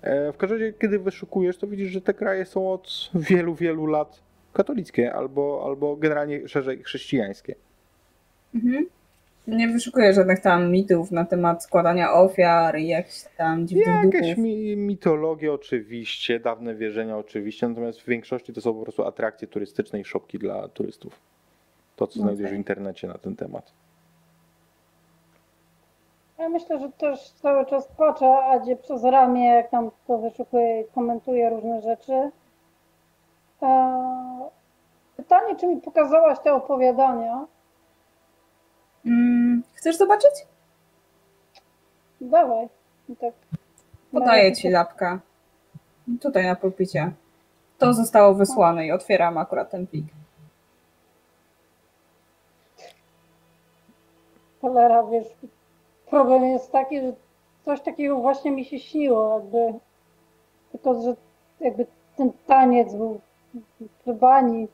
E, 0.01 0.31
w 0.31 0.37
każdym 0.37 0.59
razie, 0.59 0.73
kiedy 0.73 0.99
wyszukujesz, 0.99 1.57
to 1.57 1.67
widzisz, 1.67 1.89
że 1.89 2.01
te 2.01 2.13
kraje 2.13 2.45
są 2.45 2.71
od 2.73 3.09
wielu, 3.13 3.55
wielu 3.55 3.85
lat 3.85 4.21
katolickie 4.53 5.13
albo, 5.13 5.63
albo 5.65 5.95
generalnie 5.95 6.47
szerzej 6.47 6.83
chrześcijańskie. 6.83 7.55
Mhm. 8.55 8.85
Nie 9.47 9.67
wyszukuję 9.67 10.13
żadnych 10.13 10.39
tam 10.39 10.71
mitów 10.71 11.11
na 11.11 11.25
temat 11.25 11.63
składania 11.63 12.13
ofiar 12.13 12.79
i 12.79 12.87
jakichś 12.87 13.23
tam 13.37 13.67
dziwnych 13.67 14.13
Jakieś 14.13 14.37
mi, 14.37 14.77
mitologie 14.77 15.53
oczywiście, 15.53 16.39
dawne 16.39 16.75
wierzenia 16.75 17.17
oczywiście, 17.17 17.67
natomiast 17.67 18.01
w 18.01 18.05
większości 18.05 18.53
to 18.53 18.61
są 18.61 18.73
po 18.73 18.81
prostu 18.81 19.03
atrakcje 19.03 19.47
turystyczne 19.47 19.99
i 19.99 20.05
szopki 20.05 20.39
dla 20.39 20.67
turystów. 20.67 21.36
To, 21.97 22.07
co 22.07 22.19
znajdziesz 22.19 22.51
w 22.51 22.55
internecie 22.55 23.07
na 23.07 23.17
ten 23.17 23.35
temat. 23.35 23.73
ja 26.39 26.49
myślę, 26.49 26.79
że 26.79 26.91
też 26.91 27.29
cały 27.29 27.65
czas 27.65 27.87
patrzę 27.97 28.37
Adzie 28.37 28.75
przez 28.75 29.03
ramię, 29.03 29.45
jak 29.45 29.69
tam 29.69 29.91
to 30.07 30.17
wyszukuję 30.17 30.81
i 30.81 30.85
komentuję 30.85 31.49
różne 31.49 31.81
rzeczy. 31.81 32.31
Eee, 33.61 34.27
Pytanie, 35.17 35.55
czy 35.55 35.67
mi 35.67 35.81
pokazałaś 35.81 36.39
te 36.43 36.53
opowiadania? 36.53 37.45
Mm, 39.05 39.63
chcesz 39.73 39.97
zobaczyć? 39.97 40.31
Dawaj. 42.21 42.69
I 43.09 43.15
tak. 43.15 43.33
Podaję 44.11 44.55
ci 44.55 44.69
lapka. 44.69 45.19
Tutaj 46.21 46.45
na 46.45 46.55
pulpicie. 46.55 47.11
To 47.77 47.93
zostało 47.93 48.33
wysłane 48.33 48.87
i 48.87 48.91
otwieram 48.91 49.37
akurat 49.37 49.71
ten 49.71 49.87
plik. 49.87 50.05
Cholera, 54.61 55.03
wiesz, 55.03 55.27
problem 56.09 56.43
jest 56.43 56.71
taki, 56.71 57.01
że 57.01 57.13
coś 57.65 57.81
takiego 57.81 58.17
właśnie 58.17 58.51
mi 58.51 58.65
się 58.65 58.79
śniło, 58.79 59.39
jakby, 59.39 59.79
tylko, 60.71 61.01
że 61.01 61.15
jakby 61.59 61.85
ten 62.17 62.31
taniec 62.47 62.95
był 62.95 63.19
w 63.53 64.03
plebanii. 64.03 64.67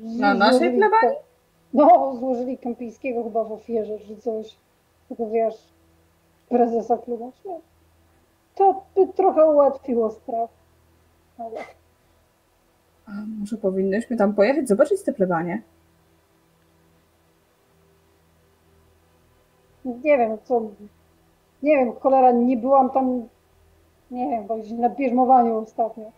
Na 0.00 0.34
naszej 0.34 0.76
plebanii? 0.76 1.16
No, 1.74 2.16
złożyli 2.16 2.58
Kępińskiego 2.58 3.24
chyba 3.24 3.44
w 3.44 3.52
ofierze, 3.52 3.98
czy 3.98 4.16
coś, 4.16 4.56
tylko 5.08 5.26
wiesz, 5.26 5.68
prezesa 6.48 6.98
klubu. 6.98 7.32
To 8.54 8.82
by 8.94 9.06
trochę 9.06 9.46
ułatwiło 9.46 10.10
sprawę. 10.10 10.48
Ale... 11.38 11.60
A 13.06 13.10
może 13.40 13.56
powinnyśmy 13.56 14.16
tam 14.16 14.34
pojechać, 14.34 14.68
zobaczyć 14.68 15.02
te 15.02 15.12
plebanie? 15.12 15.62
Nie 20.04 20.18
wiem, 20.18 20.38
co. 20.44 20.60
Nie 21.62 21.76
wiem, 21.76 21.92
cholera, 21.92 22.30
nie 22.30 22.56
byłam 22.56 22.90
tam. 22.90 23.28
Nie 24.10 24.28
wiem, 24.30 24.46
bo 24.46 24.56
gdzieś 24.56 24.72
na 24.72 24.88
bierzmowaniu 24.88 25.56
ostatnio. 25.56 26.12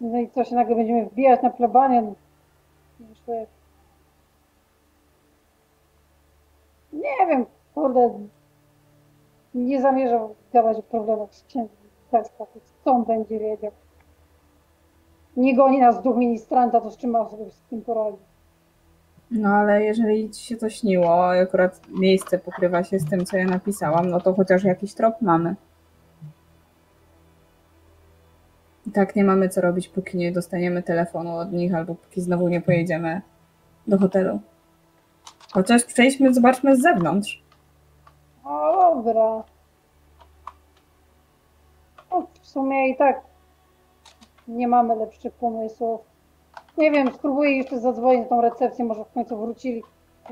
No 0.00 0.18
i 0.18 0.30
co 0.30 0.44
się 0.44 0.54
nagle 0.54 0.76
będziemy 0.76 1.06
wbijać 1.06 1.42
na 1.42 1.50
plebanie? 1.50 2.12
Myślę. 3.00 3.46
Nie 6.92 7.26
wiem, 7.28 7.46
kurde. 7.74 8.18
Nie 9.54 9.80
zamierzam 9.80 10.28
gadać 10.52 10.78
o 10.78 10.82
problemach 10.82 11.34
z 11.34 11.44
księdzem. 11.44 11.76
Tak, 12.10 12.26
co 12.84 12.90
on 12.90 13.04
będzie 13.04 13.38
wiedział? 13.38 13.70
Nie 15.36 15.56
goni 15.56 15.78
nas 15.78 16.02
duch 16.02 16.16
ministranta, 16.16 16.80
to 16.80 16.90
z 16.90 16.96
czym 16.96 17.10
ma 17.10 17.28
sobie 17.28 17.50
z 17.50 17.60
tym 17.60 17.82
poradzić? 17.82 18.27
No 19.30 19.48
ale 19.48 19.84
jeżeli 19.84 20.30
ci 20.30 20.46
się 20.46 20.56
to 20.56 20.70
śniło 20.70 21.34
i 21.34 21.38
akurat 21.38 21.80
miejsce 21.88 22.38
pokrywa 22.38 22.84
się 22.84 22.98
z 22.98 23.10
tym, 23.10 23.26
co 23.26 23.36
ja 23.36 23.46
napisałam, 23.46 24.10
no 24.10 24.20
to 24.20 24.34
chociaż 24.34 24.64
jakiś 24.64 24.94
trop 24.94 25.22
mamy. 25.22 25.56
I 28.86 28.90
tak 28.90 29.16
nie 29.16 29.24
mamy 29.24 29.48
co 29.48 29.60
robić, 29.60 29.88
póki 29.88 30.16
nie 30.16 30.32
dostaniemy 30.32 30.82
telefonu 30.82 31.36
od 31.36 31.52
nich, 31.52 31.74
albo 31.74 31.94
póki 31.94 32.20
znowu 32.20 32.48
nie 32.48 32.60
pojedziemy 32.60 33.22
do 33.86 33.98
hotelu. 33.98 34.40
Chociaż 35.52 35.84
przejdźmy, 35.84 36.34
zobaczmy 36.34 36.76
z 36.76 36.82
zewnątrz. 36.82 37.42
O, 38.44 38.94
dobra. 38.94 39.44
No, 42.10 42.26
w 42.42 42.46
sumie 42.46 42.90
i 42.90 42.96
tak 42.96 43.20
nie 44.48 44.68
mamy 44.68 44.96
lepszych 44.96 45.32
pomysłów. 45.32 46.00
Nie 46.78 46.90
wiem, 46.90 47.12
spróbuję 47.14 47.56
jeszcze 47.56 47.78
zadzwonić 47.80 48.22
na 48.22 48.28
tą 48.28 48.40
recepcję, 48.42 48.84
może 48.84 49.04
w 49.04 49.12
końcu 49.12 49.36
wrócili. 49.38 49.82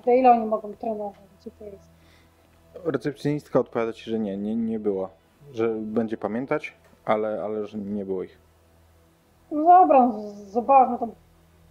Ile 0.07 0.31
oni 0.31 0.47
mogą 0.47 0.73
trenować? 0.73 1.21
Gdzie 1.41 1.51
to 1.59 1.65
jest? 1.65 1.89
Recepcjonistka 2.85 3.59
odpowiada 3.61 3.93
ci, 3.93 4.11
że 4.11 4.19
nie, 4.19 4.37
nie, 4.37 4.57
nie 4.57 4.79
było. 4.79 5.09
Że 5.53 5.69
będzie 5.69 6.17
pamiętać, 6.17 6.75
ale, 7.05 7.43
ale 7.45 7.67
że 7.67 7.79
nie 7.79 8.05
było 8.05 8.23
ich. 8.23 8.39
No 9.51 9.65
dobra, 9.65 10.07
no, 10.07 10.21
zobaczmy 10.35 10.99
tą 10.99 11.15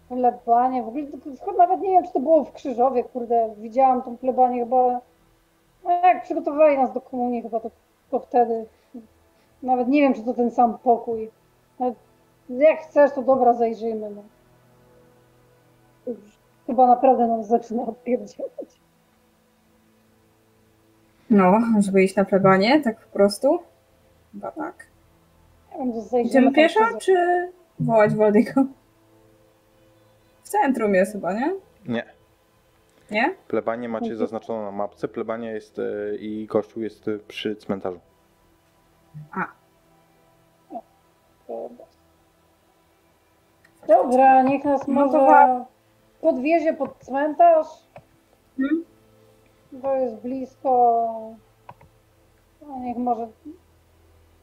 plebanię. 0.10 0.84
W 0.84 0.88
ogóle 0.88 1.04
to- 1.46 1.52
nawet 1.58 1.82
nie 1.82 1.90
wiem, 1.90 2.04
czy 2.06 2.14
to 2.14 2.20
było 2.20 2.44
w 2.44 2.52
Krzyżowie, 2.54 3.04
kurde. 3.04 3.54
Widziałam 3.58 4.02
tą 4.02 4.18
plebanię 4.18 4.60
chyba. 4.60 5.02
No 5.84 5.92
jak 5.92 6.24
przygotowali 6.24 6.78
nas 6.78 6.94
do 6.94 7.02
komunii 7.02 7.42
chyba, 7.42 7.60
to, 7.60 7.72
to 8.12 8.20
wtedy. 8.20 8.66
Nawet 9.64 9.88
nie 9.88 10.02
wiem, 10.02 10.14
czy 10.14 10.22
to 10.24 10.34
ten 10.34 10.52
sam 10.52 10.78
pokój. 10.78 11.30
Ale 11.80 11.94
jak 12.50 12.80
chcesz, 12.80 13.12
to 13.12 13.22
dobra, 13.22 13.54
zajrzyjmy. 13.54 14.10
No. 14.10 14.22
Już 16.08 16.18
Chyba 16.68 16.88
naprawdę 16.88 17.28
nam 17.28 17.44
zaczyna 17.44 17.84
odpierdzielać. 17.84 18.80
No, 21.30 21.60
żeby 21.80 22.04
iść 22.04 22.16
na 22.16 22.26
plebanie, 22.26 22.82
tak 22.82 23.00
po 23.00 23.14
prostu? 23.14 23.60
Chyba 24.32 24.52
tak. 24.52 24.88
Idziemy 26.24 26.52
pieszo, 26.52 26.80
czy 27.02 27.14
wołać 27.80 28.16
Waldiego? 28.16 28.66
W 30.44 30.50
centrum 30.50 30.96
jest 30.96 31.12
chyba, 31.12 31.34
nie? 31.34 31.54
Nie. 31.86 32.06
Nie? 33.12 33.36
Plebanie 33.48 33.90
macie 33.90 34.06
Mhm. 34.06 34.20
zaznaczoną 34.20 34.64
na 34.64 34.72
mapce. 34.72 35.08
Plebania 35.08 35.52
jest 35.52 35.80
e, 35.80 36.16
i 36.16 36.48
kościół 36.48 36.84
jest 36.84 37.08
e, 37.08 37.18
przy 37.20 37.56
cmentarzu. 37.56 38.00
Dobra. 41.48 41.86
Dobra, 43.88 44.44
niech 44.44 44.64
nas 44.64 44.88
No 44.88 44.94
może 44.94 45.66
podwiezie 46.26 46.74
pod 46.74 46.98
cmentarz. 47.00 47.68
Mhm. 48.60 48.84
To 49.82 49.96
jest 49.96 50.16
blisko. 50.16 51.36
No 52.62 52.80
niech 52.80 52.98
może. 52.98 53.28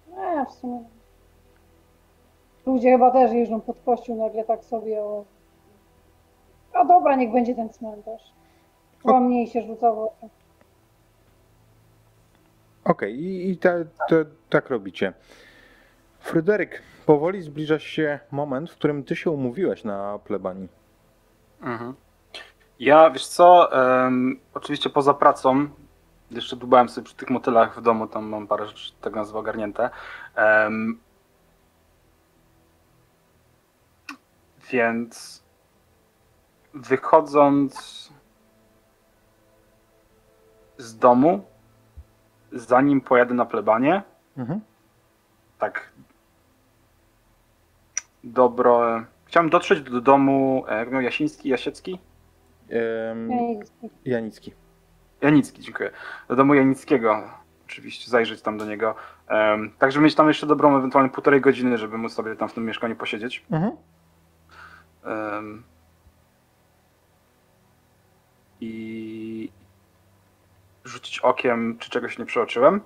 Nie, 0.08 0.46
w 0.46 0.52
sumie. 0.52 0.84
Ludzie 2.66 2.90
chyba 2.90 3.10
też 3.10 3.32
jeżdżą 3.32 3.60
pod 3.60 3.80
kościół 3.84 4.16
nagle 4.16 4.44
tak 4.44 4.64
sobie 4.64 5.00
o. 5.00 5.24
A 6.72 6.84
dobra, 6.84 7.16
niech 7.16 7.32
będzie 7.32 7.54
ten 7.54 7.68
cmentarz. 7.68 8.32
Chyba 9.02 9.20
mniej 9.20 9.46
się 9.46 9.62
rzuca 9.62 9.92
w 9.92 9.98
oczy. 9.98 10.28
Okej, 12.84 13.14
i, 13.14 13.50
i 13.50 13.56
ta, 13.56 13.70
to, 14.08 14.16
tak 14.48 14.70
robicie. 14.70 15.12
Fryderyk, 16.18 16.82
powoli 17.06 17.42
zbliża 17.42 17.78
się 17.78 18.20
moment, 18.30 18.70
w 18.70 18.76
którym 18.76 19.04
ty 19.04 19.16
się 19.16 19.30
umówiłeś 19.30 19.84
na 19.84 20.18
plebanii. 20.18 20.81
Mhm. 21.62 21.94
Ja, 22.78 23.10
wiesz 23.10 23.26
co, 23.26 23.72
em, 23.72 24.40
oczywiście 24.54 24.90
poza 24.90 25.14
pracą, 25.14 25.68
jeszcze 26.30 26.56
dbałem 26.56 26.88
sobie 26.88 27.04
przy 27.04 27.16
tych 27.16 27.30
motylach 27.30 27.78
w 27.78 27.82
domu, 27.82 28.06
tam 28.06 28.24
mam 28.24 28.46
parę 28.46 28.66
rzeczy, 28.66 28.92
tak 29.00 29.14
nazwa 29.14 29.38
ogarnięte. 29.38 29.90
Em, 30.34 31.00
więc 34.70 35.42
wychodząc 36.74 38.12
z 40.78 40.98
domu, 40.98 41.44
zanim 42.52 43.00
pojadę 43.00 43.34
na 43.34 43.44
plebanie. 43.44 44.02
Mhm. 44.36 44.60
Tak. 45.58 45.92
Dobro. 48.24 49.02
Chciałem 49.32 49.50
dotrzeć 49.50 49.82
do 49.82 50.00
domu 50.00 50.64
jak 50.68 50.90
miał 50.90 51.02
Jasiński, 51.02 51.48
Jasiecki? 51.48 51.98
Janicki. 52.68 53.90
Janicki. 54.04 54.52
Janicki, 55.20 55.62
dziękuję. 55.62 55.90
Do 56.28 56.36
domu 56.36 56.54
Janickiego. 56.54 57.22
Oczywiście 57.64 58.10
zajrzeć 58.10 58.42
tam 58.42 58.58
do 58.58 58.66
niego. 58.66 58.94
Um, 59.30 59.72
tak, 59.78 59.92
żeby 59.92 60.04
mieć 60.04 60.14
tam 60.14 60.28
jeszcze 60.28 60.46
dobrą, 60.46 60.78
ewentualnie 60.78 61.10
półtorej 61.10 61.40
godziny, 61.40 61.78
żeby 61.78 61.98
móc 61.98 62.12
sobie 62.12 62.36
tam 62.36 62.48
w 62.48 62.52
tym 62.52 62.66
mieszkaniu 62.66 62.96
posiedzieć. 62.96 63.44
Mhm. 63.50 63.76
I 68.60 69.50
rzucić 70.84 71.18
okiem, 71.20 71.78
czy 71.78 71.90
czegoś 71.90 72.18
nie 72.18 72.26
przeoczyłem. 72.26 72.80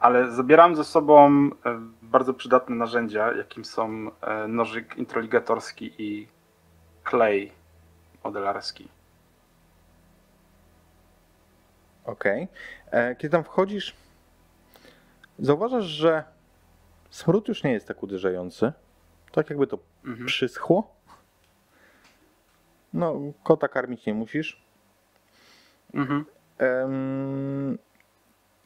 Ale 0.00 0.30
zabieram 0.30 0.76
ze 0.76 0.84
sobą 0.84 1.50
bardzo 2.10 2.34
przydatne 2.34 2.76
narzędzia, 2.76 3.32
jakim 3.32 3.64
są 3.64 4.10
e, 4.20 4.48
nożyk 4.48 4.96
introligatorski 4.96 5.94
i 5.98 6.28
klej 7.04 7.52
modelarski. 8.24 8.88
Okej. 12.04 12.48
E, 12.90 13.16
Kiedy 13.16 13.32
tam 13.32 13.44
wchodzisz, 13.44 13.94
zauważasz, 15.38 15.84
że 15.84 16.24
smród 17.10 17.48
już 17.48 17.62
nie 17.64 17.72
jest 17.72 17.88
tak 17.88 18.02
uderzający. 18.02 18.72
Tak 19.32 19.50
jakby 19.50 19.66
to 19.66 19.78
Mhm. 20.04 20.26
przyschło. 20.26 20.94
No, 22.92 23.14
kota 23.42 23.68
karmić 23.68 24.06
nie 24.06 24.14
musisz. 24.14 24.62
Mhm. 25.94 26.24
Em, 26.58 27.78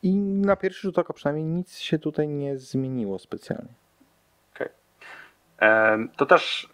I 0.02 0.16
na 0.16 0.56
pierwszy 0.56 0.80
rzut 0.82 0.98
oka 0.98 1.12
przynajmniej 1.12 1.44
nic 1.46 1.78
się 1.78 1.98
tutaj 1.98 2.28
nie 2.28 2.58
zmieniło 2.58 3.18
specjalnie. 3.18 3.74
Em, 5.58 6.08
To 6.16 6.26
też 6.26 6.68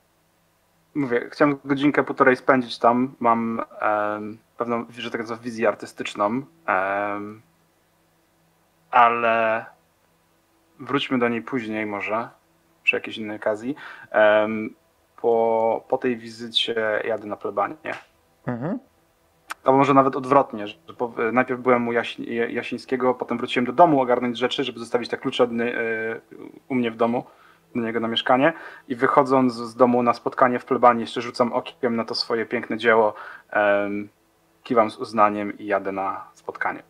mówię, 0.94 1.28
chciałem 1.30 1.58
godzinkę, 1.64 2.04
półtorej 2.04 2.36
spędzić 2.36 2.78
tam. 2.78 3.14
Mam 3.20 3.62
em, 3.80 4.38
pewną, 4.56 4.86
że 4.90 5.10
tak 5.10 5.20
nazwę, 5.20 5.36
wizję 5.36 5.68
artystyczną. 5.68 6.42
em, 6.66 7.42
ale 8.90 9.66
wróćmy 10.80 11.18
do 11.18 11.28
niej 11.28 11.42
później 11.42 11.86
może, 11.86 12.28
przy 12.82 12.96
jakiejś 12.96 13.18
innej 13.18 13.36
okazji. 13.36 13.74
Em, 14.10 14.74
po, 15.16 15.84
po 15.88 15.98
tej 15.98 16.16
wizycie 16.16 17.02
jadę 17.04 17.26
na 17.26 17.36
plebanie. 17.36 17.76
Mhm. 18.46 18.78
Albo 19.68 19.78
może 19.78 19.94
nawet 19.94 20.16
odwrotnie, 20.16 20.66
że 20.66 20.74
po, 20.98 21.12
najpierw 21.32 21.60
byłem 21.60 21.88
u 21.88 21.92
Jaś, 21.92 22.18
Jasińskiego, 22.48 23.14
potem 23.14 23.38
wróciłem 23.38 23.66
do 23.66 23.72
domu 23.72 24.00
ogarnąć 24.00 24.38
rzeczy, 24.38 24.64
żeby 24.64 24.78
zostawić 24.78 25.08
te 25.08 25.16
klucze 25.16 25.44
od, 25.44 25.50
y, 25.50 26.20
u 26.68 26.74
mnie 26.74 26.90
w 26.90 26.96
domu, 26.96 27.24
do 27.74 27.80
niego 27.80 28.00
na 28.00 28.08
mieszkanie 28.08 28.52
i 28.88 28.96
wychodząc 28.96 29.54
z 29.54 29.74
domu 29.74 30.02
na 30.02 30.12
spotkanie 30.12 30.58
w 30.58 30.64
plebanii 30.64 31.00
jeszcze 31.00 31.20
rzucam 31.20 31.52
okiem 31.52 31.96
na 31.96 32.04
to 32.04 32.14
swoje 32.14 32.46
piękne 32.46 32.76
dzieło, 32.76 33.14
em, 33.50 34.08
kiwam 34.62 34.90
z 34.90 34.96
uznaniem 34.96 35.58
i 35.58 35.66
jadę 35.66 35.92
na 35.92 36.30
spotkanie. 36.34 36.82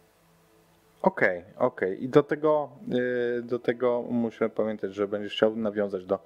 Okej, 1.03 1.45
okej. 1.57 2.05
I 2.05 2.09
do 2.09 2.23
tego, 2.23 2.71
y, 3.39 3.43
do 3.43 3.59
tego 3.59 4.03
muszę 4.11 4.49
pamiętać, 4.49 4.95
że 4.95 5.09
będziesz 5.09 5.33
chciał 5.33 5.57
nawiązać 5.57 6.07
do 6.07 6.19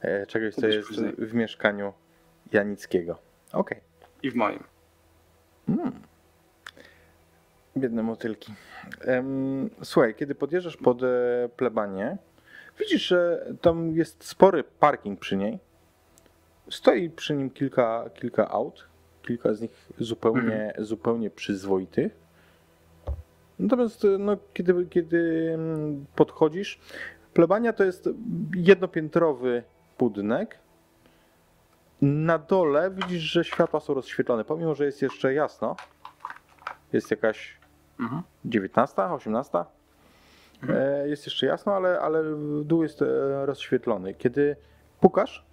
e, 0.00 0.26
czegoś, 0.26 0.54
co 0.54 0.66
jest 0.66 0.88
w 1.18 1.34
mieszkaniu 1.34 1.92
Janickiego. 2.52 3.18
Okej. 3.52 3.80
I 4.22 4.30
w 4.30 4.34
moim. 4.34 4.79
Mm. 5.70 5.92
Biedne 7.76 8.02
motylki. 8.02 8.52
Słuchaj, 9.82 10.14
kiedy 10.14 10.34
podjeżdżasz 10.34 10.76
pod 10.76 11.02
e, 11.02 11.48
plebanię, 11.56 12.16
widzisz, 12.78 13.06
że 13.06 13.46
tam 13.60 13.96
jest 13.96 14.24
spory 14.24 14.64
parking 14.64 15.20
przy 15.20 15.36
niej. 15.36 15.58
Stoi 16.70 17.10
przy 17.10 17.34
nim 17.34 17.50
kilka, 17.50 18.10
kilka 18.14 18.48
aut, 18.48 18.86
kilka 19.22 19.54
z 19.54 19.60
nich 19.60 19.88
zupełnie, 19.98 20.74
zupełnie 20.78 21.30
przyzwoitych. 21.30 22.16
Natomiast 23.58 24.04
e, 24.04 24.08
no, 24.18 24.36
kiedy, 24.54 24.86
kiedy 24.86 25.50
mm, 25.54 26.06
podchodzisz, 26.16 26.80
plebania 27.34 27.72
to 27.72 27.84
jest 27.84 28.08
jednopiętrowy 28.54 29.62
budynek. 29.98 30.58
Na 32.02 32.38
dole 32.38 32.90
widzisz, 32.90 33.22
że 33.22 33.44
światła 33.44 33.80
są 33.80 33.94
rozświetlone, 33.94 34.44
pomimo 34.44 34.74
że 34.74 34.84
jest 34.84 35.02
jeszcze 35.02 35.34
jasno. 35.34 35.76
Jest 36.92 37.10
jakaś 37.10 37.60
Mhm. 38.00 38.22
19, 38.44 39.02
18. 39.02 39.64
E, 40.68 41.08
Jest 41.08 41.26
jeszcze 41.26 41.46
jasno, 41.46 41.74
ale, 41.74 42.00
ale 42.00 42.22
dół 42.64 42.82
jest 42.82 43.02
e, 43.02 43.06
rozświetlony. 43.46 44.14
Kiedy 44.14 44.56
pukasz, 45.00 45.44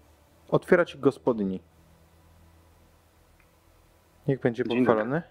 otwiera 0.49 0.85
ci 0.85 0.99
gospodyni. 0.99 1.59
Niech 4.27 4.39
będzie 4.39 4.63
Dzień 4.63 4.85
pochwalony. 4.85 5.21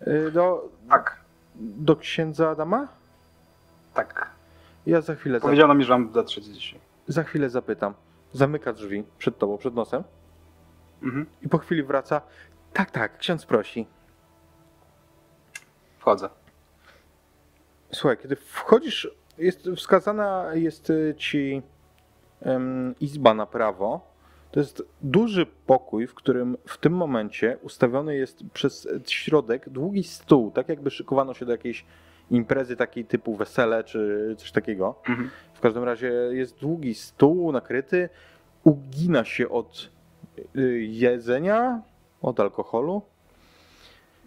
E, 0.00 0.30
Do, 0.30 0.68
Tak, 0.88 1.20
do 1.54 1.96
księdza 1.96 2.50
Adama? 2.50 2.88
tak. 3.94 4.30
Ja 4.86 5.00
za 5.00 5.14
chwilę, 5.14 5.40
Powiedziano 5.40 5.74
mi, 5.74 5.84
że 5.84 5.92
mam 5.92 6.12
dotrzeć 6.12 6.44
dzisiaj. 6.44 6.80
za 7.08 7.22
chwilę 7.22 7.50
zapytam. 7.50 7.94
Zamyka 8.32 8.72
drzwi 8.72 9.04
przed 9.18 9.38
tobą, 9.38 9.58
przed 9.58 9.74
nosem 9.74 10.04
Mhm. 11.04 11.26
i 11.42 11.48
po 11.48 11.58
chwili 11.58 11.82
wraca. 11.82 12.20
Tak, 12.72 12.90
tak, 12.90 13.18
ksiądz 13.18 13.46
prosi. 13.46 13.86
Wchodzę. 15.98 16.28
Słuchaj, 17.92 18.18
kiedy 18.18 18.36
wchodzisz, 18.36 19.08
jest 19.38 19.68
wskazana 19.76 20.54
jest 20.54 20.92
ci 21.16 21.62
em, 22.42 22.94
izba 23.00 23.34
na 23.34 23.46
prawo. 23.46 24.14
To 24.50 24.60
jest 24.60 24.82
duży 25.02 25.46
pokój, 25.66 26.06
w 26.06 26.14
którym 26.14 26.56
w 26.66 26.78
tym 26.78 26.92
momencie 26.92 27.58
ustawiony 27.62 28.16
jest 28.16 28.44
przez 28.52 28.88
środek 29.06 29.68
długi 29.68 30.02
stół, 30.04 30.50
tak 30.50 30.68
jakby 30.68 30.90
szykowano 30.90 31.34
się 31.34 31.46
do 31.46 31.52
jakiejś 31.52 31.84
imprezy 32.30 32.76
takiej 32.76 33.04
typu 33.04 33.36
wesele 33.36 33.84
czy 33.84 34.34
coś 34.38 34.52
takiego. 34.52 34.94
Mhm. 35.08 35.30
W 35.54 35.60
każdym 35.60 35.84
razie 35.84 36.12
jest 36.30 36.58
długi 36.58 36.94
stół 36.94 37.52
nakryty, 37.52 38.08
ugina 38.64 39.24
się 39.24 39.48
od 39.48 39.93
jedzenia, 40.88 41.82
od 42.22 42.40
alkoholu. 42.40 43.02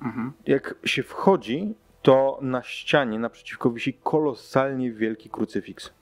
Mhm. 0.02 0.34
Jak 0.46 0.76
się 0.86 1.04
wchodzi, 1.04 1.76
to 2.02 2.40
na 2.42 2.64
ścianie 2.64 3.20
naprzeciwko 3.20 3.72
wisi 3.72 3.94
kolosalnie 3.94 4.92
wielki 4.92 5.30
krucyfiks. 5.30 5.94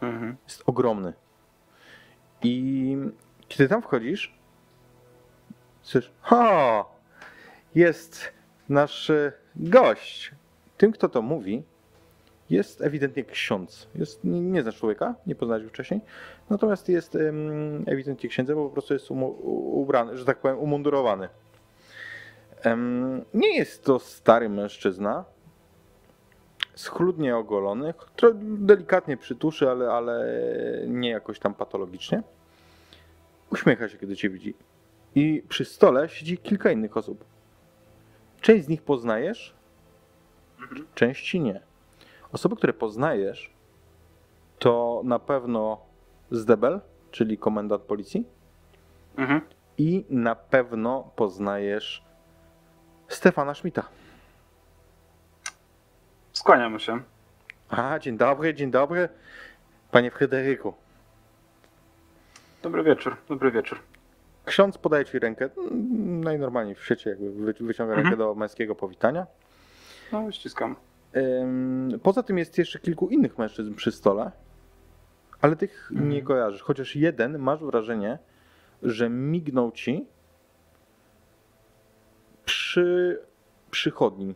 Mhm. 0.00 0.36
Jest 0.44 0.62
ogromny. 0.66 1.12
I 2.42 2.96
kiedy 3.48 3.68
tam 3.68 3.82
wchodzisz, 3.82 4.34
słyszysz, 5.82 6.12
ha, 6.20 6.84
jest 7.74 8.32
nasz 8.68 9.10
e, 9.10 9.32
gość. 9.56 10.32
Tym, 10.76 10.92
kto 10.92 11.08
to 11.08 11.22
mówi, 11.22 11.62
jest 12.50 12.82
ewidentnie 12.82 13.24
ksiądz. 13.24 13.88
Jest, 13.94 14.24
nie, 14.24 14.40
nie 14.40 14.62
znasz 14.62 14.76
człowieka, 14.76 15.14
nie 15.26 15.34
poznałeś 15.34 15.64
go 15.64 15.70
wcześniej, 15.70 16.00
natomiast 16.50 16.88
jest 16.88 17.18
ewidentnie 17.86 18.28
księdzem, 18.28 18.56
bo 18.56 18.64
po 18.64 18.70
prostu 18.72 18.94
jest 18.94 19.10
ubrany, 19.10 20.16
że 20.16 20.24
tak 20.24 20.38
powiem, 20.38 20.58
umundurowany. 20.58 21.28
Nie 23.34 23.56
jest 23.56 23.84
to 23.84 23.98
stary 23.98 24.48
mężczyzna, 24.48 25.24
schludnie 26.74 27.36
ogolony, 27.36 27.94
delikatnie 28.42 29.16
przytuszy, 29.16 29.70
ale, 29.70 29.90
ale 29.92 30.24
nie 30.86 31.10
jakoś 31.10 31.38
tam 31.38 31.54
patologicznie. 31.54 32.22
Uśmiecha 33.52 33.88
się, 33.88 33.98
kiedy 33.98 34.16
cię 34.16 34.30
widzi. 34.30 34.54
I 35.14 35.42
przy 35.48 35.64
stole 35.64 36.08
siedzi 36.08 36.38
kilka 36.38 36.70
innych 36.70 36.96
osób. 36.96 37.24
Część 38.40 38.64
z 38.64 38.68
nich 38.68 38.82
poznajesz, 38.82 39.54
Mhm. 40.60 40.86
części 40.94 41.40
nie. 41.40 41.60
Osoby, 42.32 42.56
które 42.56 42.72
poznajesz, 42.72 43.50
to 44.58 45.00
na 45.04 45.18
pewno 45.18 45.80
Zdebel, 46.30 46.80
czyli 47.10 47.38
komendant 47.38 47.82
policji, 47.82 48.24
Mhm. 49.16 49.40
i 49.78 50.04
na 50.10 50.34
pewno 50.34 51.10
poznajesz 51.16 52.04
Stefana 53.08 53.54
Schmidta. 53.54 53.82
Skłaniam 56.32 56.78
się. 56.78 57.00
A, 57.68 57.98
dzień 57.98 58.16
dobry, 58.16 58.54
dzień 58.54 58.70
dobry, 58.70 59.08
panie 59.90 60.10
Fryderyku. 60.10 60.74
Dobry 62.62 62.82
wieczór, 62.82 63.16
dobry 63.28 63.50
wieczór. 63.50 63.78
Ksiądz 64.44 64.78
podaje 64.78 65.04
ci 65.04 65.18
rękę, 65.18 65.48
mm, 65.58 66.24
najnormalniej 66.24 66.74
w 66.74 66.84
świecie, 66.84 67.10
jakby 67.10 67.30
wy- 67.30 67.54
wyciąga 67.66 67.94
rękę 67.94 68.08
Mhm. 68.10 68.18
do 68.18 68.34
męskiego 68.34 68.74
powitania. 68.74 69.26
No, 70.12 70.32
ściskam. 70.32 70.76
Poza 72.02 72.22
tym 72.22 72.38
jest 72.38 72.58
jeszcze 72.58 72.78
kilku 72.78 73.08
innych 73.08 73.38
mężczyzn 73.38 73.74
przy 73.74 73.92
stole, 73.92 74.30
ale 75.40 75.56
tych 75.56 75.88
Mhm. 75.92 76.10
nie 76.10 76.22
kojarzysz. 76.22 76.62
Chociaż 76.62 76.96
jeden 76.96 77.38
masz 77.38 77.64
wrażenie, 77.64 78.18
że 78.82 79.08
mignął 79.08 79.72
ci 79.72 80.06
przy 82.44 83.20
przychodni. 83.70 84.34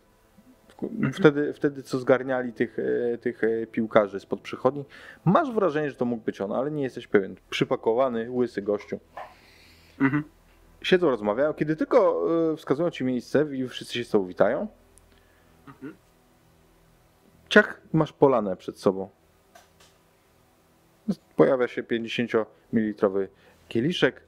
wtedy, 1.13 1.53
wtedy 1.53 1.83
co 1.83 1.99
zgarniali 1.99 2.53
tych, 2.53 2.79
e, 3.15 3.19
tych 3.19 3.45
e, 3.45 3.67
piłkarzy 3.67 4.21
spod 4.21 4.41
przychodni. 4.41 4.85
Masz 5.25 5.53
wrażenie, 5.53 5.91
że 5.91 5.97
to 5.97 6.05
mógł 6.05 6.25
być 6.25 6.41
on, 6.41 6.53
ale 6.53 6.71
nie 6.71 6.83
jesteś 6.83 7.07
pewien. 7.07 7.37
Przypakowany, 7.51 8.31
łysy 8.31 8.63
gościu. 8.63 9.01
Mhm. 10.01 10.25
Siedzą, 10.83 11.11
rozmawiają. 11.11 11.55
Kiedy 11.55 11.77
tylko 11.77 12.25
e, 12.53 12.57
wskazują 12.57 12.91
ci 12.91 13.05
miejsce 13.05 13.47
i 13.57 13.69
wszyscy 13.69 13.95
się 13.95 14.05
z 14.05 14.11
tobą 14.11 14.27
witają, 14.27 14.67
Mhm. 15.69 15.95
ciach, 17.49 17.81
masz 17.93 18.13
polanę 18.13 18.57
przed 18.57 18.79
sobą. 18.79 19.09
Pojawia 21.37 21.69
się 21.69 21.83
50 21.83 22.31
ml 22.73 23.29
kieliszek. 23.69 24.23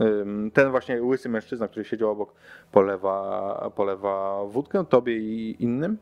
Ym, 0.00 0.50
Ten 0.50 0.70
właśnie 0.70 1.02
łysy 1.02 1.28
mężczyzna, 1.28 1.68
który 1.68 1.84
siedział 1.84 2.10
obok, 2.10 2.34
polewa, 2.72 3.70
polewa 3.76 4.44
wódkę 4.44 4.84
tobie 4.84 5.16
i 5.16 5.56
innym. 5.62 5.98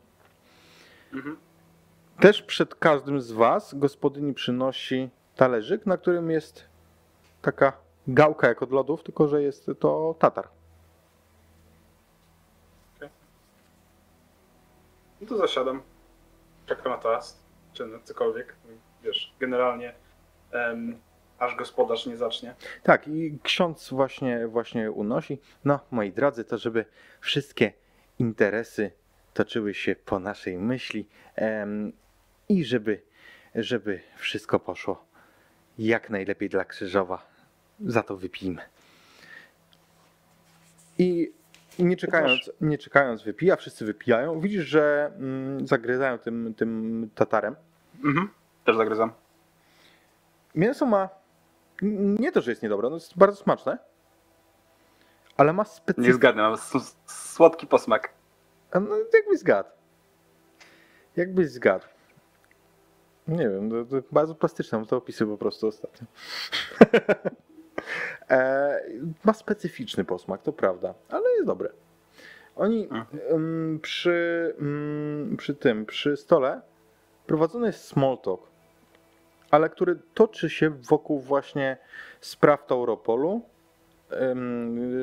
Mhm. 1.13 1.37
Też 2.19 2.41
przed 2.41 2.75
każdym 2.75 3.21
z 3.21 3.31
was 3.31 3.75
gospodyni 3.75 4.33
przynosi 4.33 5.09
talerzyk, 5.35 5.85
na 5.85 5.97
którym 5.97 6.31
jest 6.31 6.65
taka 7.41 7.73
gałka 8.07 8.47
jak 8.47 8.63
od 8.63 8.71
lodów, 8.71 9.03
tylko 9.03 9.27
że 9.27 9.43
jest 9.43 9.71
to 9.79 10.15
tatar. 10.19 10.47
No 15.21 15.29
to 15.29 15.37
zasiadam. 15.37 15.81
Czekam 16.65 16.91
na 16.91 16.97
toast, 16.97 17.43
czy 17.73 17.85
na 17.85 17.99
cokolwiek. 17.99 18.55
Wiesz, 19.03 19.33
generalnie 19.39 19.93
em, 20.51 20.97
aż 21.39 21.55
gospodarz 21.55 22.05
nie 22.05 22.17
zacznie. 22.17 22.55
Tak, 22.83 23.07
i 23.07 23.39
ksiądz 23.43 23.89
właśnie, 23.89 24.47
właśnie 24.47 24.91
unosi. 24.91 25.39
No, 25.65 25.79
moi 25.91 26.11
drodzy, 26.11 26.43
to 26.43 26.57
żeby 26.57 26.85
wszystkie 27.21 27.73
interesy 28.19 28.91
toczyły 29.33 29.73
się 29.73 29.95
po 29.95 30.19
naszej 30.19 30.57
myśli 30.57 31.07
em, 31.35 31.93
i 32.49 32.65
żeby, 32.65 33.01
żeby 33.55 34.01
wszystko 34.17 34.59
poszło 34.59 35.05
jak 35.77 36.09
najlepiej 36.09 36.49
dla 36.49 36.65
Krzyżowa. 36.65 37.33
Za 37.79 38.03
to 38.03 38.17
wypijmy. 38.17 38.61
I 40.97 41.31
nie 41.79 41.97
czekając, 41.97 42.51
nie 42.61 42.77
czekając 42.77 43.23
wypija, 43.23 43.55
wszyscy 43.55 43.85
wypijają. 43.85 44.39
Widzisz, 44.39 44.65
że 44.65 45.11
mm, 45.17 45.67
zagryzają 45.67 46.17
tym, 46.17 46.53
tym 46.57 47.09
tatarem. 47.15 47.55
Mhm. 48.03 48.29
Też 48.65 48.77
zagryzam. 48.77 49.11
Mięso 50.55 50.85
ma. 50.85 51.09
Nie 52.19 52.31
to, 52.31 52.41
że 52.41 52.51
jest 52.51 52.63
niedobre, 52.63 52.89
no 52.89 52.95
jest 52.95 53.17
bardzo 53.17 53.37
smaczne. 53.43 53.77
Ale 55.37 55.53
ma 55.53 55.63
Nie 55.63 55.69
specyficzny. 55.69 56.13
zgadnę, 56.13 56.41
mam 56.41 56.53
s- 56.53 56.97
słodki 57.05 57.67
posmak. 57.67 58.09
No, 58.73 58.81
jakbyś 59.13 59.39
zgadł. 59.39 59.69
Jakbyś 61.15 61.49
zgadł. 61.49 61.85
Nie 63.27 63.49
wiem, 63.49 63.69
to, 63.69 63.85
to 63.85 64.07
bardzo 64.11 64.35
plastyczne, 64.35 64.85
to 64.85 64.97
opisy 64.97 65.25
po 65.25 65.37
prostu 65.37 65.67
ostatnio. 65.67 66.07
e, 68.29 68.79
ma 69.23 69.33
specyficzny 69.33 70.05
posmak, 70.05 70.41
to 70.41 70.53
prawda, 70.53 70.93
ale 71.09 71.29
jest 71.29 71.45
dobre. 71.45 71.69
Oni 72.55 72.89
em, 73.29 73.79
przy, 73.81 74.55
mm, 74.59 75.37
przy 75.37 75.55
tym, 75.55 75.85
przy 75.85 76.17
stole 76.17 76.61
prowadzony 77.27 77.67
jest 77.67 77.85
small 77.85 78.17
talk, 78.17 78.39
ale 79.53 79.69
który 79.69 79.99
toczy 80.13 80.49
się 80.49 80.69
wokół 80.69 81.19
właśnie 81.19 81.77
spraw 82.21 82.65
Tauropolu, 82.65 83.41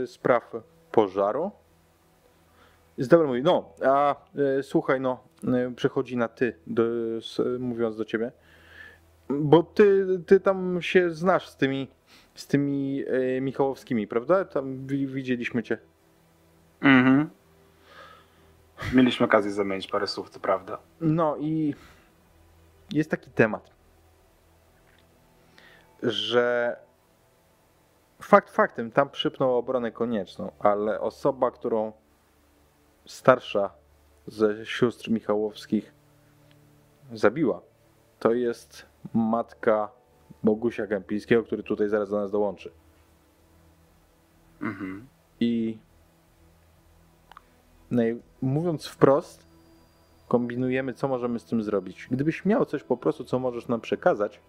spraw 0.06 0.52
pożaru. 0.92 1.50
Zdebel 2.98 3.26
mówi, 3.26 3.42
no, 3.42 3.72
a 3.86 4.16
e, 4.58 4.62
słuchaj, 4.62 5.00
no, 5.00 5.24
e, 5.44 5.74
przechodzi 5.76 6.16
na 6.16 6.28
ty, 6.28 6.56
do, 6.66 6.82
mówiąc 7.58 7.96
do 7.96 8.04
ciebie, 8.04 8.32
bo 9.28 9.62
ty, 9.62 10.06
ty 10.26 10.40
tam 10.40 10.82
się 10.82 11.10
znasz 11.10 11.48
z 11.48 11.56
tymi, 11.56 11.88
z 12.34 12.46
tymi 12.46 13.04
e, 13.06 13.40
Michałowskimi, 13.40 14.06
prawda? 14.06 14.44
Tam 14.44 14.86
wi- 14.86 15.06
widzieliśmy 15.06 15.62
cię. 15.62 15.78
Mhm. 16.80 17.30
Mieliśmy 18.94 19.26
okazję 19.26 19.50
zamienić 19.50 19.86
parę 19.88 20.06
słów, 20.06 20.30
to 20.30 20.40
prawda. 20.40 20.78
No 21.00 21.36
i 21.36 21.74
jest 22.92 23.10
taki 23.10 23.30
temat, 23.30 23.79
że 26.02 26.76
fakt 28.22 28.50
faktem, 28.50 28.90
tam 28.90 29.10
przypnął 29.10 29.56
obronę 29.56 29.92
konieczną, 29.92 30.52
ale 30.58 31.00
osoba, 31.00 31.50
którą 31.50 31.92
starsza 33.06 33.70
ze 34.26 34.66
sióstr 34.66 35.10
Michałowskich 35.10 35.92
zabiła, 37.12 37.60
to 38.18 38.32
jest 38.32 38.86
matka 39.14 39.88
Bogusia 40.42 40.86
Kępińskiego, 40.86 41.42
który 41.42 41.62
tutaj 41.62 41.88
zaraz 41.88 42.10
do 42.10 42.16
nas 42.20 42.30
dołączy. 42.30 42.70
Mhm. 44.62 45.06
I 45.40 45.78
naj- 47.92 48.18
mówiąc 48.42 48.86
wprost, 48.86 49.46
kombinujemy, 50.28 50.94
co 50.94 51.08
możemy 51.08 51.38
z 51.38 51.44
tym 51.44 51.62
zrobić. 51.62 52.08
Gdybyś 52.10 52.44
miał 52.44 52.66
coś 52.66 52.82
po 52.82 52.96
prostu, 52.96 53.24
co 53.24 53.38
możesz 53.38 53.68
nam 53.68 53.80
przekazać, 53.80 54.40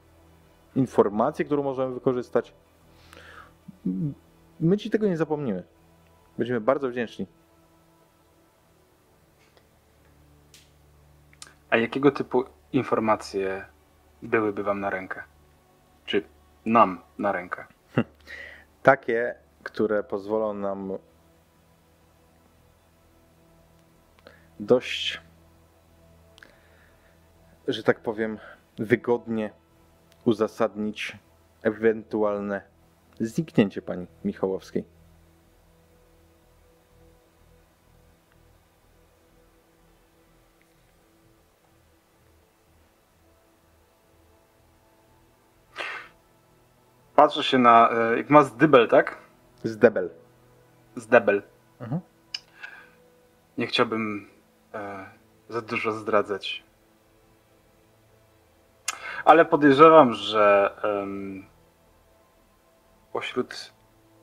informację, 0.75 1.45
którą 1.45 1.63
możemy 1.63 1.93
wykorzystać, 1.93 2.53
my 4.59 4.77
ci 4.77 4.89
tego 4.89 5.07
nie 5.07 5.17
zapomnimy. 5.17 5.63
Będziemy 6.37 6.61
bardzo 6.61 6.89
wdzięczni. 6.89 7.27
A 11.69 11.77
jakiego 11.77 12.11
typu 12.11 12.43
informacje 12.73 13.65
byłyby 14.21 14.63
wam 14.63 14.79
na 14.79 14.89
rękę? 14.89 15.23
Czy 16.05 16.23
nam 16.65 17.01
na 17.17 17.31
rękę? 17.31 17.65
Takie, 18.83 19.35
które 19.63 20.03
pozwolą 20.03 20.53
nam 20.53 20.97
dość, 24.59 25.21
że 27.67 27.83
tak 27.83 27.99
powiem, 27.99 28.37
wygodnie 28.77 29.51
uzasadnić 30.25 31.17
ewentualne 31.63 32.61
zniknięcie 33.19 33.81
pani 33.81 34.07
Michałowskiej. 34.25 34.83
Patrzę 47.15 47.43
się 47.43 47.57
na. 47.57 47.89
e, 47.91 48.17
Jak 48.17 48.29
ma 48.29 48.43
zdybel, 48.43 48.87
tak? 48.87 49.17
Zdebel. 49.63 50.09
Zdebel. 50.95 51.43
Mhm. 51.79 52.01
Nie 53.57 53.67
chciałbym 53.67 54.29
e, 54.73 55.05
za 55.49 55.61
dużo 55.61 55.91
zdradzać. 55.91 56.63
Ale 59.25 59.45
podejrzewam, 59.45 60.13
że 60.13 60.75
em, 60.83 61.45
pośród 63.13 63.71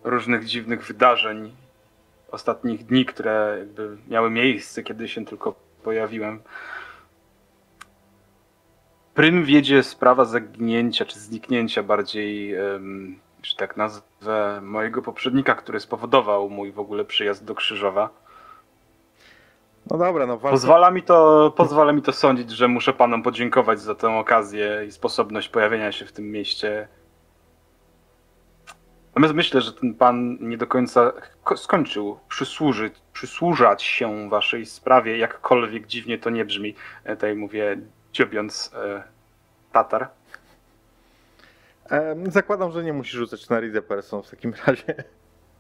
różnych 0.05 0.45
dziwnych 0.45 0.85
wydarzeń 0.85 1.53
ostatnich 2.31 2.87
dni, 2.87 3.05
które 3.05 3.57
jakby 3.59 3.97
miały 4.09 4.31
miejsce, 4.31 4.83
kiedy 4.83 5.09
się 5.09 5.25
tylko 5.25 5.55
pojawiłem, 5.83 6.41
prym 9.15 9.45
wiedzie 9.45 9.83
sprawa 9.83 10.25
zaginięcia 10.25 11.05
czy 11.05 11.19
zniknięcia 11.21 11.83
bardziej, 11.83 12.55
em, 12.55 13.19
że 13.43 13.57
tak 13.57 13.77
nazwę, 13.77 14.61
mojego 14.63 15.03
poprzednika, 15.03 15.55
który 15.55 15.81
spowodował 15.81 16.51
mój 16.51 16.73
w 16.73 16.79
ogóle 16.79 17.05
przyjazd 17.05 17.45
do 17.45 17.55
Krzyżowa. 17.55 18.11
No 19.91 19.99
dobra, 19.99 20.27
no 20.27 20.39
walka. 20.39 20.51
Pozwala 20.51 20.91
mi, 20.91 21.03
to, 21.03 21.51
pozwala 21.57 21.93
mi 21.93 22.03
to 22.03 22.13
sądzić, 22.13 22.51
że 22.51 22.69
muszę 22.69 22.93
panom 22.93 23.23
podziękować 23.23 23.81
za 23.81 23.95
tę 23.95 24.09
okazję 24.19 24.85
i 24.89 24.93
sposobność 24.93 25.49
pojawienia 25.49 25.93
się 25.93 26.05
w 26.05 26.13
tym 26.13 26.31
mieście. 26.31 26.89
Natomiast 29.09 29.35
myślę, 29.35 29.61
że 29.61 29.73
ten 29.73 29.95
pan 29.95 30.37
nie 30.41 30.59
do 30.59 30.67
końca 30.67 31.13
ko- 31.45 31.57
skończył 31.57 32.19
przysłużyć, 32.29 32.95
przysłużać 33.13 33.83
się 33.83 34.29
waszej 34.31 34.67
sprawie, 34.67 35.19
jakkolwiek 35.19 35.87
dziwnie 35.87 36.19
to 36.19 36.31
nie 36.31 36.45
brzmi. 36.45 36.75
E, 37.05 37.15
Tutaj 37.17 37.35
mówię, 37.35 37.79
dziobiąc 38.13 38.71
e, 38.75 39.03
Tatar. 39.73 40.09
Zakładam, 42.27 42.73
że 42.73 42.85
nie 42.85 42.93
musisz 42.93 43.13
rzucać 43.15 43.49
na 43.49 43.61
Reader 43.61 43.85
Person 43.87 44.23
w 44.23 44.31
takim 44.31 44.55
razie. 44.67 44.95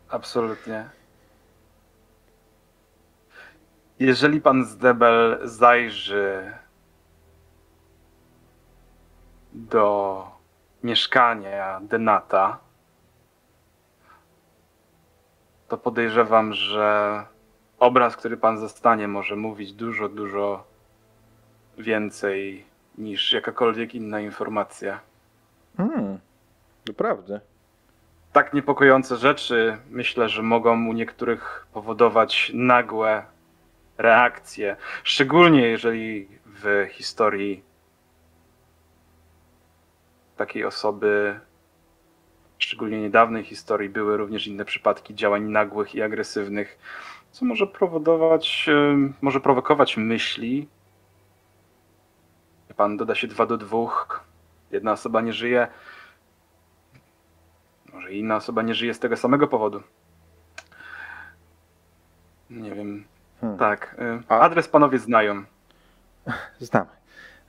Absolutnie. 0.08 0.84
Jeżeli 4.00 4.40
pan 4.40 4.64
Zdebel 4.64 5.38
zajrzy 5.42 6.52
do 9.52 10.24
mieszkania 10.82 11.80
Denata, 11.82 12.58
to 15.68 15.78
podejrzewam, 15.78 16.52
że 16.52 17.24
obraz, 17.78 18.16
który 18.16 18.36
pan 18.36 18.58
zastanie, 18.58 19.08
może 19.08 19.36
mówić 19.36 19.72
dużo, 19.72 20.08
dużo 20.08 20.64
więcej 21.78 22.64
niż 22.98 23.32
jakakolwiek 23.32 23.94
inna 23.94 24.20
informacja. 24.20 25.00
Hmm, 25.76 26.18
naprawdę. 26.88 27.40
Tak 28.32 28.54
niepokojące 28.54 29.16
rzeczy 29.16 29.78
myślę, 29.90 30.28
że 30.28 30.42
mogą 30.42 30.86
u 30.86 30.92
niektórych 30.92 31.66
powodować 31.72 32.52
nagłe 32.54 33.37
reakcje, 33.98 34.76
szczególnie 35.04 35.60
jeżeli 35.60 36.28
w 36.46 36.86
historii 36.90 37.62
takiej 40.36 40.64
osoby, 40.64 41.40
szczególnie 42.58 43.00
niedawnej 43.00 43.44
historii, 43.44 43.88
były 43.88 44.16
również 44.16 44.46
inne 44.46 44.64
przypadki 44.64 45.14
działań 45.14 45.42
nagłych 45.42 45.94
i 45.94 46.02
agresywnych, 46.02 46.78
co 47.30 47.44
może 47.44 47.66
powodować, 47.66 48.66
em, 48.68 49.14
może 49.20 49.40
prowokować 49.40 49.96
myśli. 49.96 50.68
Pan 52.76 52.96
doda 52.96 53.14
się 53.14 53.26
dwa 53.26 53.46
do 53.46 53.56
dwóch, 53.56 54.24
jedna 54.70 54.92
osoba 54.92 55.20
nie 55.20 55.32
żyje, 55.32 55.68
może 57.92 58.12
inna 58.12 58.36
osoba 58.36 58.62
nie 58.62 58.74
żyje 58.74 58.94
z 58.94 58.98
tego 58.98 59.16
samego 59.16 59.48
powodu. 59.48 59.82
Nie 62.50 62.74
wiem. 62.74 63.04
Hmm. 63.40 63.58
Tak. 63.58 63.96
y, 63.98 64.22
A- 64.28 64.38
Adres 64.40 64.68
panowie 64.68 64.98
znają. 64.98 65.44
Znamy. 66.60 66.86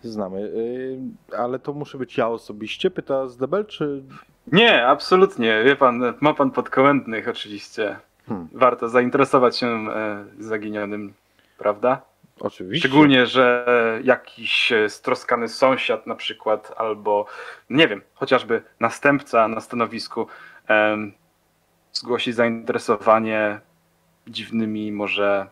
Znamy. 0.04 0.40
Y, 0.42 0.98
ale 1.38 1.60
to 1.60 1.74
muszę 1.74 1.98
być 1.98 2.18
ja 2.18 2.28
osobiście? 2.28 2.92
Pyta 2.92 3.28
Zdebel, 3.28 3.66
czy. 3.66 4.04
Nie, 4.52 4.88
absolutnie. 4.88 5.64
Wie 5.64 5.76
pan, 5.76 6.14
ma 6.22 6.34
pan 6.34 6.52
podkołędnych 6.52 7.28
oczywiście. 7.28 7.98
Hmm, 8.28 8.48
Warto 8.54 8.90
zainteresować 8.90 9.58
się 9.58 9.68
e, 9.68 10.26
zaginionym, 10.40 11.14
prawda? 11.58 12.02
oczywiście. 12.40 12.88
Szczególnie, 12.88 13.26
że 13.26 13.66
jakiś 14.04 14.72
e, 14.72 14.90
stroskany 14.90 15.48
sąsiad 15.48 16.08
na 16.08 16.16
przykład, 16.16 16.72
albo 16.78 17.26
nie 17.70 17.88
wiem, 17.88 18.02
chociażby 18.14 18.62
następca 18.80 19.48
na 19.48 19.60
stanowisku 19.62 20.28
em, 20.68 21.14
zgłosi 21.94 22.34
zainteresowanie 22.34 23.60
dziwnymi, 24.28 24.92
może 24.92 25.48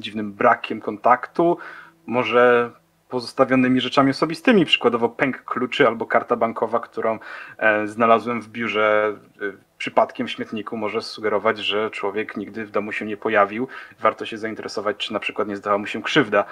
dziwnym 0.00 0.32
brakiem 0.32 0.80
kontaktu, 0.80 1.58
może 2.06 2.70
pozostawionymi 3.08 3.80
rzeczami 3.80 4.10
osobistymi, 4.10 4.64
przykładowo 4.64 5.08
pęk 5.08 5.44
kluczy 5.44 5.86
albo 5.86 6.06
karta 6.06 6.36
bankowa, 6.36 6.80
którą 6.80 7.18
e, 7.58 7.86
znalazłem 7.88 8.42
w 8.42 8.48
biurze 8.48 9.16
e, 9.42 9.52
przypadkiem 9.78 10.26
w 10.26 10.30
śmietniku, 10.30 10.76
może 10.76 11.02
sugerować, 11.02 11.58
że 11.58 11.90
człowiek 11.90 12.36
nigdy 12.36 12.66
w 12.66 12.70
domu 12.70 12.92
się 12.92 13.06
nie 13.06 13.16
pojawił. 13.16 13.68
Warto 14.00 14.26
się 14.26 14.38
zainteresować, 14.38 14.96
czy 14.96 15.12
na 15.12 15.20
przykład 15.20 15.48
nie 15.48 15.56
zdała 15.56 15.78
mu 15.78 15.86
się 15.86 16.02
krzywda. 16.02 16.44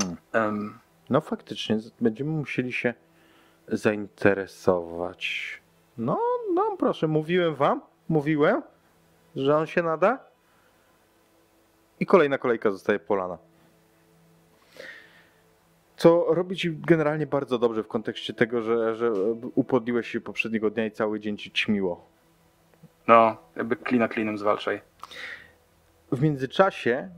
Hmm. 0.00 0.16
Em, 0.32 0.78
No 1.10 1.20
faktycznie, 1.20 1.78
będziemy 2.00 2.30
musieli 2.30 2.72
się 2.72 2.94
zainteresować. 3.68 5.52
No, 5.98 6.18
no 6.54 6.76
proszę, 6.78 7.08
mówiłem 7.08 7.54
wam, 7.54 7.80
mówiłem, 8.08 8.62
że 9.36 9.56
on 9.56 9.66
się 9.66 9.82
nada. 9.82 10.18
I 12.00 12.06
kolejna 12.06 12.38
kolejka 12.38 12.70
zostaje 12.70 12.98
polana. 12.98 13.38
Co 15.96 16.26
robi 16.28 16.56
ci 16.56 16.76
generalnie 16.76 17.26
bardzo 17.26 17.58
dobrze 17.58 17.82
w 17.82 17.88
kontekście 17.88 18.34
tego, 18.34 18.62
że, 18.62 18.96
że 18.96 19.12
upodliłeś 19.54 20.08
się 20.08 20.20
poprzedniego 20.20 20.70
dnia 20.70 20.86
i 20.86 20.90
cały 20.90 21.20
dzień 21.20 21.36
ci 21.36 21.50
ćmiło. 21.50 22.04
no, 23.08 23.36
jakby 23.56 23.76
klina 23.76 24.08
klinem 24.08 24.38
zwalczaj. 24.38 24.80
W 26.12 26.22
międzyczasie 26.22 27.08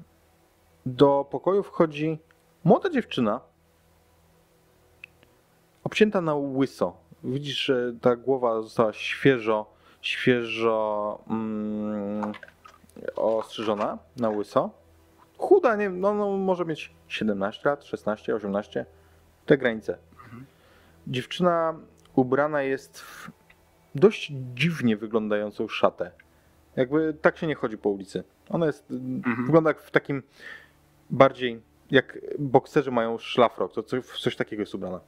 do 0.86 1.26
pokoju 1.30 1.62
wchodzi 1.62 2.18
młoda 2.64 2.90
dziewczyna, 2.90 3.40
obcięta 5.84 6.20
na 6.20 6.34
łyso. 6.34 6.96
Widzisz, 7.24 7.64
że 7.64 7.92
ta 8.00 8.16
głowa 8.16 8.62
została 8.62 8.92
świeżo, 8.92 9.66
świeżo 10.00 11.18
mm, 11.30 12.32
ostrzyżona 13.16 13.98
na 14.16 14.30
łyso. 14.30 14.70
Chuda, 15.38 15.76
nie 15.76 15.84
wiem, 15.84 16.00
no, 16.00 16.14
no 16.14 16.36
może 16.36 16.64
mieć 16.64 16.94
17 17.08 17.68
lat, 17.68 17.84
16, 17.84 18.34
18, 18.34 18.86
te 19.46 19.58
granice. 19.58 19.98
Dziewczyna 21.06 21.74
ubrana 22.14 22.62
jest 22.62 22.98
w 22.98 23.30
dość 23.94 24.32
dziwnie 24.54 24.96
wyglądającą 24.96 25.68
szatę. 25.68 26.10
Jakby 26.76 27.14
tak 27.14 27.38
się 27.38 27.46
nie 27.46 27.54
chodzi 27.54 27.78
po 27.78 27.88
ulicy. 27.90 28.24
Ona 28.48 28.66
jest, 28.66 28.86
wygląda 29.46 29.70
jak 29.70 29.80
w 29.80 29.90
takim 29.90 30.22
bardziej, 31.10 31.62
jak 31.90 32.18
bokserzy 32.38 32.90
mają 32.90 33.18
szlafrok, 33.18 33.72
to 33.72 33.82
coś, 33.82 34.06
coś 34.06 34.36
takiego 34.36 34.62
jest 34.62 34.74
ubrana. 34.74 35.00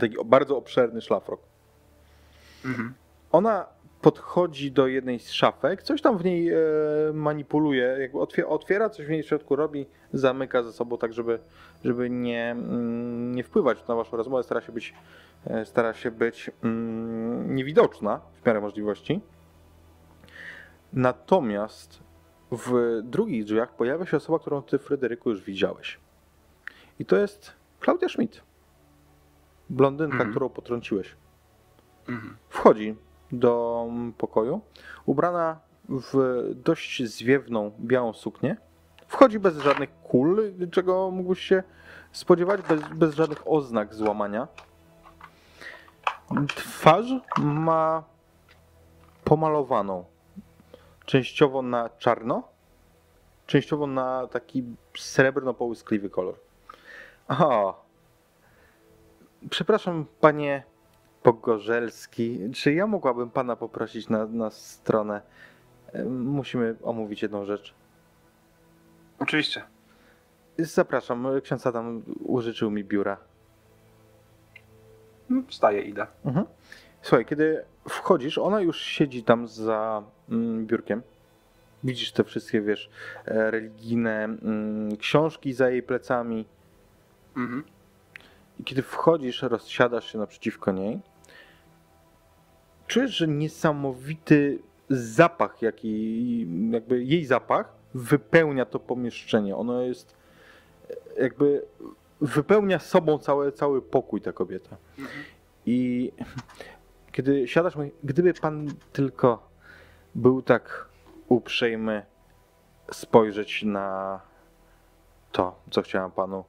Taki 0.00 0.16
bardzo 0.24 0.56
obszerny 0.56 1.00
szlafrok. 1.00 1.40
Mhm. 2.64 2.94
Ona 3.32 3.66
podchodzi 4.04 4.72
do 4.72 4.86
jednej 4.86 5.20
z 5.20 5.30
szafek, 5.30 5.82
coś 5.82 6.02
tam 6.02 6.18
w 6.18 6.24
niej 6.24 6.50
e, 6.50 6.56
manipuluje, 7.14 7.96
jakby 8.00 8.18
otwiera, 8.46 8.90
coś 8.90 9.06
w 9.06 9.10
niej 9.10 9.22
w 9.22 9.26
środku 9.26 9.56
robi, 9.56 9.86
zamyka 10.12 10.62
ze 10.62 10.72
sobą 10.72 10.98
tak, 10.98 11.12
żeby, 11.12 11.38
żeby 11.84 12.10
nie, 12.10 12.50
mm, 12.50 13.34
nie 13.34 13.44
wpływać 13.44 13.88
na 13.88 13.94
waszą 13.94 14.16
rozmowę, 14.16 14.42
stara 14.42 14.60
się 14.60 14.72
być, 14.72 14.94
e, 15.46 15.64
stara 15.64 15.94
się 15.94 16.10
być 16.10 16.50
mm, 16.64 17.54
niewidoczna 17.54 18.20
w 18.42 18.46
miarę 18.46 18.60
możliwości. 18.60 19.20
Natomiast 20.92 22.02
w 22.52 23.00
drugich 23.02 23.44
drzwiach 23.44 23.76
pojawia 23.76 24.06
się 24.06 24.16
osoba, 24.16 24.38
którą 24.38 24.62
ty, 24.62 24.78
Fryderyku, 24.78 25.30
już 25.30 25.42
widziałeś. 25.42 25.98
I 26.98 27.04
to 27.04 27.16
jest 27.16 27.52
Klaudia 27.80 28.08
Schmidt. 28.08 28.42
Blondynka, 29.70 30.14
Mhm. 30.14 30.30
którą 30.30 30.48
potrąciłeś. 30.48 31.16
Mhm. 32.08 32.36
Wchodzi 32.48 32.96
do 33.38 33.86
pokoju, 34.18 34.60
ubrana 35.06 35.60
w 35.88 36.42
dość 36.54 37.02
zwiewną, 37.04 37.72
białą 37.80 38.12
suknię. 38.12 38.56
Wchodzi 39.08 39.38
bez 39.38 39.58
żadnych 39.58 39.90
kul, 40.02 40.52
czego 40.70 41.10
mógłbyś 41.10 41.40
się 41.40 41.62
spodziewać, 42.12 42.62
bez, 42.62 42.80
bez 42.94 43.14
żadnych 43.14 43.42
oznak 43.46 43.94
złamania. 43.94 44.48
Twarz 46.56 47.06
ma 47.38 48.04
pomalowaną 49.24 50.04
częściowo 51.06 51.62
na 51.62 51.90
czarno, 51.98 52.42
częściowo 53.46 53.86
na 53.86 54.26
taki 54.26 54.64
srebrno-połyskliwy 54.94 56.10
kolor. 56.10 56.34
Aha. 57.28 57.74
Przepraszam, 59.50 60.06
panie 60.20 60.62
Pogorzelski, 61.24 62.38
czy 62.54 62.74
ja 62.74 62.86
mogłabym 62.86 63.30
pana 63.30 63.56
poprosić 63.56 64.08
na, 64.08 64.26
na 64.26 64.50
stronę? 64.50 65.22
Musimy 66.08 66.76
omówić 66.82 67.22
jedną 67.22 67.44
rzecz. 67.44 67.74
Oczywiście. 69.18 69.62
Zapraszam, 70.58 71.26
ksiądz 71.42 71.66
Adam 71.66 72.02
użyczył 72.24 72.70
mi 72.70 72.84
biura. 72.84 73.16
No, 75.30 75.42
Wstaję, 75.48 75.82
idę. 75.82 76.06
Mhm. 76.24 76.46
Słuchaj, 77.02 77.26
kiedy 77.26 77.64
wchodzisz, 77.88 78.38
ona 78.38 78.60
już 78.60 78.80
siedzi 78.80 79.22
tam 79.22 79.48
za 79.48 80.02
mm, 80.28 80.66
biurkiem. 80.66 81.02
Widzisz 81.84 82.12
te 82.12 82.24
wszystkie, 82.24 82.60
wiesz, 82.60 82.90
e, 83.26 83.50
religijne 83.50 84.24
mm, 84.24 84.96
książki 84.96 85.52
za 85.52 85.70
jej 85.70 85.82
plecami. 85.82 86.44
Mhm. 87.36 87.64
I 88.60 88.64
kiedy 88.64 88.82
wchodzisz, 88.82 89.42
rozsiadasz 89.42 90.12
się 90.12 90.18
naprzeciwko 90.18 90.72
niej, 90.72 91.00
czujesz, 92.86 93.16
że 93.16 93.28
niesamowity 93.28 94.58
zapach, 94.90 95.62
jaki, 95.62 96.46
jakby 96.70 97.04
jej 97.04 97.24
zapach 97.24 97.72
wypełnia 97.94 98.64
to 98.64 98.78
pomieszczenie. 98.78 99.56
Ono 99.56 99.80
jest 99.80 100.16
e, 100.90 101.22
jakby 101.22 101.62
wypełnia 102.20 102.78
sobą 102.78 103.18
cały, 103.18 103.52
cały 103.52 103.82
pokój 103.82 104.20
ta 104.20 104.32
kobieta. 104.32 104.76
Mhm. 104.98 105.24
I 105.66 106.12
kiedy 107.12 107.48
siadasz, 107.48 107.76
mówi, 107.76 107.90
gdyby 108.04 108.34
pan 108.34 108.68
tylko 108.92 109.48
był 110.14 110.42
tak 110.42 110.88
uprzejmy 111.28 112.02
spojrzeć 112.92 113.62
na 113.62 114.20
to, 115.32 115.60
co 115.70 115.82
chciałam 115.82 116.10
panu 116.10 116.44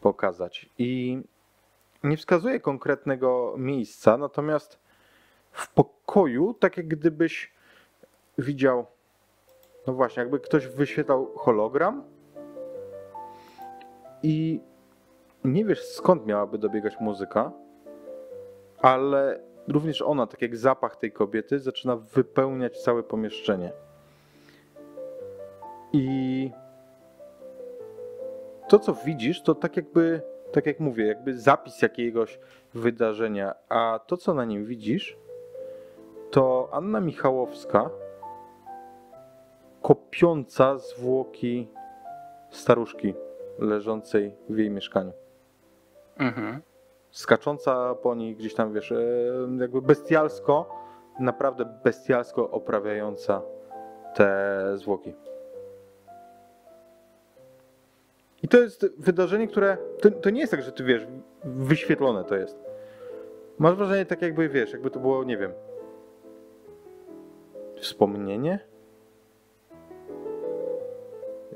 pokazać. 0.00 0.70
I 0.78 1.22
nie 2.02 2.16
wskazuję 2.16 2.60
konkretnego 2.60 3.54
miejsca, 3.58 4.16
natomiast 4.16 4.78
w 5.58 5.68
pokoju, 5.72 6.54
tak 6.54 6.76
jak 6.76 6.88
gdybyś 6.88 7.52
widział, 8.38 8.86
no 9.86 9.92
właśnie, 9.92 10.20
jakby 10.20 10.40
ktoś 10.40 10.66
wyświetlał 10.66 11.26
hologram 11.36 12.04
i 14.22 14.60
nie 15.44 15.64
wiesz 15.64 15.84
skąd 15.84 16.26
miałaby 16.26 16.58
dobiegać 16.58 17.00
muzyka, 17.00 17.52
ale 18.78 19.40
również 19.68 20.02
ona, 20.02 20.26
tak 20.26 20.42
jak 20.42 20.56
zapach 20.56 20.96
tej 20.96 21.12
kobiety, 21.12 21.58
zaczyna 21.58 21.96
wypełniać 21.96 22.82
całe 22.82 23.02
pomieszczenie. 23.02 23.72
I 25.92 26.50
to, 28.68 28.78
co 28.78 28.94
widzisz, 28.94 29.42
to 29.42 29.54
tak 29.54 29.76
jakby, 29.76 30.20
tak 30.52 30.66
jak 30.66 30.80
mówię, 30.80 31.06
jakby 31.06 31.38
zapis 31.38 31.82
jakiegoś 31.82 32.38
wydarzenia, 32.74 33.54
a 33.68 34.00
to, 34.06 34.16
co 34.16 34.34
na 34.34 34.44
nim 34.44 34.64
widzisz, 34.64 35.16
to 36.30 36.68
Anna 36.72 37.00
Michałowska 37.00 37.90
kopiąca 39.82 40.78
zwłoki 40.78 41.68
staruszki 42.50 43.14
leżącej 43.58 44.34
w 44.48 44.58
jej 44.58 44.70
mieszkaniu. 44.70 45.12
Mhm. 46.18 46.60
Skacząca 47.10 47.94
po 47.94 48.14
niej 48.14 48.36
gdzieś 48.36 48.54
tam, 48.54 48.72
wiesz, 48.72 48.92
e, 48.92 48.96
jakby 49.58 49.82
bestialsko, 49.82 50.70
naprawdę 51.20 51.64
bestialsko 51.84 52.50
oprawiająca 52.50 53.42
te 54.14 54.60
zwłoki. 54.74 55.14
I 58.42 58.48
to 58.48 58.58
jest 58.58 58.86
wydarzenie, 58.98 59.48
które. 59.48 59.76
To, 60.00 60.10
to 60.10 60.30
nie 60.30 60.40
jest 60.40 60.50
tak, 60.50 60.62
że 60.62 60.72
ty 60.72 60.84
wiesz, 60.84 61.06
wyświetlone 61.44 62.24
to 62.24 62.36
jest. 62.36 62.58
Masz 63.58 63.74
wrażenie 63.74 64.06
tak, 64.06 64.22
jakby 64.22 64.48
wiesz, 64.48 64.72
jakby 64.72 64.90
to 64.90 65.00
było, 65.00 65.24
nie 65.24 65.36
wiem. 65.36 65.52
Wspomnienie? 67.80 68.58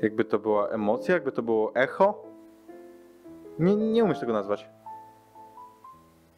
Jakby 0.01 0.25
to 0.25 0.39
była 0.39 0.69
emocja, 0.69 1.13
jakby 1.13 1.31
to 1.31 1.41
było 1.41 1.75
echo? 1.75 2.23
Nie, 3.59 3.75
nie 3.75 4.03
umiesz 4.03 4.19
tego 4.19 4.33
nazwać. 4.33 4.69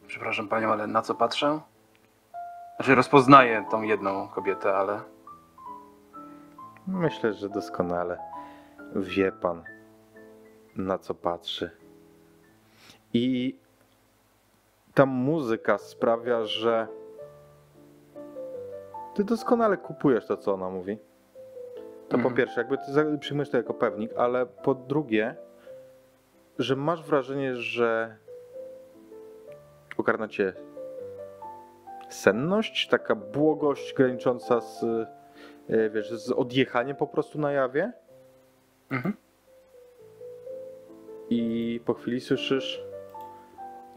Przepraszam 0.06 0.48
panią, 0.48 0.72
ale 0.72 0.86
na 0.86 1.02
co 1.02 1.14
patrzę? 1.14 1.60
Znaczy 2.76 2.94
rozpoznaję 2.94 3.64
tą 3.70 3.82
jedną 3.82 4.28
kobietę, 4.28 4.74
ale 4.74 5.00
Myślę, 6.86 7.32
że 7.32 7.48
doskonale 7.48 8.18
wie 8.94 9.32
pan, 9.32 9.62
na 10.76 10.98
co 10.98 11.14
patrzy. 11.14 11.70
I 13.12 13.58
ta 14.94 15.06
muzyka 15.06 15.78
sprawia, 15.78 16.44
że 16.44 16.88
ty 19.16 19.24
doskonale 19.24 19.76
kupujesz 19.76 20.26
to, 20.26 20.36
co 20.36 20.54
ona 20.54 20.70
mówi. 20.70 20.98
To 22.08 22.16
Mhm. 22.16 22.22
po 22.22 22.36
pierwsze, 22.36 22.60
jakby 22.60 22.78
ty 22.78 23.18
przyjmujesz 23.20 23.50
to 23.50 23.56
jako 23.56 23.74
pewnik, 23.74 24.10
ale 24.16 24.46
po 24.46 24.74
drugie, 24.74 25.34
że 26.58 26.76
masz 26.76 27.02
wrażenie, 27.02 27.56
że 27.56 28.16
ogarnia 29.96 30.28
cię 30.28 30.52
senność, 32.08 32.88
taka 32.88 33.14
błogość 33.14 33.94
granicząca 33.94 34.60
z, 34.60 34.84
e, 34.84 35.90
wiesz, 35.90 36.10
z 36.10 36.30
odjechaniem 36.30 36.96
po 36.96 37.06
prostu 37.06 37.38
na 37.40 37.52
jawie. 37.52 37.92
Mhm. 38.90 39.16
I 41.30 41.80
po 41.84 41.94
chwili 41.94 42.20
słyszysz 42.20 42.86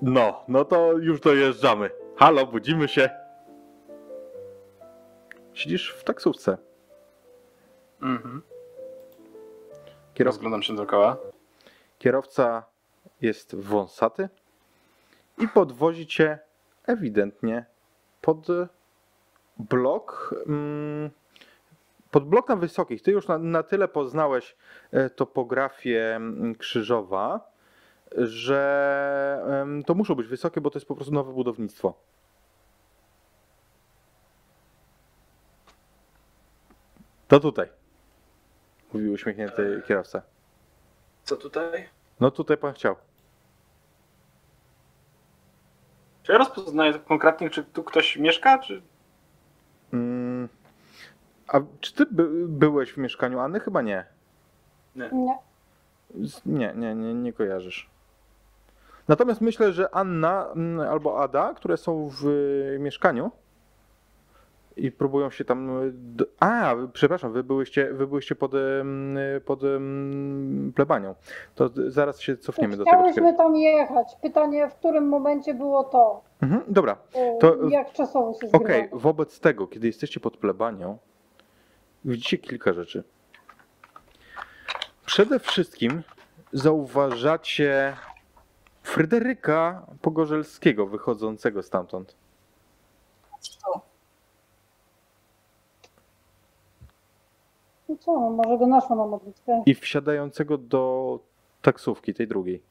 no, 0.01 0.43
no 0.47 0.65
to 0.65 0.91
już 0.91 1.19
dojeżdżamy. 1.19 1.89
Halo, 2.15 2.45
budzimy 2.45 2.87
się. 2.87 3.09
Siedzisz 5.59 5.93
w 5.93 6.03
taksówce. 6.03 6.57
mhm. 8.01 8.41
Kierow... 10.13 10.33
rozglądam 10.33 10.63
się 10.63 10.75
dookoła. 10.75 11.17
Kierowca 11.97 12.63
jest 13.21 13.55
wąsaty 13.55 14.29
i 15.37 15.47
podwozi 15.47 16.07
cię 16.07 16.39
ewidentnie 16.87 17.65
pod 18.21 18.47
blok. 19.57 20.35
mm, 20.47 21.09
Pod 22.11 22.29
blok 22.29 22.49
na 22.49 22.55
wysokich. 22.55 23.01
Ty 23.01 23.11
już 23.11 23.27
na, 23.27 23.37
na 23.37 23.63
tyle 23.63 23.87
poznałeś 23.87 24.55
e, 24.91 25.09
topografię 25.09 26.15
mm, 26.15 26.55
Krzyżowa, 26.55 27.51
że 28.17 29.73
to 29.85 29.93
muszą 29.95 30.15
być 30.15 30.27
wysokie, 30.27 30.61
bo 30.61 30.69
to 30.69 30.79
jest 30.79 30.87
po 30.87 30.95
prostu 30.95 31.13
nowe 31.13 31.33
budownictwo. 31.33 31.93
To 37.29 37.39
tutaj. 37.39 37.67
Mówił 38.93 39.13
uśmiechnięty 39.13 39.81
kierowca. 39.87 40.21
Co 41.23 41.35
tutaj? 41.35 41.89
No 42.19 42.31
tutaj 42.31 42.57
pan 42.57 42.73
chciał. 42.73 42.95
Czy 46.23 46.31
ja 46.31 46.37
rozpoznaję 46.37 46.93
konkretnie, 46.93 47.49
czy 47.49 47.63
tu 47.63 47.83
ktoś 47.83 48.17
mieszka, 48.17 48.59
czy... 48.59 48.81
Mm. 49.93 50.49
A 51.47 51.59
czy 51.79 51.93
ty 51.93 52.05
by, 52.05 52.47
byłeś 52.47 52.93
w 52.93 52.97
mieszkaniu 52.97 53.39
Anny? 53.39 53.59
Chyba 53.59 53.81
nie. 53.81 54.05
Nie. 54.95 55.09
Nie, 56.45 56.73
nie, 56.75 56.95
nie, 56.95 57.13
nie 57.13 57.33
kojarzysz. 57.33 57.89
Natomiast 59.07 59.41
myślę, 59.41 59.73
że 59.73 59.95
Anna 59.95 60.47
mm, 60.55 60.89
albo 60.89 61.23
Ada, 61.23 61.53
które 61.53 61.77
są 61.77 62.09
w 62.09 62.25
mieszkaniu 62.79 63.31
i 64.85 64.91
próbują 64.91 65.29
się 65.29 65.45
tam. 65.45 65.83
y, 65.87 65.93
A, 66.39 66.75
przepraszam, 66.93 67.31
wy 67.33 67.43
byłyście, 67.43 67.93
wy 67.93 68.07
byłyście 68.07 68.35
pod, 68.35 68.51
pod 69.45 69.59
plebanią. 70.75 71.15
To 71.55 71.69
zaraz 71.87 72.19
się 72.21 72.37
cofniemy 72.37 72.77
do 72.77 72.83
tego. 72.85 72.97
Chciałyśmy 72.97 73.33
tam 73.37 73.55
jechać. 73.55 74.07
Pytanie, 74.21 74.69
w 74.69 74.75
którym 74.75 75.07
momencie 75.07 75.53
było 75.53 75.83
to? 75.83 76.21
Mhm, 76.41 76.61
dobra. 76.67 76.97
E, 77.15 77.37
To- 77.37 77.69
Jak 77.69 77.91
czasowo 77.93 78.33
się 78.33 78.47
zgrywa? 78.47 78.57
Okej, 78.65 78.89
wobec 78.91 79.39
tego, 79.39 79.67
kiedy 79.67 79.87
jesteście 79.87 80.19
pod 80.19 80.37
plebanią, 80.37 80.97
widzicie 82.05 82.37
kilka 82.37 82.73
rzeczy. 82.73 83.03
Przede 85.05 85.39
wszystkim 85.39 86.01
zauważacie 86.53 87.93
Fryderyka 88.83 89.85
Pogorzelskiego 90.01 90.85
wychodzącego 90.87 91.63
stamtąd. 91.63 92.15
No 97.89 97.95
co, 97.97 98.19
no, 98.19 98.29
może 98.29 98.57
go 98.57 98.67
naszło 98.67 98.95
na 98.95 99.05
modlitwę. 99.05 99.63
i 99.65 99.75
wsiadającego 99.75 100.57
do 100.57 101.19
taksówki, 101.61 102.13
tej 102.13 102.27
drugiej. 102.27 102.61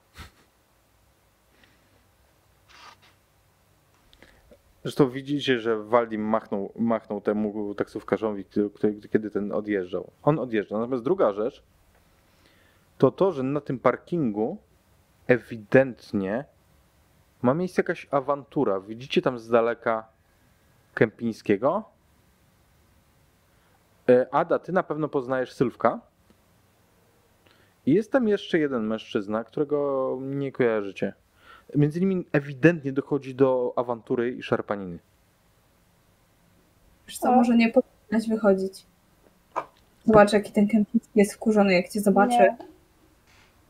Zresztą 4.82 5.10
widzicie, 5.10 5.58
że 5.58 5.84
Waldim 5.84 6.22
machnął, 6.22 6.72
machnął 6.76 7.20
temu 7.20 7.74
taksówkarzowi, 7.74 8.44
kiedy 9.12 9.30
ten 9.30 9.52
odjeżdżał. 9.52 10.10
On 10.22 10.38
odjeżdża. 10.38 10.78
Natomiast 10.78 11.04
druga 11.04 11.32
rzecz 11.32 11.62
to 12.98 13.10
to, 13.10 13.32
że 13.32 13.43
na 13.43 13.60
tym 13.60 13.78
parkingu 13.78 14.56
ewidentnie 15.26 16.44
ma 17.43 17.55
miejsce 17.55 17.82
jakaś 17.82 18.09
awantura. 18.10 18.80
Widzicie 18.80 19.22
tam 19.22 19.38
z 19.38 19.48
daleka 19.48 20.09
Kępińskiego? 20.94 21.84
E, 24.10 24.26
Ada, 24.35 24.59
ty 24.59 24.72
na 24.72 24.82
pewno 24.82 25.09
poznajesz 25.09 25.52
Sylwka. 25.52 26.01
I 27.86 27.93
jest 27.94 28.12
tam 28.12 28.28
jeszcze 28.28 28.59
jeden 28.59 28.86
mężczyzna, 28.86 29.44
którego 29.44 30.18
nie 30.20 30.52
kojarzycie. 30.52 31.12
Między 31.76 32.01
nimi 32.01 32.26
ewidentnie 32.32 32.93
dochodzi 32.93 33.35
do 33.35 33.72
awantury 33.76 34.30
i 34.32 34.43
szarpaniny. 34.43 34.98
Wiesz 37.06 37.18
co, 37.18 37.32
może 37.32 37.56
nie 37.56 37.72
powinnaś 37.72 38.28
wychodzić. 38.28 38.86
Zobacz, 40.05 40.32
jaki 40.32 40.52
ten 40.52 40.68
kępiński 40.68 41.10
jest 41.14 41.35
wkurzony, 41.35 41.74
jak 41.74 41.89
cię 41.89 42.01
zobaczy. 42.01 42.39
Nie. 42.39 42.56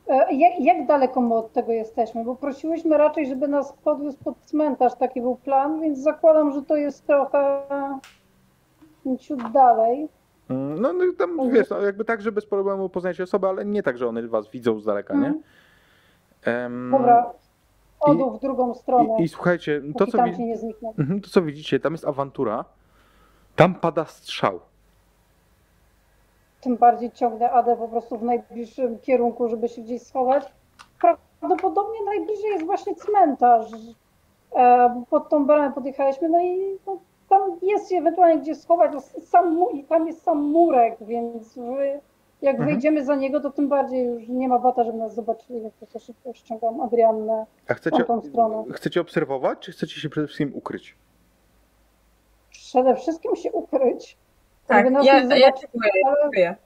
E, 0.08 0.34
Jak, 0.34 0.60
jak 0.60 0.86
daleko 0.86 1.20
my 1.20 1.34
od 1.34 1.52
tego 1.52 1.72
jesteśmy? 1.72 2.24
Bo 2.24 2.34
prosiłyśmy 2.36 2.98
raczej, 2.98 3.26
żeby 3.28 3.48
nas 3.48 3.72
podwiózł 3.84 4.18
pod 4.24 4.38
cmentarz, 4.44 4.94
taki 4.94 5.20
był 5.20 5.36
plan, 5.36 5.80
więc 5.80 5.98
zakładam, 5.98 6.52
że 6.52 6.62
to 6.62 6.76
jest 6.76 7.06
trochę 7.06 7.62
ciut 9.20 9.52
dalej. 9.52 10.08
Mm, 10.50 10.80
No, 10.80 10.92
no 10.92 11.04
tam 11.18 11.50
wiesz, 11.50 11.70
no, 11.70 11.80
jakby 11.82 12.04
tak, 12.04 12.22
że 12.22 12.32
bez 12.32 12.46
problemu 12.46 12.88
poznajecie 12.88 13.22
osobę, 13.22 13.48
ale 13.48 13.64
nie 13.64 13.82
tak, 13.82 13.98
że 13.98 14.08
one 14.08 14.28
was 14.28 14.50
widzą 14.50 14.80
z 14.80 14.84
daleka, 14.84 15.14
nie? 15.14 15.34
Em, 16.42 16.90
Dobra, 16.90 17.32
odół 18.00 18.30
w 18.30 18.40
drugą 18.40 18.74
stronę, 18.74 19.16
I, 19.18 19.22
I 19.22 19.28
słuchajcie, 19.28 19.82
to 19.98 20.06
co. 20.06 20.18
Mhm, 20.98 21.20
to 21.20 21.30
co 21.30 21.42
widzicie, 21.42 21.80
tam 21.80 21.92
jest 21.92 22.04
awantura, 22.06 22.64
tam 23.56 23.74
pada 23.74 24.04
strzał. 24.04 24.60
Tym 26.60 26.76
bardziej 26.76 27.10
ciągnę 27.10 27.50
Adę 27.50 27.76
po 27.76 27.88
prostu 27.88 28.18
w 28.18 28.22
najbliższym 28.22 28.98
kierunku, 28.98 29.48
żeby 29.48 29.68
się 29.68 29.82
gdzieś 29.82 30.02
schować. 30.02 30.52
Prawdopodobnie 31.40 32.04
najbliżej 32.04 32.50
jest 32.50 32.66
właśnie 32.66 32.94
cmentarz. 32.94 33.66
E, 34.56 34.88
bo 34.94 35.06
Pod 35.20 35.28
tą 35.28 35.46
bramę 35.46 35.72
podjechaliśmy, 35.74 36.28
no 36.28 36.40
i 36.40 36.78
no, 36.86 36.98
tam 37.28 37.40
jest 37.62 37.92
ewentualnie 37.92 38.38
gdzie 38.42 38.54
schować. 38.54 38.90
No, 38.94 39.00
sam, 39.20 39.58
tam 39.88 40.06
jest 40.06 40.22
sam 40.22 40.38
murek, 40.42 40.96
więc 41.00 41.58
wy, 41.58 42.00
jak 42.42 42.54
Mhm. 42.54 42.70
wejdziemy 42.70 43.04
za 43.04 43.14
niego, 43.16 43.40
to 43.40 43.50
tym 43.50 43.68
bardziej 43.68 44.04
już 44.06 44.28
nie 44.28 44.48
ma 44.48 44.58
bata, 44.58 44.84
żeby 44.84 44.98
nas 44.98 45.14
zobaczyli, 45.14 45.60
więc 45.60 45.74
prostu 45.74 45.98
szybko 46.00 46.32
ściągam 46.32 46.80
Adriannę 46.80 47.46
A 47.68 47.74
chcecie, 47.74 48.04
tą 48.04 48.22
stronę. 48.22 48.64
chcecie 48.72 49.00
obserwować, 49.00 49.58
czy 49.58 49.72
chcecie 49.72 50.00
się 50.00 50.08
przede 50.08 50.26
wszystkim 50.26 50.52
ukryć? 50.54 50.94
Przede 52.50 52.96
wszystkim 52.96 53.36
się 53.36 53.52
ukryć, 53.52 54.16
Tak, 54.66 54.86
ja, 55.04 55.14
ja 55.36 55.52
czuję, 55.52 55.70
czuję. 56.24 56.56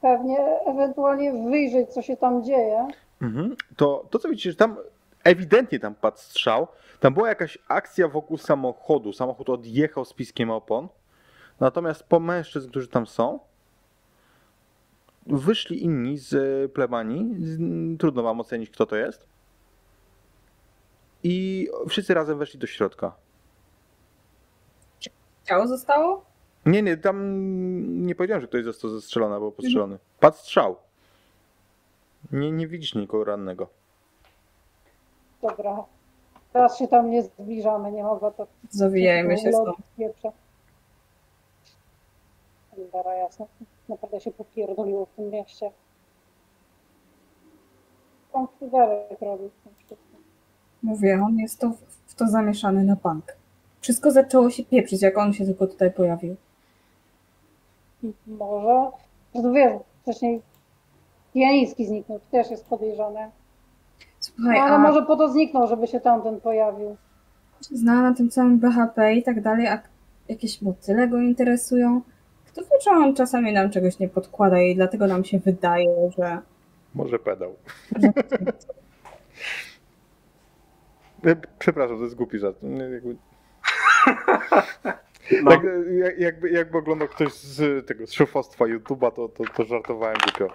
pewnie, 0.00 0.38
ewentualnie 0.66 1.32
wyjrzeć, 1.32 1.88
co 1.92 2.02
się 2.02 2.16
tam 2.16 2.44
dzieje. 2.44 2.88
Mhm. 3.22 3.56
To, 3.76 4.04
to 4.10 4.18
co 4.18 4.28
widzicie, 4.28 4.50
że 4.50 4.56
tam 4.56 4.76
ewidentnie 5.26 5.80
tam 5.80 5.94
padł 5.94 6.18
strzał. 6.18 6.68
Tam 7.00 7.14
była 7.14 7.28
jakaś 7.28 7.58
akcja 7.68 8.08
wokół 8.08 8.38
samochodu. 8.38 9.12
Samochód 9.12 9.50
odjechał 9.50 10.04
z 10.04 10.12
piskiem 10.12 10.50
opon. 10.50 10.88
Natomiast 11.60 12.02
po 12.02 12.20
mężczyzn, 12.20 12.70
którzy 12.70 12.88
tam 12.88 13.06
są, 13.06 13.40
wyszli 15.26 15.84
inni 15.84 16.18
z 16.18 16.72
plebanii. 16.72 17.34
Trudno 17.98 18.22
wam 18.22 18.40
ocenić, 18.40 18.70
kto 18.70 18.86
to 18.86 18.96
jest. 18.96 19.26
I 21.22 21.68
wszyscy 21.88 22.14
razem 22.14 22.38
weszli 22.38 22.58
do 22.58 22.66
środka. 22.66 23.16
Ciało 25.44 25.66
zostało? 25.66 26.24
Nie, 26.66 26.82
nie, 26.82 26.96
tam 26.96 27.16
nie 28.06 28.14
powiedziałem, 28.14 28.40
że 28.40 28.48
ktoś 28.48 28.64
został 28.64 28.90
zestrzelony 28.90 29.34
albo 29.34 29.52
postrzelony. 29.52 29.98
Padł 30.20 30.36
strzał. 30.36 30.76
Nie, 32.32 32.52
nie 32.52 32.68
widzisz 32.68 32.94
nikogo 32.94 33.24
rannego. 33.24 33.68
Dobra. 35.48 35.84
Teraz 36.52 36.78
się 36.78 36.88
tam 36.88 37.10
nie 37.10 37.22
zbliżamy, 37.22 37.92
nie 37.92 38.02
mogę 38.02 38.32
to. 38.32 38.46
Zawijajmy 38.70 39.38
się 39.38 39.52
stąd. 39.52 39.76
Dobra, 42.92 43.14
jasno. 43.14 43.46
Naprawdę 43.88 44.20
się 44.20 44.30
popierdoliło 44.30 45.06
w 45.06 45.10
tym 45.10 45.30
mieście. 45.30 45.70
Pan 48.32 48.46
Fryderyk 48.58 49.20
robił 49.20 49.50
tym 49.64 49.74
wszystkim. 49.74 49.96
Mówię, 50.82 51.20
on 51.24 51.38
jest 51.38 51.60
to, 51.60 51.72
w 52.06 52.14
to 52.14 52.28
zamieszany 52.28 52.84
na 52.84 52.96
bank. 52.96 53.36
Wszystko 53.80 54.10
zaczęło 54.10 54.50
się 54.50 54.64
pieprzyć, 54.64 55.02
jak 55.02 55.18
on 55.18 55.32
się 55.32 55.44
tylko 55.44 55.66
tutaj 55.66 55.92
pojawił. 55.92 56.36
Może. 58.26 58.90
No 59.34 59.52
wiesz, 59.52 59.80
wcześniej 60.02 60.42
Janicki 61.34 61.86
zniknął, 61.86 62.20
też 62.30 62.50
jest 62.50 62.68
No, 64.38 64.44
Słuchaj, 64.44 64.60
ale 64.60 64.74
a 64.74 64.78
może 64.78 65.02
po 65.02 65.16
to 65.16 65.28
zniknął, 65.28 65.66
żeby 65.66 65.86
się 65.86 66.00
tamten 66.00 66.40
pojawił. 66.40 66.96
zna 67.60 68.02
na 68.02 68.14
tym 68.14 68.30
całym 68.30 68.58
BHP 68.58 69.14
i 69.14 69.22
tak 69.22 69.40
dalej, 69.42 69.66
a 69.66 69.82
jakieś 70.28 70.62
motyle 70.62 71.08
go 71.08 71.18
interesują. 71.18 72.00
Kto 72.46 72.62
wie, 72.62 72.68
czy 72.82 72.90
on 72.90 73.14
czasami 73.14 73.52
nam 73.52 73.70
czegoś 73.70 73.98
nie 73.98 74.08
podkłada 74.08 74.60
i 74.60 74.74
dlatego 74.74 75.06
nam 75.06 75.24
się 75.24 75.38
wydaje, 75.38 76.10
że... 76.18 76.38
Może 76.94 77.18
pedał. 77.18 77.56
że... 77.98 78.12
Przepraszam, 81.58 81.96
to 81.96 82.02
jest 82.02 82.14
głupi 82.14 82.38
żart. 82.38 82.56
No, 85.42 85.50
tak, 85.50 85.60
jak- 85.98 86.18
jakby, 86.18 86.50
jakby 86.50 86.78
oglądał 86.78 87.08
ktoś 87.08 87.32
z 87.32 87.86
tego 87.86 88.06
z 88.06 88.12
szefostwa 88.12 88.64
YouTube'a, 88.64 89.12
to, 89.12 89.28
to, 89.28 89.44
to 89.56 89.64
żartowałem 89.64 90.16
głupio. 90.24 90.54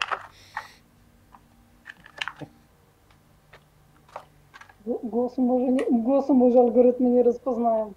Głosu 4.85 5.41
może, 5.41 5.67
nie, 5.67 5.83
głosu 5.91 6.33
może 6.33 6.59
algorytmy 6.59 7.09
nie 7.09 7.23
rozpoznają. 7.23 7.93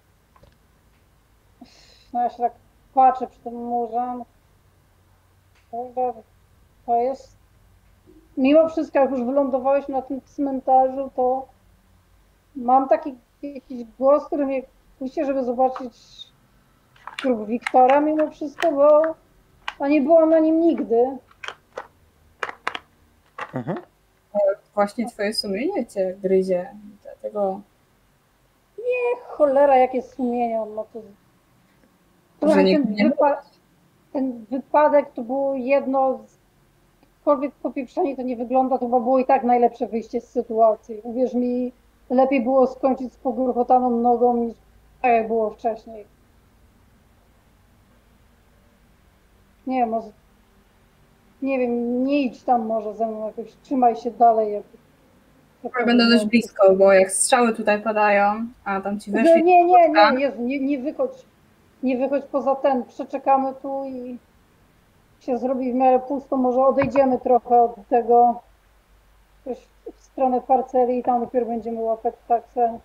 No 2.13 2.21
ja 2.21 2.29
się 2.29 2.37
tak 2.37 2.53
patrzę 2.93 3.27
przy 3.27 3.39
tym 3.39 3.53
murze. 3.53 4.23
Kurde, 5.71 6.13
To 6.85 6.95
jest... 6.95 7.35
Mimo 8.37 8.69
wszystko, 8.69 8.99
jak 8.99 9.11
już 9.11 9.23
wylądowałeś 9.23 9.87
na 9.87 10.01
tym 10.01 10.21
cmentarzu, 10.21 11.11
to 11.15 11.47
mam 12.55 12.89
taki 12.89 13.15
jakiś 13.41 13.83
głos, 13.99 14.25
który 14.25 14.45
mnie 14.45 14.61
puści, 14.99 15.25
żeby 15.25 15.43
zobaczyć 15.43 15.93
grób 17.21 17.47
Wiktora 17.47 18.01
mimo 18.01 18.31
wszystko, 18.31 18.71
bo 18.71 19.01
a 19.79 19.87
nie 19.87 20.01
byłam 20.01 20.29
na 20.29 20.39
nim 20.39 20.59
nigdy. 20.59 21.17
Mhm. 23.53 23.77
Właśnie 24.73 25.05
twoje 25.09 25.33
sumienie 25.33 25.85
cię 25.85 26.15
gryzie. 26.23 26.69
Dlatego 27.03 27.61
Cholera, 29.27 29.77
jakie 29.77 30.01
sumienie 30.01 30.61
on 30.61 30.69
ma 30.73 30.83
to. 30.83 31.01
Że 32.53 32.63
nikt 32.63 32.83
ten, 32.85 32.93
nie 32.93 33.11
ten 34.13 34.45
wypadek 34.51 35.11
to 35.13 35.21
było 35.21 35.55
jedno, 35.55 36.19
z- 36.27 36.37
jakkolwiek 37.17 37.51
popieprzenie 37.55 38.15
to 38.15 38.21
nie 38.21 38.35
wygląda, 38.35 38.77
to 38.77 38.85
chyba 38.85 38.99
było 38.99 39.19
i 39.19 39.25
tak 39.25 39.43
najlepsze 39.43 39.87
wyjście 39.87 40.21
z 40.21 40.29
sytuacji. 40.29 40.99
Uwierz 41.03 41.33
mi, 41.33 41.71
lepiej 42.09 42.41
było 42.43 42.67
skończyć 42.67 43.13
z 43.13 43.17
pogruchotaną 43.17 43.89
nogą 43.89 44.37
niż 44.37 44.55
tak 45.01 45.11
jak 45.11 45.27
było 45.27 45.49
wcześniej. 45.49 46.05
Nie 49.67 49.85
może... 49.85 50.09
Nie 51.45 51.59
wiem, 51.59 52.03
nie 52.03 52.21
idź 52.21 52.43
tam 52.43 52.65
może 52.65 52.93
ze 52.93 53.07
mną 53.07 53.27
jakoś, 53.27 53.55
trzymaj 53.63 53.95
się 53.95 54.11
dalej. 54.11 54.53
Jak, 54.53 54.63
jak 55.63 55.85
będę 55.85 56.09
dość 56.09 56.25
blisko, 56.25 56.75
bo 56.75 56.93
jak 56.93 57.11
strzały 57.11 57.53
tutaj 57.53 57.81
padają, 57.81 58.45
a 58.63 58.81
tam 58.81 58.99
ci 58.99 59.11
Nie, 59.11 59.23
weszli... 59.23 59.43
nie, 59.43 59.65
nie, 59.65 59.93
tak? 59.93 60.15
nie, 60.15 60.21
Jezu, 60.21 60.41
nie, 60.41 60.59
nie 60.59 60.79
wychodź, 60.79 61.25
nie 61.83 61.97
wychodź 61.97 62.25
poza 62.31 62.55
ten, 62.55 62.83
przeczekamy 62.83 63.53
tu 63.61 63.85
i 63.85 64.17
się 65.19 65.37
zrobi 65.37 65.71
w 65.71 65.75
miarę 65.75 65.99
pusto, 65.99 66.37
może 66.37 66.65
odejdziemy 66.65 67.19
trochę 67.19 67.61
od 67.61 67.75
tego 67.89 68.41
jakoś 69.45 69.63
w 69.95 70.01
stronę 70.01 70.41
parceli 70.41 70.99
i 70.99 71.03
tam 71.03 71.21
dopiero 71.21 71.45
będziemy 71.45 71.81
łapać 71.81 72.15
taksę. 72.27 72.79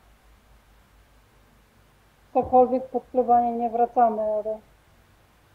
Cokolwiek 2.34 2.88
pod 2.88 3.02
plebanie 3.02 3.52
nie 3.52 3.70
wracamy, 3.70 4.22
ale 4.22 4.58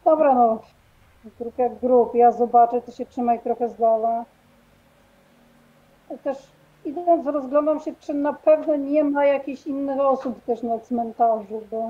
dobra 0.05 0.33
no, 0.33 0.61
grup 1.39 1.57
jak 1.57 1.79
grup, 1.79 2.15
ja 2.15 2.31
zobaczę, 2.31 2.81
ty 2.81 2.91
się 2.91 3.05
trzymaj 3.05 3.39
trochę 3.39 3.69
z 3.69 3.75
dala. 3.75 4.25
Też 6.23 6.37
idąc 6.85 7.25
rozglądam 7.27 7.79
się, 7.79 7.93
czy 7.99 8.13
na 8.13 8.33
pewno 8.33 8.75
nie 8.75 9.03
ma 9.03 9.25
jakichś 9.25 9.67
innych 9.67 9.99
osób 9.99 10.43
też 10.43 10.63
na 10.63 10.79
cmentarzu, 10.79 11.61
bo 11.71 11.89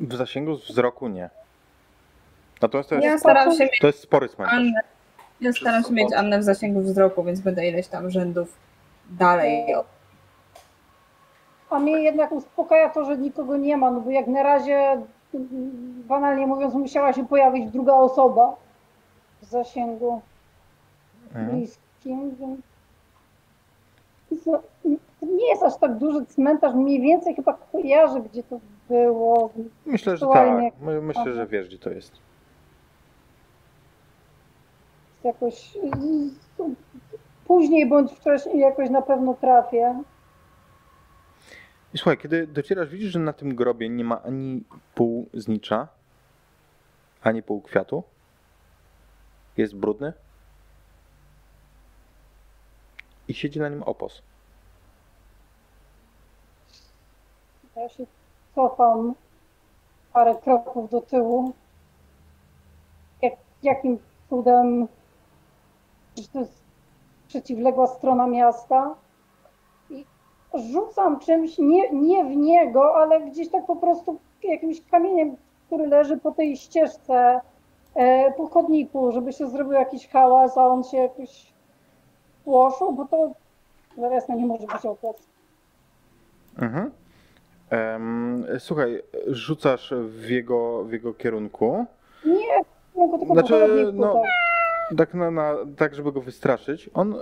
W 0.00 0.14
zasięgu 0.16 0.56
wzroku 0.56 1.08
nie. 1.08 1.30
Natomiast 2.62 2.88
to 2.88 2.94
jest, 2.94 3.06
Ja 3.06 3.18
staram 3.18 3.52
się 3.52 3.68
to 3.80 3.86
jest 3.86 3.98
spory 4.00 4.28
cmentarz. 4.28 4.54
Annę. 4.58 4.80
Ja 5.40 5.52
staram 5.52 5.84
się 5.84 5.92
mieć 5.92 6.12
Annę 6.12 6.38
w 6.38 6.42
zasięgu 6.42 6.80
wzroku, 6.80 7.22
więc 7.24 7.40
będę 7.40 7.66
ileś 7.68 7.88
tam 7.88 8.10
rzędów 8.10 8.56
dalej. 9.10 9.74
od- 9.74 9.86
A 11.70 11.78
mnie 11.78 12.02
jednak 12.02 12.32
uspokaja 12.32 12.88
to, 12.90 13.04
że 13.04 13.18
nikogo 13.18 13.56
nie 13.56 13.76
ma, 13.76 13.90
no 13.90 14.00
bo 14.00 14.10
jak 14.10 14.26
na 14.26 14.42
razie, 14.42 15.02
banalnie 16.08 16.46
mówiąc, 16.46 16.74
musiała 16.74 17.12
się 17.12 17.26
pojawić 17.26 17.70
druga 17.70 17.94
osoba 17.94 18.56
w 19.48 19.50
zasięgu 19.50 20.20
Mhm. 21.28 21.50
bliskim, 21.50 22.36
więc 22.36 22.60
nie 25.22 25.48
jest 25.50 25.62
aż 25.62 25.76
tak 25.78 25.98
duży 25.98 26.26
cmentarz, 26.26 26.74
mniej 26.74 27.00
więcej 27.00 27.34
chyba 27.34 27.52
kojarzę, 27.72 28.20
gdzie 28.20 28.42
to 28.42 28.60
było. 28.88 29.50
Myślę, 29.86 30.16
że 30.16 30.26
tak. 30.26 30.74
My- 30.80 31.00
Myślę, 31.02 31.34
że 31.34 31.46
wiesz, 31.46 31.68
gdzie 31.68 31.78
to 31.78 31.90
jest. 31.90 32.12
Jakoś 35.24 35.78
później 37.46 37.88
bądź 37.88 38.12
wcześniej 38.12 38.58
jakoś 38.58 38.90
na 38.90 39.02
pewno 39.02 39.34
trafię. 39.34 40.02
I 41.94 41.98
słuchaj, 41.98 42.18
kiedy 42.18 42.46
docierasz, 42.46 42.88
widzisz, 42.88 43.12
że 43.12 43.18
na 43.18 43.32
tym 43.32 43.54
grobie 43.54 43.88
nie 43.88 44.04
ma 44.04 44.22
ani 44.22 44.64
pół 44.94 45.28
znicza, 45.34 45.88
ani 47.22 47.42
pół 47.42 47.60
kwiatu. 47.60 48.02
Jest 49.58 49.76
brudny. 49.76 50.12
I 53.28 53.34
siedzi 53.34 53.60
na 53.60 53.68
nim 53.68 53.82
opos. 53.82 54.22
Ja 57.76 57.88
się 57.88 58.06
cofam 58.54 59.14
parę 60.12 60.34
kroków 60.34 60.90
do 60.90 61.00
tyłu. 61.00 61.52
Jak, 63.22 63.32
jakim 63.62 63.98
cudem, 64.28 64.88
że 66.16 66.28
to 66.28 66.38
jest 66.38 66.62
przeciwległa 67.28 67.86
strona 67.86 68.26
miasta. 68.26 68.94
I 69.90 70.04
rzucam 70.72 71.20
czymś, 71.20 71.58
nie, 71.58 71.90
nie 71.90 72.24
w 72.24 72.36
niego, 72.36 72.96
ale 72.96 73.20
gdzieś 73.20 73.50
tak 73.50 73.66
po 73.66 73.76
prostu 73.76 74.20
jakimś 74.42 74.80
kamieniem, 74.90 75.36
który 75.66 75.86
leży 75.86 76.16
po 76.16 76.32
tej 76.32 76.56
ścieżce, 76.56 77.40
e, 77.98 78.32
po 78.32 78.46
chodniku, 78.46 79.12
żeby 79.12 79.32
się 79.32 79.50
zrobił 79.50 79.72
jakiś 79.72 80.08
hałas, 80.08 80.58
a 80.58 80.66
on 80.66 80.84
się 80.84 80.96
jakoś 80.96 81.52
płoszył, 82.44 82.92
bo 82.92 83.04
to 83.04 83.32
zaraz 83.98 84.28
nie 84.28 84.46
może 84.46 84.66
być 84.66 84.86
opos. 84.86 85.16
Mhm. 86.58 86.90
Em, 87.70 88.46
słuchaj, 88.58 89.02
rzucasz 89.26 89.94
w 89.96 90.30
jego, 90.30 90.84
w 90.84 90.92
jego 90.92 91.14
kierunku. 91.14 91.86
Nie, 92.24 92.60
mogę 92.96 93.18
tylko 93.18 93.34
Znaczy, 93.34 93.90
no, 93.92 94.14
tak. 94.14 94.22
Tak, 94.96 95.14
na, 95.14 95.30
na, 95.30 95.54
tak 95.76 95.94
żeby 95.94 96.12
go 96.12 96.20
wystraszyć. 96.20 96.90
On 96.94 97.14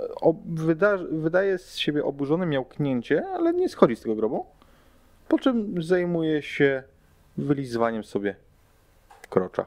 wyda, 0.47 0.97
wydaje 1.11 1.59
z 1.59 1.77
siebie 1.77 2.05
oburzone 2.05 2.47
miałknięcie, 2.47 3.27
ale 3.35 3.53
nie 3.53 3.69
schodzi 3.69 3.97
z 3.97 4.01
tego 4.01 4.15
grobu. 4.15 4.47
Po 5.28 5.39
czym 5.39 5.82
zajmuje 5.82 6.43
się 6.43 6.82
wylizywaniem 7.36 8.05
sobie 8.05 8.36
krocza. 9.31 9.66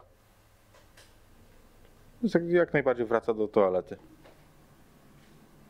Jak- 2.23 2.73
najbardziej 2.73 3.05
wraca 3.05 3.33
do 3.33 3.47
toalety. 3.47 3.97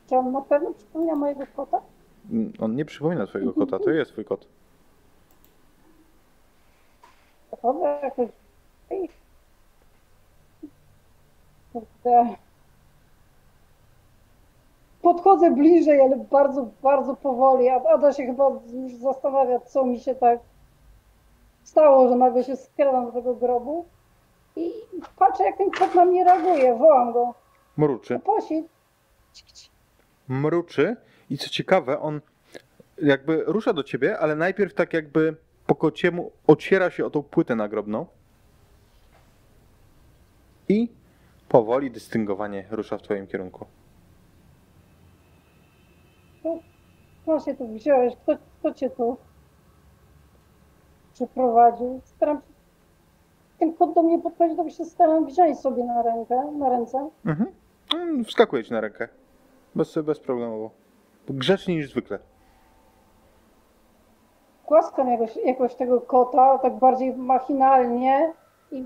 Czy 0.10 0.16
on 0.16 0.32
na 0.32 0.42
pewno 0.42 0.72
przypomina 0.74 1.16
mojego 1.16 1.44
kota? 1.56 1.82
Mm, 2.32 2.54
On 2.60 2.76
nie 2.76 2.86
przypomina 2.86 3.28
twojego 3.28 3.54
kota, 3.54 3.80
to 3.80 3.90
jest 3.90 4.12
twój 4.12 4.26
kot. 4.26 4.48
Jakoś... 8.04 8.30
Podchodzę 15.02 15.52
bliżej, 15.52 16.02
ale 16.02 16.18
bardzo, 16.18 16.68
bardzo 16.84 17.16
powoli. 17.16 17.70
Ada 17.70 18.14
się 18.14 18.26
chyba 18.26 18.50
już 18.74 18.94
zastanawia, 18.94 19.60
co 19.60 19.86
mi 19.86 20.00
się 20.00 20.16
tak 20.16 20.40
stało, 21.64 22.10
że 22.10 22.16
nagle 22.16 22.44
się 22.44 22.56
skradam 22.56 23.06
do 23.06 23.12
tego 23.12 23.36
grobu. 23.36 23.86
I 24.60 24.72
patrzę, 25.18 25.44
jak 25.44 25.58
ten 25.58 25.72
kot 25.72 25.96
na 25.96 26.06
mnie 26.06 26.24
reaguje. 26.24 26.76
Wołam 26.78 27.14
go. 27.14 27.34
Mruczy. 27.78 28.20
Posi. 28.20 28.64
Mruczy 30.28 30.96
i 31.30 31.38
co 31.38 31.50
ciekawe, 31.50 32.00
on 32.00 32.22
jakby 33.02 33.44
rusza 33.48 33.74
do 33.74 33.84
ciebie, 33.84 34.20
ale 34.20 34.36
najpierw 34.36 34.74
tak 34.74 34.94
jakby 34.94 35.36
po 35.68 35.76
kociemu 35.76 36.32
ociera 36.48 36.90
się 36.92 37.06
o 37.06 37.10
tą 37.10 37.24
płytę 37.24 37.56
nagrobną 37.56 38.06
i 40.70 40.90
powoli, 41.50 41.92
dystyngowanie 41.92 42.66
rusza 42.72 42.98
w 42.98 43.02
twoim 43.02 43.28
kierunku. 43.28 43.66
Skąd 47.22 47.46
się 47.46 47.56
tu 47.56 47.74
wziąłeś? 47.74 48.14
Kto, 48.16 48.38
kto 48.60 48.74
cię 48.74 48.90
tu 48.90 49.18
przyprowadził? 51.14 52.02
Staram 52.04 52.38
się... 52.38 52.59
Ten 53.60 53.74
kot 53.74 53.94
do 53.94 54.04
mnie 54.04 54.20
podchodzi, 54.20 54.56
to 54.56 54.70
się 54.70 54.86
staram 54.86 55.26
wziąć 55.26 55.60
sobie 55.60 55.84
na 55.84 56.02
rękę, 56.02 56.52
na 56.52 56.70
ręce. 56.70 57.10
Mhm. 57.26 57.52
Mm, 57.96 58.24
Wskakuje 58.26 58.64
ci 58.64 58.74
na 58.74 58.82
rękę. 58.82 59.08
Bez, 59.76 59.96
bezproblemowo. 60.04 60.70
Grzeczniej 61.30 61.78
niż 61.78 61.90
zwykle. 61.92 62.20
Głaskam 64.68 65.08
jakoś, 65.10 65.36
jakoś 65.46 65.76
tego 65.76 66.02
kota, 66.02 66.58
tak 66.58 66.80
bardziej 66.80 67.16
machinalnie 67.16 68.34
i 68.72 68.86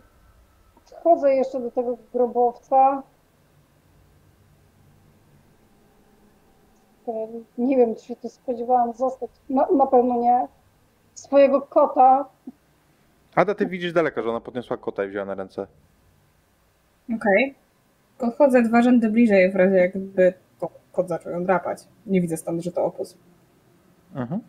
podchodzę 0.75 1.35
jeszcze 1.35 1.59
do 1.59 1.71
tego 1.71 1.97
grobowca. 2.13 3.03
Nie 7.57 7.77
wiem, 7.77 7.95
czy 7.95 8.05
się 8.05 8.15
tu 8.15 8.29
spodziewałam 8.29 8.93
zostać. 8.93 9.29
Na, 9.49 9.67
na 9.77 9.85
pewno 9.87 10.15
nie. 10.15 10.47
Swojego 11.13 11.61
kota. 11.61 12.25
Ada, 13.35 13.55
ty 13.55 13.65
widzisz 13.65 13.93
daleko, 13.93 14.23
że 14.23 14.29
ona 14.29 14.39
podniosła 14.39 14.77
kota 14.77 15.05
i 15.05 15.07
wzięła 15.07 15.25
na 15.25 15.33
ręce. 15.33 15.67
Okej. 17.15 17.55
Podchodzę 18.17 18.61
dwa 18.61 18.81
rzędy 18.81 19.09
bliżej, 19.09 19.51
w 19.51 19.55
razie 19.55 19.75
jakby 19.75 20.33
to 20.59 20.69
kot 20.91 21.07
zaczął 21.07 21.31
ją 21.31 21.43
drapać. 21.43 21.83
Nie 22.05 22.21
widzę 22.21 22.37
stąd, 22.37 22.63
że 22.63 22.71
to 22.71 22.85
opus. 22.85 23.17
Mhm. 24.15 24.41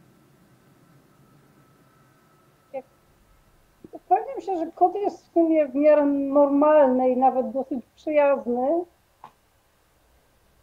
Upewniam 3.93 4.41
się, 4.41 4.57
że 4.57 4.73
kot 4.73 4.95
jest 4.95 5.25
w 5.25 5.33
sumie 5.33 5.69
w 5.69 5.75
miarę 5.75 6.07
normalny 6.07 7.11
i 7.11 7.17
nawet 7.17 7.51
dosyć 7.51 7.85
przyjazny. 7.97 8.69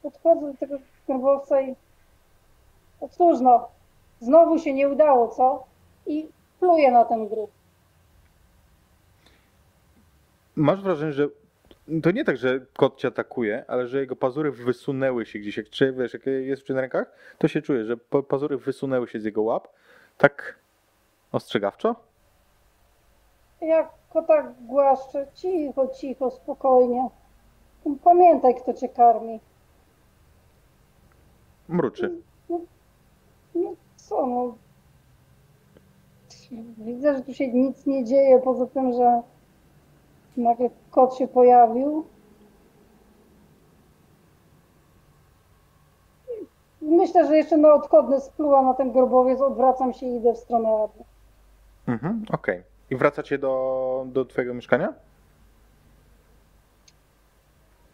Podchodzę 0.02 0.52
do 0.52 0.58
tego 0.58 0.78
grobowca 1.08 1.62
i 1.62 1.76
no 3.02 3.10
cóż 3.10 3.40
no, 3.42 3.68
znowu 4.20 4.60
się 4.60 4.74
nie 4.74 4.90
udało, 4.90 5.28
co? 5.28 5.64
I 6.06 6.28
pluję 6.60 6.92
na 6.92 7.06
ten 7.06 7.28
grób. 7.28 7.52
Masz 10.56 10.82
wrażenie, 10.82 11.14
że 11.14 11.28
to 12.04 12.12
nie 12.12 12.26
tak, 12.26 12.38
że 12.38 12.66
kot 12.78 12.98
cię 12.98 13.08
atakuje, 13.08 13.66
ale 13.68 13.88
że 13.88 14.00
jego 14.00 14.16
pazury 14.16 14.52
wysunęły 14.52 15.26
się 15.26 15.40
gdzieś. 15.40 15.58
Jak 15.58 15.70
czy 15.70 15.94
wiesz, 15.94 16.14
jak 16.14 16.26
jest 16.26 16.64
przy 16.64 16.74
rękach, 16.74 17.12
to 17.38 17.48
się 17.48 17.62
czuje, 17.62 17.86
że 17.86 17.98
pa- 17.98 18.22
pazury 18.24 18.58
wysunęły 18.58 19.08
się 19.08 19.20
z 19.20 19.24
jego 19.26 19.42
łap. 19.42 19.68
Tak 20.18 20.56
ostrzegawczo. 21.32 21.96
Jak 23.62 23.90
kota 24.10 24.54
głaszczę, 24.62 25.28
cicho, 25.34 25.88
cicho, 25.88 26.32
spokojnie. 26.32 27.10
Pamiętaj, 28.04 28.56
kto 28.56 28.74
cię 28.74 28.90
karmi. 28.90 29.40
Mruczy. 31.70 32.12
No 33.56 33.76
co 33.96 34.26
no. 34.26 34.56
Widzę, 36.78 37.18
że 37.18 37.22
tu 37.24 37.34
się 37.34 37.48
nic 37.54 37.86
nie 37.86 38.06
dzieje, 38.06 38.40
poza 38.44 38.66
tym, 38.66 38.94
że 38.94 39.22
nagle 40.38 40.70
kot 40.92 41.16
się 41.16 41.28
pojawił. 41.28 42.06
Myślę, 46.82 47.28
że 47.28 47.38
jeszcze 47.38 47.58
na 47.58 47.74
odchodne 47.74 48.22
spluwa 48.22 48.62
na 48.62 48.74
ten 48.74 48.92
grobowiec, 48.92 49.42
odwracam 49.42 49.94
się 49.94 50.06
i 50.06 50.16
idę 50.16 50.34
w 50.34 50.38
stronę 50.38 50.70
Ady. 50.70 51.04
Mhm, 51.88 52.26
okej. 52.32 52.64
I 52.90 52.96
wracacie 52.96 53.38
do, 53.38 54.06
do 54.08 54.26
twojego 54.26 54.54
mieszkania? 54.54 54.94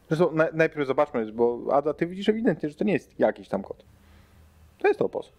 Zresztą 0.07 0.31
na, 0.31 0.47
najpierw 0.53 0.87
zobaczmy, 0.87 1.31
bo 1.31 1.59
Ada, 1.71 1.93
ty 1.93 2.07
widzisz 2.07 2.29
ewidentnie, 2.29 2.69
że 2.69 2.75
to 2.75 2.83
nie 2.83 2.93
jest 2.93 3.19
jakiś 3.19 3.47
tam 3.47 3.63
kot. 3.63 3.85
To 4.79 4.87
jest 4.87 5.01
opos. 5.01 5.31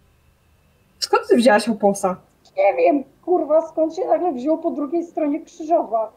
Skąd 0.98 1.28
ty 1.28 1.36
wzięłaś 1.36 1.68
oposa? 1.68 2.16
Nie 2.56 2.74
wiem, 2.76 3.04
kurwa, 3.24 3.68
skąd 3.68 3.96
się 3.96 4.06
nagle 4.06 4.32
wziął 4.32 4.58
po 4.58 4.70
drugiej 4.70 5.04
stronie 5.04 5.44
krzyżowa. 5.44 6.12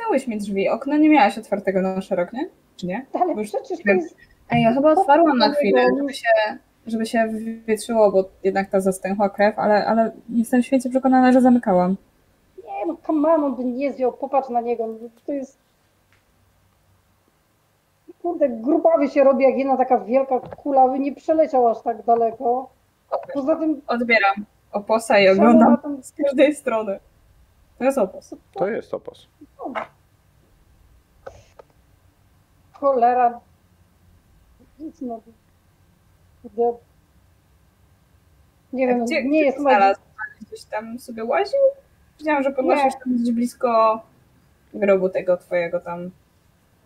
Zamknęłeś 0.00 0.26
mi 0.26 0.38
drzwi. 0.38 0.68
Okno 0.68 0.96
nie 0.96 1.08
miałaś 1.08 1.38
otwartego 1.38 1.82
na 1.82 2.00
szerok, 2.00 2.32
nie? 2.32 2.48
Czy 2.76 2.86
nie? 2.86 3.06
Ale 3.12 3.34
Bo 3.34 3.42
przecież 3.42 3.82
to 3.84 3.90
jest 3.92 4.16
Ej, 4.50 4.62
ja 4.62 4.74
chyba 4.74 4.92
otwarłam 4.92 5.38
na 5.38 5.52
chwilę, 5.52 5.86
żeby 5.98 6.14
się, 6.14 6.28
żeby 6.86 7.06
się 7.06 7.28
wywietrzyło, 7.28 8.12
bo 8.12 8.24
jednak 8.44 8.70
ta 8.70 8.80
zastęchła 8.80 9.28
krew, 9.28 9.58
ale, 9.58 9.86
ale 9.86 10.10
jestem 10.28 10.62
święcie 10.62 10.90
przekonana, 10.90 11.32
że 11.32 11.40
zamykałam. 11.40 11.96
Nie 12.56 12.86
no, 12.86 12.96
come 13.06 13.34
on, 13.34 13.54
by 13.56 13.64
nie 13.64 13.92
zjął, 13.92 14.12
popatrz 14.12 14.48
na 14.48 14.60
niego. 14.60 14.86
no, 14.86 15.08
To 15.26 15.32
jest... 15.32 15.58
Kurde, 18.22 18.48
grubawy 18.48 19.08
się 19.08 19.24
robi 19.24 19.44
jak 19.44 19.58
jedna 19.58 19.76
taka 19.76 20.00
wielka 20.00 20.40
kula, 20.40 20.88
by 20.88 20.98
nie 20.98 21.14
przeleciał 21.14 21.68
aż 21.68 21.82
tak 21.82 22.02
daleko. 22.02 22.70
Poza 23.34 23.56
tym 23.56 23.80
Odbieram 23.86 24.46
oposa 24.72 25.18
i 25.18 25.28
oglądam 25.28 25.78
z 26.02 26.12
każdej 26.12 26.54
strony. 26.54 26.98
To 27.78 27.84
jest 27.84 27.98
opos. 27.98 28.34
To 28.54 28.68
jest 28.68 28.94
opos. 28.94 29.28
Cholera. 32.72 33.40
Nic 34.78 35.00
no. 35.00 35.20
Kurde. 36.42 36.78
Nie 38.72 38.86
wiem, 38.86 39.04
Gdzie, 39.04 39.24
nie 39.24 39.28
gdzie 39.28 39.46
jest 39.46 39.58
znalazł? 39.58 40.00
Gdzieś 40.40 40.64
tam 40.64 40.98
sobie 40.98 41.24
łaził? 41.24 41.60
Widziałam, 42.18 42.42
że 42.42 42.52
podnosisz 42.52 42.94
tam 43.04 43.16
gdzieś 43.16 43.34
blisko 43.34 44.02
grobu 44.74 45.08
tego 45.08 45.36
twojego 45.36 45.80
tam. 45.80 46.10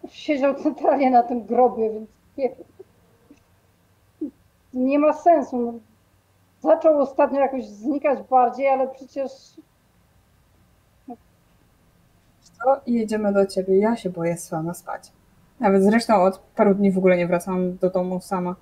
Siedział 0.08 0.54
centralnie 0.54 1.10
na 1.10 1.22
tym 1.22 1.46
grobie, 1.46 1.90
więc 1.90 2.10
nie, 2.38 2.50
nie 4.74 4.98
ma 4.98 5.12
sensu. 5.12 5.58
No. 5.58 5.72
Zaczął 6.70 6.98
ostatnio 6.98 7.40
jakoś 7.40 7.64
znikać 7.64 8.18
bardziej, 8.30 8.68
ale 8.68 8.88
przecież 8.88 9.32
Co? 12.62 12.80
I 12.86 12.94
jedziemy 12.94 13.32
do 13.32 13.46
ciebie. 13.46 13.78
Ja 13.78 13.96
się 13.96 14.10
boję 14.10 14.36
sama 14.36 14.74
spać. 14.74 15.12
Nawet 15.60 15.82
zresztą 15.82 16.22
od 16.22 16.38
paru 16.38 16.74
dni 16.74 16.92
w 16.92 16.98
ogóle 16.98 17.16
nie 17.16 17.26
wracam 17.26 17.76
do 17.76 17.90
domu 17.90 18.20
sama. 18.20 18.54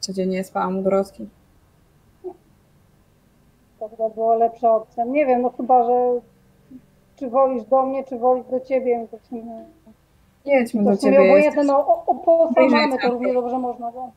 Codziennie 0.00 0.44
spałam 0.44 0.78
u 0.78 0.82
Dorotki. 0.82 1.28
to 3.78 3.88
chyba 3.88 4.08
była 4.08 4.36
lepsza 4.36 4.74
opcja. 4.74 5.04
Nie 5.04 5.26
wiem, 5.26 5.42
no 5.42 5.50
chyba, 5.50 5.84
że 5.84 6.20
czy 7.16 7.30
wolisz 7.30 7.64
do 7.64 7.86
mnie, 7.86 8.04
czy 8.04 8.18
wolisz 8.18 8.46
do 8.46 8.60
ciebie, 8.60 9.06
to 9.10 9.18
w 9.18 9.26
sumie, 9.26 9.64
Jedźmy 10.44 10.84
to 10.84 10.90
do 10.90 10.96
ciebie. 10.96 11.18
obojętne, 11.18 11.64
no 11.64 11.78
o- 11.78 12.04
oposa 12.06 12.54
Bliżej 12.54 12.80
mamy, 12.80 13.02
to 13.02 13.10
równie 13.10 13.34
dobrze 13.34 13.58
można 13.58 13.92
go. 13.92 14.10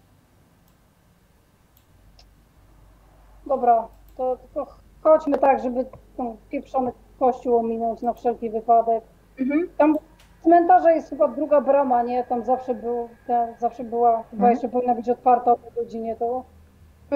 Dobra, 3.45 3.87
to 4.17 4.37
tylko 4.37 4.67
chodźmy 5.03 5.37
tak, 5.37 5.63
żeby 5.63 5.85
ten 6.17 6.37
pieprzony 6.49 6.91
kościół 7.21 7.57
ominąć 7.57 8.01
na 8.01 8.13
wszelki 8.13 8.49
wypadek. 8.49 9.03
Mhm. 9.39 9.69
Tam 9.77 9.95
w 10.39 10.43
cmentarzu 10.43 10.87
jest 10.89 11.09
chyba 11.09 11.27
druga 11.27 11.61
brama, 11.61 12.03
nie? 12.03 12.23
Tam 12.23 12.43
zawsze, 12.45 12.75
był, 12.75 13.09
tam 13.27 13.47
zawsze 13.59 13.83
była, 13.83 14.11
chyba 14.23 14.33
Mhm. 14.33 14.51
jeszcze 14.51 14.69
powinna 14.69 14.95
być 14.95 15.09
otwarta 15.09 15.51
o 15.51 15.55
tej 15.57 15.71
godzinie, 15.71 16.15
to 16.15 16.43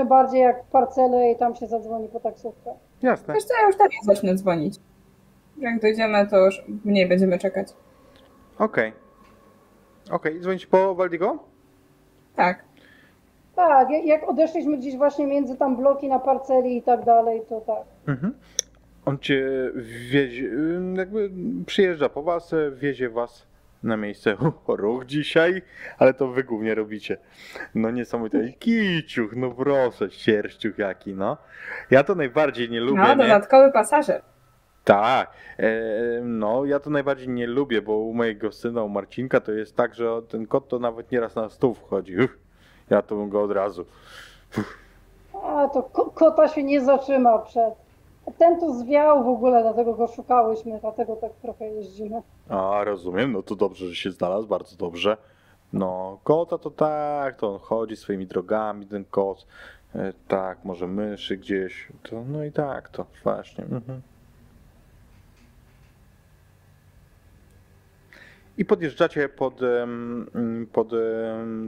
bardziej 0.05 0.41
jak 0.41 0.63
parcele 0.63 1.31
i 1.31 1.35
tam 1.35 1.55
się 1.55 1.67
zadzwoni 1.67 2.07
po 2.09 2.19
taksówkę. 2.19 2.73
Jasne. 3.01 3.33
Wiesz 3.33 3.43
co, 3.43 3.53
ja 3.61 3.67
już 3.67 3.77
teraz 3.77 3.91
zacznę 4.03 4.35
dzwonić. 4.35 4.75
Jak 5.57 5.79
dojdziemy, 5.81 6.27
to 6.27 6.37
już 6.37 6.65
mniej 6.85 7.07
będziemy 7.09 7.39
czekać. 7.39 7.67
Okej. 8.59 8.93
Okej, 10.11 10.39
dzwonić 10.41 10.65
po 10.65 10.95
Waldigo? 10.95 11.37
Tak. 12.35 12.63
Tak, 13.55 13.89
jak- 13.89 14.05
jak 14.05 14.29
odeszliśmy 14.29 14.77
gdzieś 14.77 14.97
właśnie 14.97 15.27
między 15.27 15.55
tam 15.57 15.75
bloki 15.75 16.07
na 16.09 16.19
parceli 16.19 16.77
i 16.77 16.81
tak 16.83 17.05
dalej, 17.05 17.41
to 17.49 17.61
tak. 17.61 17.83
Mhm. 18.07 18.33
On 19.05 19.19
cię 19.19 19.45
wiezie, 20.09 20.49
jakby 20.95 21.29
przyjeżdża 21.65 22.09
po 22.09 22.23
was, 22.23 22.55
wiezie 22.75 23.09
was 23.09 23.47
na 23.83 23.97
miejsce. 23.97 24.37
Ruch 24.67 25.05
dzisiaj, 25.05 25.61
ale 25.97 26.13
to 26.13 26.27
wy 26.27 26.43
głównie 26.43 26.75
robicie. 26.75 27.17
No 27.75 27.91
niesamowite. 27.91 28.53
Kiciuch, 28.53 29.35
no 29.35 29.51
proszę, 29.51 30.11
sierściuch 30.11 30.77
jaki, 30.77 31.13
no. 31.13 31.37
Ja 31.91 32.03
to 32.03 32.15
najbardziej 32.15 32.69
nie 32.69 32.79
lubię, 32.81 33.01
No, 33.01 33.07
nie? 33.09 33.15
dodatkowy 33.15 33.71
pasażer. 33.71 34.21
Tak, 34.83 35.31
e, 35.59 35.71
no 36.23 36.65
ja 36.65 36.79
to 36.79 36.89
najbardziej 36.89 37.29
nie 37.29 37.47
lubię, 37.47 37.81
bo 37.81 37.97
u 37.97 38.13
mojego 38.13 38.51
syna, 38.51 38.83
u 38.83 38.89
Marcinka 38.89 39.39
to 39.39 39.51
jest 39.51 39.75
tak, 39.75 39.95
że 39.95 40.21
ten 40.29 40.47
kot 40.47 40.67
to 40.67 40.79
nawet 40.79 41.11
nieraz 41.11 41.35
na 41.35 41.49
stół 41.49 41.73
wchodzi. 41.73 42.15
Ja 42.89 43.01
to 43.01 43.15
bym 43.15 43.29
go 43.29 43.43
od 43.43 43.51
razu. 43.51 43.85
A 45.43 45.67
to 45.67 45.83
ko- 45.83 46.11
kota 46.11 46.47
się 46.47 46.63
nie 46.63 46.81
zatrzyma 46.81 47.39
przed. 47.39 47.73
Ten 48.37 48.59
tu 48.59 48.73
zwiał 48.73 49.23
w 49.23 49.27
ogóle, 49.27 49.61
dlatego 49.61 49.93
go 49.93 50.07
szukałyśmy, 50.07 50.79
dlatego 50.81 51.15
tak 51.15 51.31
trochę 51.33 51.65
jeździmy. 51.65 52.21
A, 52.49 52.83
rozumiem, 52.83 53.31
no 53.31 53.43
to 53.43 53.55
dobrze, 53.55 53.87
że 53.87 53.95
się 53.95 54.11
znalazł, 54.11 54.47
bardzo 54.47 54.77
dobrze. 54.77 55.17
No, 55.73 56.19
kota 56.23 56.57
to 56.57 56.71
tak, 56.71 57.35
to 57.35 57.53
on 57.53 57.59
chodzi 57.59 57.95
swoimi 57.95 58.27
drogami, 58.27 58.87
ten 58.87 59.05
kot. 59.05 59.47
E, 59.95 60.13
tak, 60.27 60.65
może 60.65 60.87
myszy 60.87 61.37
gdzieś. 61.37 61.87
To, 62.03 62.23
no 62.27 62.43
i 62.43 62.51
tak, 62.51 62.89
to 62.89 63.05
właśnie. 63.23 63.63
Mhm. 63.63 64.01
I 68.57 68.65
podjeżdżacie 68.65 69.29
pod, 69.29 69.59
pod 70.71 70.91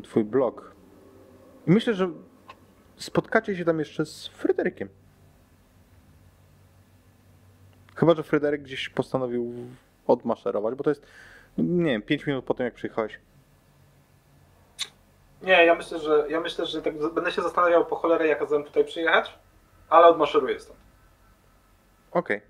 twój 0.03 0.23
blok. 0.23 0.75
I 1.67 1.71
myślę, 1.71 1.93
że 1.93 2.09
spotkacie 2.95 3.55
się 3.55 3.65
tam 3.65 3.79
jeszcze 3.79 4.05
z 4.05 4.27
Fryderykiem. 4.27 4.89
Chyba, 7.97 8.15
że 8.15 8.23
Fryderyk 8.23 8.61
gdzieś 8.61 8.89
postanowił 8.89 9.53
odmaszerować, 10.07 10.75
bo 10.75 10.83
to 10.83 10.89
jest, 10.89 11.05
nie 11.57 11.91
wiem, 11.91 12.01
5 12.01 12.27
minut 12.27 12.45
po 12.45 12.53
tym, 12.53 12.65
jak 12.65 12.73
przyjechałeś. 12.73 13.19
Nie, 15.41 15.65
ja 15.65 15.75
myślę, 15.75 15.99
że 15.99 16.25
ja 16.29 16.39
myślę, 16.39 16.65
że 16.65 16.81
tak 16.81 17.13
będę 17.13 17.31
się 17.31 17.41
zastanawiał 17.41 17.85
po 17.85 17.95
cholerę, 17.95 18.27
jak 18.27 18.39
kazałem 18.39 18.63
tutaj 18.63 18.85
przyjechać, 18.85 19.39
ale 19.89 20.07
odmaszeruję 20.07 20.59
stąd. 20.59 20.79
Okej. 22.11 22.41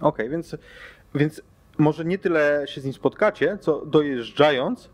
Okej, 0.00 0.28
więc, 0.28 0.56
więc 1.14 1.42
może 1.78 2.04
nie 2.04 2.18
tyle 2.18 2.64
się 2.68 2.80
z 2.80 2.84
nim 2.84 2.94
spotkacie, 2.94 3.58
co 3.60 3.86
dojeżdżając 3.86 4.90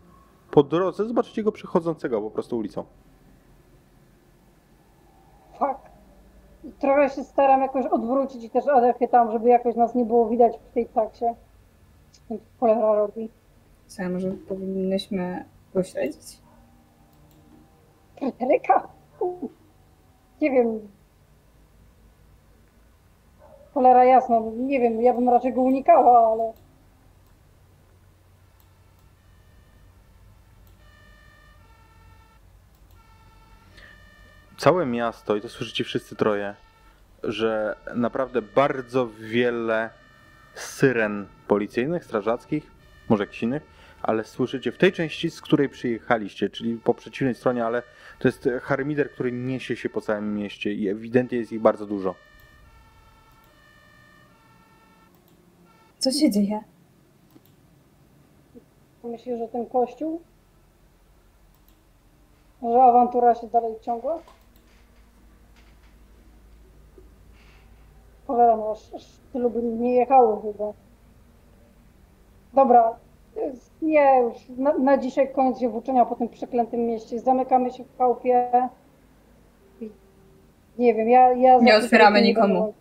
po 0.51 0.63
drodze 0.63 1.05
zobaczycie 1.05 1.43
go 1.43 1.51
przechodzącego 1.51 2.21
po 2.21 2.31
prostu 2.31 2.57
ulicą. 2.57 2.85
Fuck. 5.59 5.90
Trochę 6.79 7.09
się 7.09 7.23
staram 7.23 7.61
jakoś 7.61 7.85
odwrócić 7.85 8.43
i 8.43 8.49
też 8.49 8.67
Adefie 8.67 9.07
tam, 9.07 9.31
żeby 9.31 9.49
jakoś 9.49 9.75
nas 9.75 9.95
nie 9.95 10.05
było 10.05 10.29
widać 10.29 10.57
w 10.57 10.73
tej 10.73 10.85
taksie. 10.85 11.25
Cholera 12.59 12.93
robi? 12.93 13.29
Co, 13.87 14.09
może 14.09 14.31
powinnyśmy 14.31 15.45
go 15.73 15.83
śledzić? 15.83 16.37
Fryderyka? 18.15 18.87
Nie 20.41 20.51
wiem. 20.51 20.87
Cholera 23.73 24.05
jasna, 24.05 24.41
nie 24.57 24.79
wiem, 24.79 25.01
ja 25.01 25.13
bym 25.13 25.29
raczej 25.29 25.53
go 25.53 25.61
unikała, 25.61 26.31
ale... 26.31 26.53
Całe 34.61 34.85
miasto, 34.85 35.35
i 35.35 35.41
to 35.41 35.49
słyszycie 35.49 35.83
wszyscy 35.83 36.15
troje, 36.15 36.55
że 37.23 37.75
naprawdę 37.95 38.41
bardzo 38.41 39.07
wiele 39.07 39.89
syren 40.55 41.27
policyjnych, 41.47 42.05
strażackich, 42.05 42.71
może 43.09 43.23
jakichś 43.23 43.43
innych, 43.43 43.63
ale 44.01 44.23
słyszycie 44.23 44.71
w 44.71 44.77
tej 44.77 44.91
części, 44.91 45.31
z 45.31 45.41
której 45.41 45.69
przyjechaliście, 45.69 46.49
czyli 46.49 46.75
po 46.75 46.93
przeciwnej 46.93 47.35
stronie, 47.35 47.65
ale 47.65 47.83
to 48.19 48.27
jest 48.27 48.49
harmider, 48.61 49.11
który 49.11 49.31
niesie 49.31 49.75
się 49.75 49.89
po 49.89 50.01
całym 50.01 50.35
mieście 50.35 50.73
i 50.73 50.89
ewidentnie 50.89 51.37
jest 51.37 51.51
ich 51.51 51.61
bardzo 51.61 51.85
dużo. 51.85 52.15
Co 55.99 56.11
się 56.11 56.31
dzieje? 56.31 56.59
Myślisz, 59.03 59.39
że 59.39 59.47
ten 59.47 59.65
kościół? 59.65 60.21
Że 62.61 62.83
awantura 62.83 63.35
się 63.35 63.47
dalej 63.47 63.73
ciągła? 63.81 64.19
Cholera, 68.31 68.57
no 68.57 68.71
aż, 68.71 68.93
aż 68.93 69.05
tylu 69.33 69.49
by 69.49 69.63
nie 69.63 69.95
jechało 69.95 70.41
chyba. 70.41 70.73
Dobra, 72.53 72.95
jest- 73.35 73.71
nie, 73.81 74.21
już 74.21 74.57
na, 74.57 74.73
na 74.77 74.97
dzisiaj 74.97 75.33
koniec 75.33 75.59
się 75.59 75.69
włóczenia 75.69 76.05
po 76.05 76.15
tym 76.15 76.29
przeklętym 76.29 76.79
mieście. 76.79 77.19
Zamykamy 77.19 77.71
się 77.71 77.83
w 77.83 77.97
chałupie. 77.97 78.51
Nie 80.77 80.93
wiem, 80.93 81.09
ja... 81.09 81.33
ja 81.33 81.59
Nie 81.59 81.75
otwieramy 81.77 82.21
nikomu. 82.21 82.73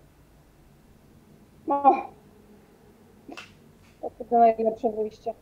No. 1.66 1.82
To 4.00 4.10
będzie 4.18 4.36
najlepsze 4.38 4.90
wyjście. 4.90 5.34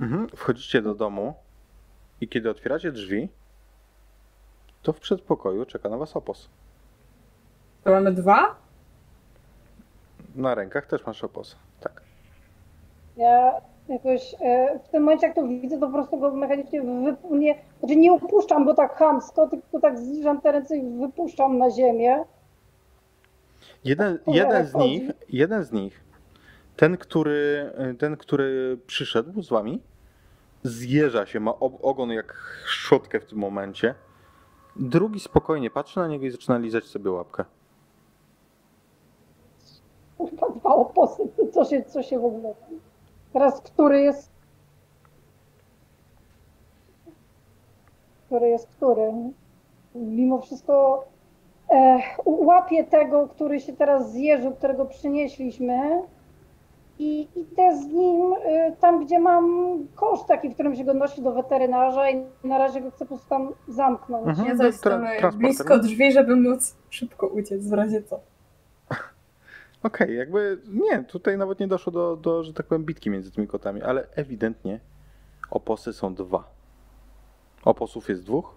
Mhm. 0.00 0.28
Wchodzicie 0.28 0.82
do 0.82 0.94
domu 0.94 1.34
i 2.20 2.28
kiedy 2.28 2.50
otwieracie 2.50 2.92
drzwi, 2.92 3.28
to 4.82 4.92
w 4.92 5.00
przedpokoju 5.00 5.64
czeka 5.66 5.88
na 5.88 5.96
was 5.96 6.16
opos. 6.16 6.50
To 7.88 7.92
mamy 7.92 8.12
dwa? 8.12 8.54
Na 10.36 10.54
rękach 10.54 10.86
też 10.86 11.06
masz 11.06 11.24
opos. 11.24 11.56
Tak. 11.80 12.02
Ja 13.16 13.52
jakoś 13.88 14.34
e, 14.40 14.78
w 14.78 14.88
tym 14.88 15.02
momencie, 15.02 15.26
jak 15.26 15.36
to 15.36 15.42
widzę, 15.48 15.78
to 15.80 15.86
po 15.86 15.92
prostu 15.92 16.18
go 16.20 16.34
mechanicznie 16.34 16.82
wypu- 16.82 17.38
nie, 17.38 17.58
znaczy 17.80 17.96
nie 17.96 18.12
upuszczam 18.12 18.64
go 18.64 18.74
tak 18.74 18.94
chamsko, 18.96 19.48
tylko 19.48 19.80
tak 19.80 19.98
zbliżam 19.98 20.40
te 20.40 20.52
ręce 20.52 20.76
i 20.76 20.98
wypuszczam 20.98 21.58
na 21.58 21.70
ziemię. 21.70 22.24
Jeden, 23.84 24.18
Cholera, 24.24 24.44
jeden 24.48 24.66
z 24.66 24.72
chodzi. 24.72 24.88
nich, 24.88 25.10
jeden 25.28 25.64
z 25.64 25.72
nich, 25.72 26.00
ten 26.76 26.96
który, 26.96 27.72
ten, 27.98 28.16
który 28.16 28.78
przyszedł 28.86 29.42
z 29.42 29.48
wami, 29.48 29.80
zjeżdża 30.62 31.26
się, 31.26 31.40
ma 31.40 31.54
ogon 31.60 32.10
jak 32.10 32.32
szczotkę 32.66 33.20
w 33.20 33.24
tym 33.26 33.38
momencie. 33.38 33.94
Drugi 34.76 35.20
spokojnie 35.20 35.70
patrzy 35.70 35.98
na 36.00 36.08
niego 36.08 36.26
i 36.26 36.30
zaczyna 36.30 36.58
lizać 36.58 36.84
sobie 36.84 37.10
łapkę. 37.10 37.44
Kurwa, 40.18 40.48
Dwa 40.48 40.74
oposy, 40.74 41.22
co 41.52 41.64
się, 41.64 41.82
co 41.82 42.02
się 42.02 42.18
w 42.18 42.24
ogóle... 42.24 42.54
Teraz 43.32 43.60
który 43.60 44.00
jest... 44.00 44.30
Który 48.26 48.48
jest 48.48 48.68
który? 48.68 49.12
Mimo 49.94 50.40
wszystko 50.40 51.04
e, 51.70 51.98
łapię 52.24 52.84
tego, 52.84 53.28
który 53.28 53.60
się 53.60 53.72
teraz 53.72 54.12
zjeżył, 54.12 54.52
którego 54.52 54.86
przynieśliśmy 54.86 56.02
i 56.98 57.28
idę 57.36 57.76
z 57.76 57.86
nim 57.86 58.34
e, 58.44 58.72
tam, 58.72 59.04
gdzie 59.04 59.18
mam 59.18 59.78
kosz 59.94 60.24
taki, 60.24 60.48
w 60.48 60.54
którym 60.54 60.76
się 60.76 60.84
go 60.84 60.94
nosi 60.94 61.22
do 61.22 61.32
weterynarza 61.32 62.10
i 62.10 62.24
na 62.44 62.58
razie 62.58 62.80
go 62.80 62.90
chcę 62.90 63.04
po 63.04 63.08
prostu 63.08 63.28
tam 63.28 63.52
zamknąć. 63.68 64.26
Mhm. 64.28 64.48
Ja 64.48 64.56
zaś 64.56 64.74
tra- 64.74 65.36
blisko 65.36 65.78
drzwi, 65.78 66.12
żeby 66.12 66.36
móc 66.36 66.76
szybko 66.90 67.26
uciec 67.26 67.68
w 67.68 67.72
razie 67.72 68.02
co. 68.02 68.20
Okej, 69.82 70.16
jakby 70.16 70.62
nie, 70.68 71.04
tutaj 71.04 71.38
nawet 71.38 71.60
nie 71.60 71.68
doszło 71.68 71.92
do, 71.92 72.16
do, 72.16 72.44
że 72.44 72.52
tak 72.52 72.66
powiem, 72.66 72.84
bitki 72.84 73.10
między 73.10 73.30
tymi 73.32 73.46
kotami, 73.46 73.82
ale 73.82 74.08
ewidentnie 74.14 74.80
oposy 75.50 75.92
są 75.92 76.14
dwa. 76.14 76.44
Oposów 77.64 78.08
jest 78.08 78.24
dwóch. 78.24 78.54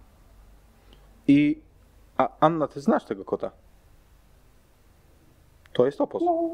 I 1.28 1.62
a 2.18 2.30
Anna, 2.40 2.68
ty 2.68 2.82
znasz 2.82 3.06
tego 3.06 3.26
kota. 3.26 3.52
To 5.74 5.86
jest 5.86 6.02
opos. 6.02 6.24
No, 6.26 6.50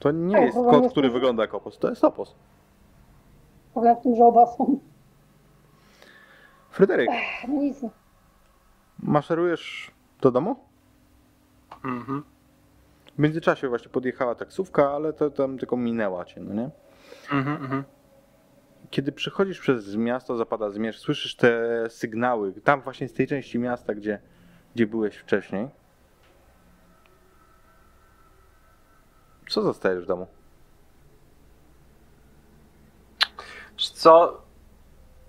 To 0.00 0.10
nie 0.10 0.34
Tak, 0.34 0.42
jest 0.44 0.56
kot, 0.56 0.90
który 0.90 1.10
wygląda 1.10 1.42
jak 1.42 1.54
opos. 1.54 1.78
To 1.78 1.88
jest 1.90 2.04
opos. 2.04 2.34
problem 3.72 3.96
w 3.96 4.02
tym, 4.02 4.16
że 4.16 4.24
oba 4.24 4.46
są. 4.46 4.78
Fryderyk, 6.70 7.10
No 7.48 7.54
nic. 7.54 7.76
maszerujesz 8.98 9.90
do 10.20 10.30
domu? 10.30 10.56
Mhm. 11.84 12.24
W 13.16 13.18
międzyczasie 13.18 13.68
właśnie 13.68 13.88
podjechała 13.88 14.34
taksówka, 14.34 14.90
ale 14.90 15.12
to 15.12 15.30
tam 15.30 15.58
tylko 15.58 15.76
minęła 15.76 16.24
cię, 16.24 16.40
no 16.40 16.54
nie? 16.54 16.70
Mhm, 17.32 17.62
mhm. 17.62 17.84
Kiedy 18.90 19.12
przechodzisz 19.12 19.60
przez 19.60 19.96
miasto, 19.96 20.36
zapada 20.36 20.70
zmierzch, 20.70 21.00
słyszysz 21.00 21.36
te 21.36 21.50
sygnały, 21.90 22.52
tam 22.52 22.80
właśnie 22.80 23.08
z 23.08 23.12
tej 23.12 23.26
części 23.26 23.58
miasta, 23.58 23.94
gdzie, 23.94 24.18
gdzie 24.74 24.86
byłeś 24.86 25.16
wcześniej. 25.16 25.68
Co 29.48 29.62
zostajesz 29.62 30.04
w 30.04 30.06
domu? 30.06 30.26
Co? 33.76 34.42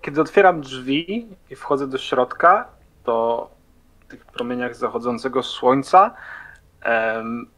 Kiedy 0.00 0.20
otwieram 0.20 0.60
drzwi 0.60 1.28
i 1.50 1.56
wchodzę 1.56 1.88
do 1.88 1.98
środka, 1.98 2.68
to 3.04 3.50
tych 4.08 4.26
promieniach 4.26 4.76
zachodzącego 4.76 5.42
słońca. 5.42 6.14
Em, 6.80 7.50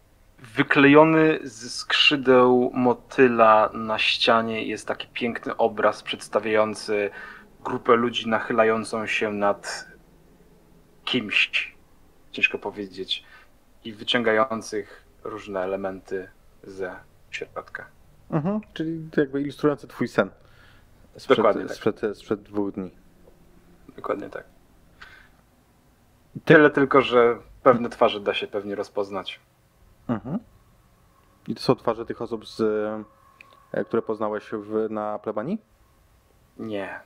Wyklejony 0.43 1.39
z 1.43 1.75
skrzydeł 1.75 2.71
motyla 2.75 3.71
na 3.75 3.99
ścianie 3.99 4.65
jest 4.65 4.87
taki 4.89 5.09
piękny 5.09 5.57
obraz 5.57 6.03
przedstawiający 6.03 7.11
grupę 7.65 7.95
ludzi 7.97 8.29
nachylającą 8.29 9.07
się 9.07 9.33
nad 9.33 9.87
kimś, 11.05 11.75
ciężko 12.33 12.59
powiedzieć, 12.59 13.25
i 13.85 13.93
wyciągających 13.93 15.05
różne 15.25 15.61
elementy 15.61 16.29
ze 16.63 16.97
środka. 17.31 17.87
Mhm. 18.31 18.61
Czyli 18.75 19.09
jakby 19.17 19.41
ilustrujący 19.43 19.89
twój 19.89 20.09
sen. 20.09 20.31
Sprzed, 21.17 21.37
Dokładnie 21.37 21.65
tak. 21.65 21.77
sprzed, 21.77 22.01
sprzed 22.15 22.43
dwóch 22.43 22.73
dni. 22.73 22.91
Dokładnie 23.97 24.29
tak. 24.31 24.45
Ty- 26.33 26.41
Tyle 26.55 26.71
tylko, 26.71 27.01
że 27.01 27.39
pewne 27.63 27.89
twarze 27.89 28.21
da 28.21 28.35
się 28.35 28.47
pewnie 28.47 28.75
rozpoznać. 28.75 29.41
Mhm. 30.11 30.39
I 31.49 31.55
to 31.55 31.61
są 31.61 31.75
twarze 31.75 32.07
tych 32.07 32.23
osób, 32.23 32.47
z, 32.49 32.61
e, 33.73 33.85
które 33.85 34.03
poznałeś 34.03 34.51
w, 34.53 34.91
na 34.91 35.19
plebanii? 35.19 35.59
Nie. 36.59 37.01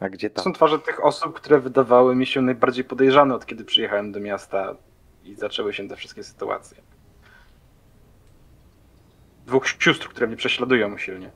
A 0.00 0.08
gdzie 0.08 0.30
To 0.30 0.36
tam? 0.36 0.44
są 0.44 0.52
twarze 0.52 0.78
tych 0.78 1.04
osób, 1.04 1.34
które 1.34 1.60
wydawały 1.60 2.16
mi 2.16 2.26
się 2.26 2.40
najbardziej 2.40 2.84
podejrzane 2.84 3.34
od 3.34 3.46
kiedy 3.46 3.64
przyjechałem 3.64 4.12
do 4.12 4.20
miasta 4.20 4.76
i 5.24 5.34
zaczęły 5.34 5.72
się 5.72 5.88
te 5.88 5.96
wszystkie 5.96 6.24
sytuacje. 6.24 6.82
Dwóch 9.46 9.68
sióstr, 9.68 10.08
które 10.08 10.26
mnie 10.26 10.36
prześladują 10.36 10.98
silnie. 10.98 11.30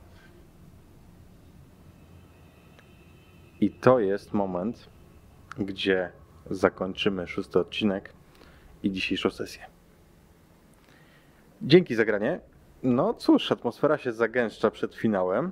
I 3.61 3.71
to 3.71 3.99
jest 3.99 4.33
moment, 4.33 4.89
gdzie 5.57 6.11
zakończymy 6.49 7.27
szósty 7.27 7.59
odcinek 7.59 8.13
i 8.83 8.91
dzisiejszą 8.91 9.29
sesję. 9.29 9.65
Dzięki 11.61 11.95
za 11.95 12.05
granie. 12.05 12.39
No 12.83 13.13
cóż, 13.13 13.51
atmosfera 13.51 13.97
się 13.97 14.11
zagęszcza 14.11 14.71
przed 14.71 14.95
finałem. 14.95 15.51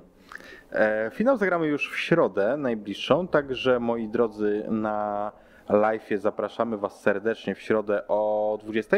E, 0.72 1.10
finał 1.14 1.36
zagramy 1.36 1.66
już 1.66 1.90
w 1.90 1.98
środę 1.98 2.56
najbliższą, 2.56 3.28
także 3.28 3.80
moi 3.80 4.08
drodzy 4.08 4.64
na 4.70 5.32
live'ie 5.68 6.18
zapraszamy 6.18 6.78
Was 6.78 7.00
serdecznie 7.00 7.54
w 7.54 7.60
środę 7.60 8.08
o 8.08 8.58
20. 8.62 8.96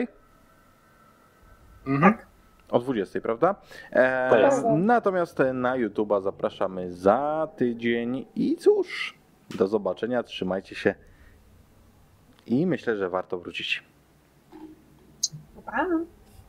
Mhm. 1.87 2.15
O 2.71 2.79
20, 2.79 3.21
prawda? 3.21 3.55
E, 3.91 4.31
To 4.31 4.39
jest. 4.39 4.65
Natomiast 4.77 5.39
na 5.55 5.79
YouTube'a 5.79 6.23
zapraszamy 6.23 6.93
za 6.93 7.49
tydzień 7.57 8.27
i 8.35 8.57
cóż, 8.57 9.19
do 9.59 9.69
zobaczenia, 9.69 10.23
trzymajcie 10.23 10.75
się 10.75 10.95
i 12.47 12.67
myślę, 12.67 12.97
że 12.97 13.09
warto 13.09 13.39
wrócić. 13.39 13.85
Pa. 15.67 15.87